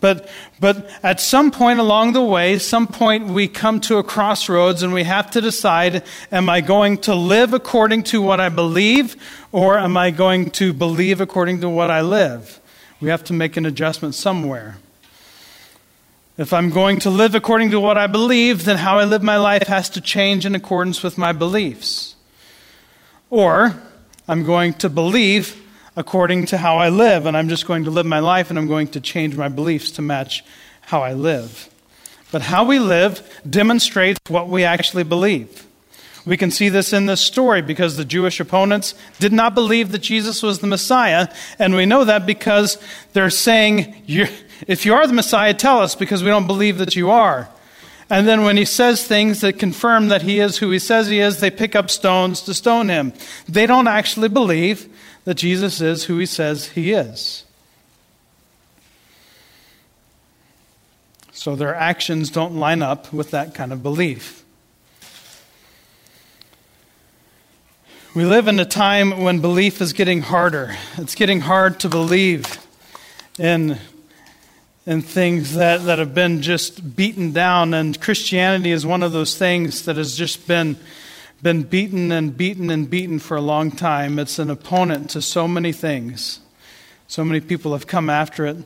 But, 0.00 0.28
but 0.60 0.90
at 1.02 1.20
some 1.20 1.50
point 1.50 1.80
along 1.80 2.12
the 2.12 2.22
way, 2.22 2.58
some 2.58 2.86
point 2.86 3.28
we 3.28 3.48
come 3.48 3.80
to 3.80 3.96
a 3.96 4.04
crossroads 4.04 4.82
and 4.82 4.92
we 4.92 5.04
have 5.04 5.30
to 5.32 5.40
decide 5.40 6.02
am 6.30 6.48
I 6.50 6.60
going 6.60 6.98
to 6.98 7.14
live 7.14 7.54
according 7.54 8.02
to 8.04 8.20
what 8.20 8.38
I 8.38 8.50
believe 8.50 9.16
or 9.52 9.78
am 9.78 9.96
I 9.96 10.10
going 10.10 10.50
to 10.52 10.72
believe 10.72 11.20
according 11.20 11.62
to 11.62 11.68
what 11.68 11.90
I 11.90 12.02
live? 12.02 12.60
We 13.00 13.08
have 13.08 13.24
to 13.24 13.32
make 13.32 13.56
an 13.56 13.64
adjustment 13.64 14.14
somewhere. 14.14 14.76
If 16.38 16.52
I'm 16.52 16.68
going 16.68 16.98
to 17.00 17.08
live 17.08 17.34
according 17.34 17.70
to 17.70 17.80
what 17.80 17.96
I 17.96 18.06
believe, 18.06 18.66
then 18.66 18.76
how 18.76 18.98
I 18.98 19.04
live 19.04 19.22
my 19.22 19.38
life 19.38 19.68
has 19.68 19.88
to 19.90 20.02
change 20.02 20.44
in 20.44 20.54
accordance 20.54 21.02
with 21.02 21.16
my 21.16 21.32
beliefs. 21.32 22.14
Or 23.30 23.74
I'm 24.28 24.44
going 24.44 24.74
to 24.74 24.90
believe 24.90 25.62
according 25.96 26.44
to 26.46 26.58
how 26.58 26.76
I 26.76 26.90
live, 26.90 27.24
and 27.24 27.38
I'm 27.38 27.48
just 27.48 27.66
going 27.66 27.84
to 27.84 27.90
live 27.90 28.04
my 28.04 28.18
life 28.18 28.50
and 28.50 28.58
I'm 28.58 28.68
going 28.68 28.88
to 28.88 29.00
change 29.00 29.34
my 29.34 29.48
beliefs 29.48 29.92
to 29.92 30.02
match 30.02 30.44
how 30.82 31.02
I 31.02 31.14
live. 31.14 31.70
But 32.30 32.42
how 32.42 32.64
we 32.64 32.80
live 32.80 33.26
demonstrates 33.48 34.20
what 34.28 34.48
we 34.48 34.62
actually 34.62 35.04
believe. 35.04 35.66
We 36.26 36.36
can 36.36 36.50
see 36.50 36.68
this 36.68 36.92
in 36.92 37.06
this 37.06 37.20
story 37.20 37.62
because 37.62 37.96
the 37.96 38.04
Jewish 38.04 38.40
opponents 38.40 38.94
did 39.20 39.32
not 39.32 39.54
believe 39.54 39.92
that 39.92 40.00
Jesus 40.00 40.42
was 40.42 40.58
the 40.58 40.66
Messiah, 40.66 41.28
and 41.58 41.74
we 41.74 41.86
know 41.86 42.04
that 42.04 42.26
because 42.26 42.76
they're 43.14 43.30
saying, 43.30 44.02
If 44.66 44.86
you 44.86 44.94
are 44.94 45.06
the 45.06 45.12
Messiah, 45.12 45.54
tell 45.54 45.80
us 45.80 45.94
because 45.94 46.22
we 46.22 46.30
don't 46.30 46.46
believe 46.46 46.78
that 46.78 46.96
you 46.96 47.10
are. 47.10 47.48
And 48.08 48.26
then 48.26 48.44
when 48.44 48.56
he 48.56 48.64
says 48.64 49.04
things 49.04 49.40
that 49.40 49.58
confirm 49.58 50.08
that 50.08 50.22
he 50.22 50.38
is 50.38 50.58
who 50.58 50.70
he 50.70 50.78
says 50.78 51.08
he 51.08 51.18
is, 51.18 51.40
they 51.40 51.50
pick 51.50 51.74
up 51.74 51.90
stones 51.90 52.40
to 52.42 52.54
stone 52.54 52.88
him. 52.88 53.12
They 53.48 53.66
don't 53.66 53.88
actually 53.88 54.28
believe 54.28 54.88
that 55.24 55.34
Jesus 55.34 55.80
is 55.80 56.04
who 56.04 56.18
he 56.18 56.26
says 56.26 56.68
he 56.68 56.92
is. 56.92 57.44
So 61.32 61.56
their 61.56 61.74
actions 61.74 62.30
don't 62.30 62.56
line 62.56 62.82
up 62.82 63.12
with 63.12 63.32
that 63.32 63.54
kind 63.54 63.72
of 63.72 63.82
belief. 63.82 64.44
We 68.14 68.24
live 68.24 68.48
in 68.48 68.58
a 68.58 68.64
time 68.64 69.20
when 69.20 69.40
belief 69.40 69.80
is 69.82 69.92
getting 69.92 70.22
harder. 70.22 70.74
It's 70.96 71.14
getting 71.14 71.40
hard 71.40 71.80
to 71.80 71.88
believe 71.88 72.64
in, 73.38 73.78
in 74.86 75.02
things 75.02 75.54
that, 75.54 75.84
that 75.84 75.98
have 75.98 76.14
been 76.14 76.42
just 76.42 76.94
beaten 76.94 77.32
down, 77.32 77.74
and 77.74 78.00
Christianity 78.00 78.70
is 78.70 78.86
one 78.86 79.02
of 79.02 79.12
those 79.12 79.36
things 79.36 79.84
that 79.84 79.96
has 79.96 80.16
just 80.16 80.46
been, 80.46 80.76
been 81.42 81.64
beaten 81.64 82.12
and 82.12 82.36
beaten 82.36 82.70
and 82.70 82.88
beaten 82.88 83.18
for 83.18 83.36
a 83.36 83.40
long 83.40 83.72
time. 83.72 84.20
It's 84.20 84.38
an 84.38 84.48
opponent 84.48 85.10
to 85.10 85.20
so 85.20 85.48
many 85.48 85.72
things. 85.72 86.38
So 87.08 87.24
many 87.24 87.40
people 87.40 87.72
have 87.72 87.88
come 87.88 88.08
after 88.08 88.46
it. 88.46 88.58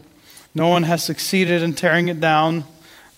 No 0.55 0.69
one 0.69 0.83
has 0.83 1.03
succeeded 1.03 1.63
in 1.63 1.73
tearing 1.73 2.09
it 2.09 2.21
down. 2.21 2.65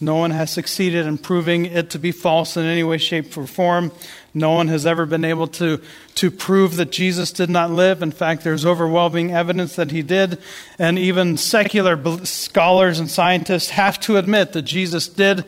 No 0.02 0.16
one 0.16 0.32
has 0.32 0.50
succeeded 0.50 1.06
in 1.06 1.16
proving 1.16 1.64
it 1.66 1.90
to 1.90 1.98
be 1.98 2.10
false 2.10 2.56
in 2.56 2.64
any 2.64 2.82
way, 2.82 2.98
shape, 2.98 3.36
or 3.36 3.46
form. 3.46 3.92
No 4.34 4.50
one 4.50 4.66
has 4.68 4.84
ever 4.84 5.06
been 5.06 5.24
able 5.24 5.46
to, 5.46 5.80
to 6.16 6.30
prove 6.30 6.76
that 6.76 6.90
Jesus 6.90 7.30
did 7.30 7.48
not 7.48 7.70
live. 7.70 8.02
In 8.02 8.10
fact, 8.10 8.42
there's 8.42 8.66
overwhelming 8.66 9.32
evidence 9.32 9.76
that 9.76 9.92
he 9.92 10.02
did. 10.02 10.38
And 10.78 10.98
even 10.98 11.36
secular 11.36 12.24
scholars 12.24 12.98
and 12.98 13.08
scientists 13.08 13.70
have 13.70 14.00
to 14.00 14.16
admit 14.16 14.52
that 14.52 14.62
Jesus 14.62 15.08
did 15.08 15.44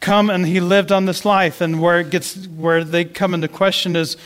come 0.00 0.28
and 0.28 0.46
he 0.46 0.60
lived 0.60 0.92
on 0.92 1.06
this 1.06 1.24
life. 1.24 1.62
And 1.62 1.80
where 1.80 2.00
it 2.00 2.10
gets 2.10 2.46
where 2.48 2.84
they 2.84 3.06
come 3.06 3.32
into 3.32 3.48
question 3.48 3.96
is 3.96 4.18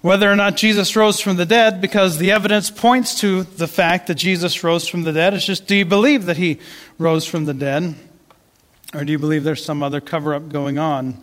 whether 0.00 0.30
or 0.30 0.36
not 0.36 0.56
Jesus 0.56 0.96
rose 0.96 1.20
from 1.20 1.36
the 1.36 1.44
dead, 1.44 1.80
because 1.80 2.18
the 2.18 2.30
evidence 2.30 2.70
points 2.70 3.20
to 3.20 3.42
the 3.42 3.66
fact 3.66 4.06
that 4.06 4.14
Jesus 4.14 4.64
rose 4.64 4.88
from 4.88 5.02
the 5.02 5.12
dead. 5.12 5.34
It's 5.34 5.44
just 5.44 5.66
do 5.66 5.76
you 5.76 5.84
believe 5.84 6.26
that 6.26 6.38
he 6.38 6.60
rose 6.98 7.26
from 7.26 7.44
the 7.44 7.54
dead? 7.54 7.94
Or 8.94 9.04
do 9.04 9.12
you 9.12 9.18
believe 9.18 9.44
there's 9.44 9.64
some 9.64 9.82
other 9.82 10.00
cover 10.00 10.34
up 10.34 10.48
going 10.48 10.78
on? 10.78 11.22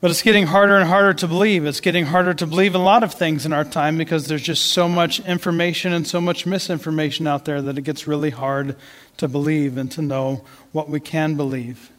But 0.00 0.10
it's 0.10 0.22
getting 0.22 0.46
harder 0.46 0.76
and 0.76 0.88
harder 0.88 1.14
to 1.14 1.28
believe. 1.28 1.64
It's 1.64 1.80
getting 1.80 2.06
harder 2.06 2.34
to 2.34 2.46
believe 2.46 2.74
a 2.74 2.78
lot 2.78 3.04
of 3.04 3.14
things 3.14 3.46
in 3.46 3.52
our 3.52 3.64
time 3.64 3.96
because 3.96 4.26
there's 4.26 4.42
just 4.42 4.66
so 4.66 4.88
much 4.88 5.20
information 5.20 5.92
and 5.92 6.04
so 6.06 6.20
much 6.20 6.44
misinformation 6.44 7.28
out 7.28 7.44
there 7.44 7.62
that 7.62 7.78
it 7.78 7.82
gets 7.82 8.08
really 8.08 8.30
hard 8.30 8.74
to 9.18 9.28
believe 9.28 9.76
and 9.76 9.92
to 9.92 10.02
know 10.02 10.44
what 10.72 10.88
we 10.88 10.98
can 10.98 11.36
believe. 11.36 11.92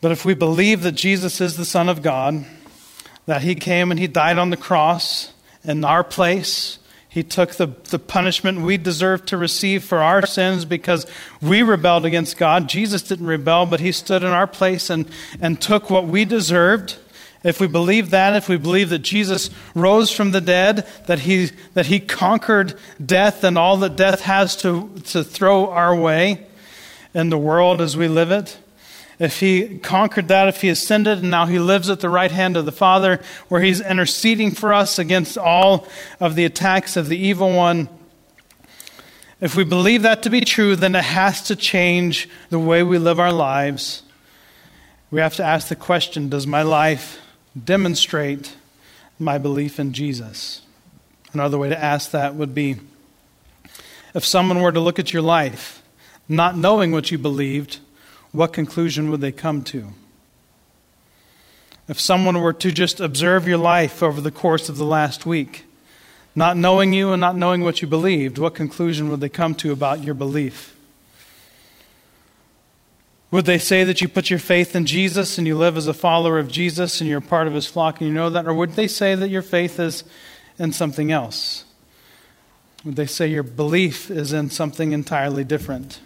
But 0.00 0.10
if 0.10 0.24
we 0.24 0.34
believe 0.34 0.82
that 0.82 0.92
Jesus 0.92 1.40
is 1.40 1.56
the 1.56 1.64
Son 1.64 1.88
of 1.88 2.02
God, 2.02 2.44
that 3.26 3.42
He 3.42 3.54
came 3.54 3.92
and 3.92 4.00
He 4.00 4.08
died 4.08 4.36
on 4.36 4.50
the 4.50 4.56
cross 4.56 5.32
in 5.62 5.84
our 5.84 6.02
place, 6.02 6.80
he 7.14 7.22
took 7.22 7.52
the, 7.52 7.68
the 7.90 8.00
punishment 8.00 8.62
we 8.62 8.76
deserve 8.76 9.24
to 9.26 9.36
receive 9.36 9.84
for 9.84 9.98
our 9.98 10.26
sins 10.26 10.64
because 10.64 11.06
we 11.40 11.62
rebelled 11.62 12.04
against 12.04 12.36
God. 12.36 12.68
Jesus 12.68 13.02
didn't 13.02 13.28
rebel, 13.28 13.66
but 13.66 13.78
He 13.78 13.92
stood 13.92 14.24
in 14.24 14.30
our 14.30 14.48
place 14.48 14.90
and, 14.90 15.08
and 15.40 15.62
took 15.62 15.90
what 15.90 16.08
we 16.08 16.24
deserved. 16.24 16.96
If 17.44 17.60
we 17.60 17.68
believe 17.68 18.10
that, 18.10 18.34
if 18.34 18.48
we 18.48 18.56
believe 18.56 18.88
that 18.88 18.98
Jesus 18.98 19.48
rose 19.76 20.10
from 20.10 20.32
the 20.32 20.40
dead, 20.40 20.88
that 21.06 21.20
He, 21.20 21.50
that 21.74 21.86
he 21.86 22.00
conquered 22.00 22.76
death 23.00 23.44
and 23.44 23.56
all 23.56 23.76
that 23.76 23.94
death 23.94 24.22
has 24.22 24.56
to, 24.62 24.90
to 25.04 25.22
throw 25.22 25.70
our 25.70 25.94
way 25.94 26.44
in 27.14 27.30
the 27.30 27.38
world 27.38 27.80
as 27.80 27.96
we 27.96 28.08
live 28.08 28.32
it, 28.32 28.58
if 29.24 29.40
he 29.40 29.78
conquered 29.78 30.28
that, 30.28 30.48
if 30.48 30.60
he 30.60 30.68
ascended, 30.68 31.18
and 31.18 31.30
now 31.30 31.46
he 31.46 31.58
lives 31.58 31.90
at 31.90 32.00
the 32.00 32.08
right 32.08 32.30
hand 32.30 32.56
of 32.56 32.64
the 32.64 32.72
Father, 32.72 33.20
where 33.48 33.60
he's 33.60 33.80
interceding 33.80 34.52
for 34.52 34.72
us 34.72 34.98
against 34.98 35.36
all 35.36 35.88
of 36.20 36.34
the 36.34 36.44
attacks 36.44 36.96
of 36.96 37.08
the 37.08 37.18
evil 37.18 37.52
one, 37.52 37.88
if 39.40 39.56
we 39.56 39.64
believe 39.64 40.02
that 40.02 40.22
to 40.22 40.30
be 40.30 40.40
true, 40.42 40.76
then 40.76 40.94
it 40.94 41.04
has 41.04 41.42
to 41.44 41.56
change 41.56 42.28
the 42.50 42.58
way 42.58 42.82
we 42.82 42.98
live 42.98 43.18
our 43.18 43.32
lives. 43.32 44.02
We 45.10 45.20
have 45.20 45.36
to 45.36 45.44
ask 45.44 45.68
the 45.68 45.76
question 45.76 46.28
Does 46.28 46.46
my 46.46 46.62
life 46.62 47.20
demonstrate 47.62 48.56
my 49.18 49.38
belief 49.38 49.78
in 49.78 49.92
Jesus? 49.92 50.62
Another 51.32 51.58
way 51.58 51.68
to 51.68 51.78
ask 51.78 52.12
that 52.12 52.36
would 52.36 52.54
be 52.54 52.76
if 54.14 54.24
someone 54.24 54.60
were 54.60 54.72
to 54.72 54.80
look 54.80 54.98
at 54.98 55.12
your 55.12 55.22
life, 55.22 55.82
not 56.28 56.56
knowing 56.56 56.92
what 56.92 57.10
you 57.10 57.18
believed, 57.18 57.80
what 58.34 58.52
conclusion 58.52 59.10
would 59.10 59.20
they 59.20 59.30
come 59.30 59.62
to? 59.62 59.90
If 61.86 62.00
someone 62.00 62.40
were 62.40 62.52
to 62.54 62.72
just 62.72 62.98
observe 62.98 63.46
your 63.46 63.58
life 63.58 64.02
over 64.02 64.20
the 64.20 64.32
course 64.32 64.68
of 64.68 64.76
the 64.76 64.84
last 64.84 65.24
week, 65.24 65.64
not 66.34 66.56
knowing 66.56 66.92
you 66.92 67.12
and 67.12 67.20
not 67.20 67.36
knowing 67.36 67.62
what 67.62 67.80
you 67.80 67.86
believed, 67.86 68.38
what 68.38 68.56
conclusion 68.56 69.08
would 69.08 69.20
they 69.20 69.28
come 69.28 69.54
to 69.54 69.70
about 69.70 70.02
your 70.02 70.14
belief? 70.14 70.76
Would 73.30 73.44
they 73.44 73.58
say 73.58 73.84
that 73.84 74.00
you 74.00 74.08
put 74.08 74.30
your 74.30 74.40
faith 74.40 74.74
in 74.74 74.84
Jesus 74.84 75.38
and 75.38 75.46
you 75.46 75.56
live 75.56 75.76
as 75.76 75.86
a 75.86 75.94
follower 75.94 76.40
of 76.40 76.50
Jesus 76.50 77.00
and 77.00 77.08
you're 77.08 77.20
part 77.20 77.46
of 77.46 77.54
his 77.54 77.68
flock 77.68 78.00
and 78.00 78.08
you 78.08 78.14
know 78.14 78.30
that? 78.30 78.48
Or 78.48 78.54
would 78.54 78.72
they 78.72 78.88
say 78.88 79.14
that 79.14 79.30
your 79.30 79.42
faith 79.42 79.78
is 79.78 80.02
in 80.58 80.72
something 80.72 81.12
else? 81.12 81.66
Would 82.84 82.96
they 82.96 83.06
say 83.06 83.28
your 83.28 83.44
belief 83.44 84.10
is 84.10 84.32
in 84.32 84.50
something 84.50 84.90
entirely 84.90 85.44
different? 85.44 86.00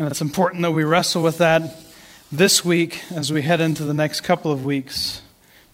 And 0.00 0.10
it's 0.10 0.22
important 0.22 0.62
that 0.62 0.70
we 0.70 0.82
wrestle 0.82 1.22
with 1.22 1.36
that 1.38 1.76
this 2.32 2.64
week 2.64 3.02
as 3.10 3.30
we 3.30 3.42
head 3.42 3.60
into 3.60 3.84
the 3.84 3.92
next 3.92 4.22
couple 4.22 4.50
of 4.50 4.64
weeks, 4.64 5.20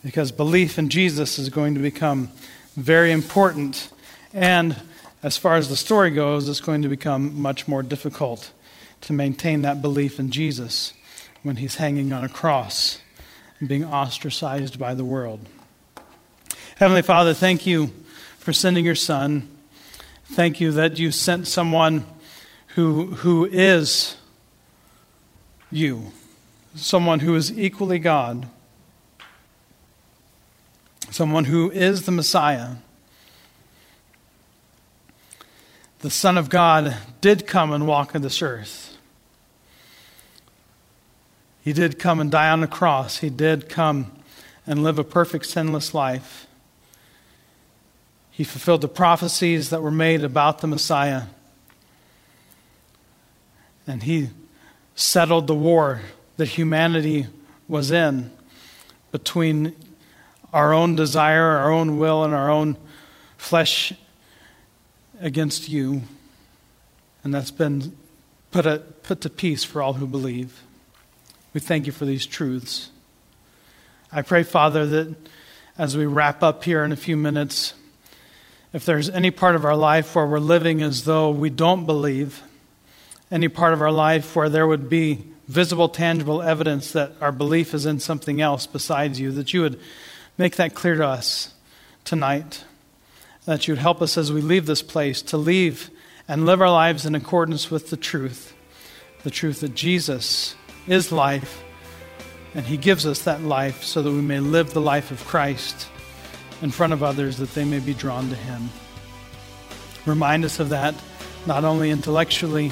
because 0.02 0.32
belief 0.32 0.80
in 0.80 0.88
Jesus 0.88 1.38
is 1.38 1.48
going 1.48 1.74
to 1.74 1.80
become 1.80 2.30
very 2.74 3.12
important. 3.12 3.88
And 4.34 4.74
as 5.22 5.36
far 5.36 5.54
as 5.54 5.68
the 5.68 5.76
story 5.76 6.10
goes, 6.10 6.48
it's 6.48 6.58
going 6.58 6.82
to 6.82 6.88
become 6.88 7.40
much 7.40 7.68
more 7.68 7.84
difficult 7.84 8.50
to 9.02 9.12
maintain 9.12 9.62
that 9.62 9.80
belief 9.80 10.18
in 10.18 10.32
Jesus 10.32 10.92
when 11.44 11.54
he's 11.54 11.76
hanging 11.76 12.12
on 12.12 12.24
a 12.24 12.28
cross 12.28 12.98
and 13.60 13.68
being 13.68 13.84
ostracized 13.84 14.76
by 14.76 14.92
the 14.92 15.04
world. 15.04 15.38
Heavenly 16.78 17.02
Father, 17.02 17.32
thank 17.32 17.64
you 17.64 17.92
for 18.38 18.52
sending 18.52 18.84
your 18.84 18.96
Son. 18.96 19.48
Thank 20.24 20.60
you 20.60 20.72
that 20.72 20.98
you 20.98 21.12
sent 21.12 21.46
someone 21.46 22.04
who, 22.76 23.06
who 23.06 23.46
is 23.46 24.18
you, 25.70 26.12
someone 26.74 27.20
who 27.20 27.34
is 27.34 27.58
equally 27.58 27.98
God, 27.98 28.46
someone 31.10 31.44
who 31.44 31.70
is 31.70 32.04
the 32.04 32.12
Messiah. 32.12 32.72
The 36.00 36.10
Son 36.10 36.36
of 36.36 36.50
God 36.50 36.94
did 37.22 37.46
come 37.46 37.72
and 37.72 37.86
walk 37.86 38.14
on 38.14 38.20
this 38.20 38.42
earth. 38.42 38.98
He 41.64 41.72
did 41.72 41.98
come 41.98 42.20
and 42.20 42.30
die 42.30 42.50
on 42.50 42.60
the 42.60 42.66
cross. 42.66 43.18
He 43.18 43.30
did 43.30 43.70
come 43.70 44.12
and 44.66 44.82
live 44.82 44.98
a 44.98 45.04
perfect, 45.04 45.46
sinless 45.46 45.94
life. 45.94 46.46
He 48.30 48.44
fulfilled 48.44 48.82
the 48.82 48.88
prophecies 48.88 49.70
that 49.70 49.80
were 49.80 49.90
made 49.90 50.22
about 50.22 50.58
the 50.58 50.66
Messiah. 50.66 51.22
And 53.86 54.02
he 54.02 54.30
settled 54.94 55.46
the 55.46 55.54
war 55.54 56.00
that 56.36 56.48
humanity 56.48 57.26
was 57.68 57.90
in 57.90 58.30
between 59.12 59.74
our 60.52 60.72
own 60.72 60.96
desire, 60.96 61.42
our 61.42 61.70
own 61.70 61.98
will, 61.98 62.24
and 62.24 62.34
our 62.34 62.50
own 62.50 62.76
flesh 63.36 63.92
against 65.20 65.68
you. 65.68 66.02
And 67.22 67.34
that's 67.34 67.50
been 67.50 67.96
put, 68.50 68.66
a, 68.66 68.78
put 68.78 69.20
to 69.22 69.30
peace 69.30 69.64
for 69.64 69.82
all 69.82 69.94
who 69.94 70.06
believe. 70.06 70.62
We 71.52 71.60
thank 71.60 71.86
you 71.86 71.92
for 71.92 72.04
these 72.04 72.26
truths. 72.26 72.90
I 74.12 74.22
pray, 74.22 74.42
Father, 74.42 74.86
that 74.86 75.16
as 75.78 75.96
we 75.96 76.06
wrap 76.06 76.42
up 76.42 76.64
here 76.64 76.84
in 76.84 76.92
a 76.92 76.96
few 76.96 77.16
minutes, 77.16 77.74
If 78.76 78.84
there's 78.84 79.08
any 79.08 79.30
part 79.30 79.54
of 79.54 79.64
our 79.64 79.74
life 79.74 80.14
where 80.14 80.26
we're 80.26 80.38
living 80.38 80.82
as 80.82 81.04
though 81.04 81.30
we 81.30 81.48
don't 81.48 81.86
believe, 81.86 82.42
any 83.30 83.48
part 83.48 83.72
of 83.72 83.82
our 83.82 83.90
life 83.90 84.36
where 84.36 84.48
there 84.48 84.66
would 84.66 84.88
be 84.88 85.24
visible, 85.48 85.88
tangible 85.88 86.42
evidence 86.42 86.92
that 86.92 87.12
our 87.20 87.32
belief 87.32 87.74
is 87.74 87.86
in 87.86 88.00
something 88.00 88.40
else 88.40 88.66
besides 88.66 89.20
you, 89.20 89.30
that 89.32 89.52
you 89.52 89.62
would 89.62 89.78
make 90.38 90.56
that 90.56 90.74
clear 90.74 90.96
to 90.96 91.06
us 91.06 91.54
tonight. 92.04 92.64
That 93.44 93.68
you 93.68 93.72
would 93.74 93.80
help 93.80 94.02
us 94.02 94.18
as 94.18 94.32
we 94.32 94.40
leave 94.40 94.66
this 94.66 94.82
place 94.82 95.22
to 95.22 95.36
leave 95.36 95.90
and 96.26 96.46
live 96.46 96.60
our 96.60 96.70
lives 96.70 97.06
in 97.06 97.14
accordance 97.14 97.70
with 97.70 97.90
the 97.90 97.96
truth 97.96 98.52
the 99.26 99.30
truth 99.32 99.58
that 99.58 99.74
Jesus 99.74 100.54
is 100.86 101.10
life, 101.10 101.64
and 102.54 102.64
He 102.64 102.76
gives 102.76 103.04
us 103.06 103.22
that 103.22 103.42
life 103.42 103.82
so 103.82 104.00
that 104.00 104.12
we 104.12 104.20
may 104.20 104.38
live 104.38 104.72
the 104.72 104.80
life 104.80 105.10
of 105.10 105.24
Christ 105.24 105.88
in 106.62 106.70
front 106.70 106.92
of 106.92 107.02
others 107.02 107.38
that 107.38 107.52
they 107.52 107.64
may 107.64 107.80
be 107.80 107.92
drawn 107.92 108.28
to 108.28 108.36
Him. 108.36 108.70
Remind 110.06 110.44
us 110.44 110.60
of 110.60 110.68
that, 110.68 110.94
not 111.44 111.64
only 111.64 111.90
intellectually, 111.90 112.70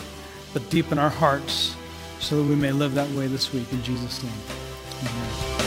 but 0.55 0.71
deep 0.71 0.91
in 0.91 0.99
our 0.99 1.11
hearts, 1.11 1.77
so 2.21 2.43
that 2.43 2.49
we 2.49 2.55
may 2.55 2.73
live 2.73 2.95
that 2.95 3.11
way 3.11 3.27
this 3.27 3.53
week. 3.53 3.71
In 3.73 3.83
Jesus' 3.83 4.23
name, 4.23 4.33
amen. 5.01 5.64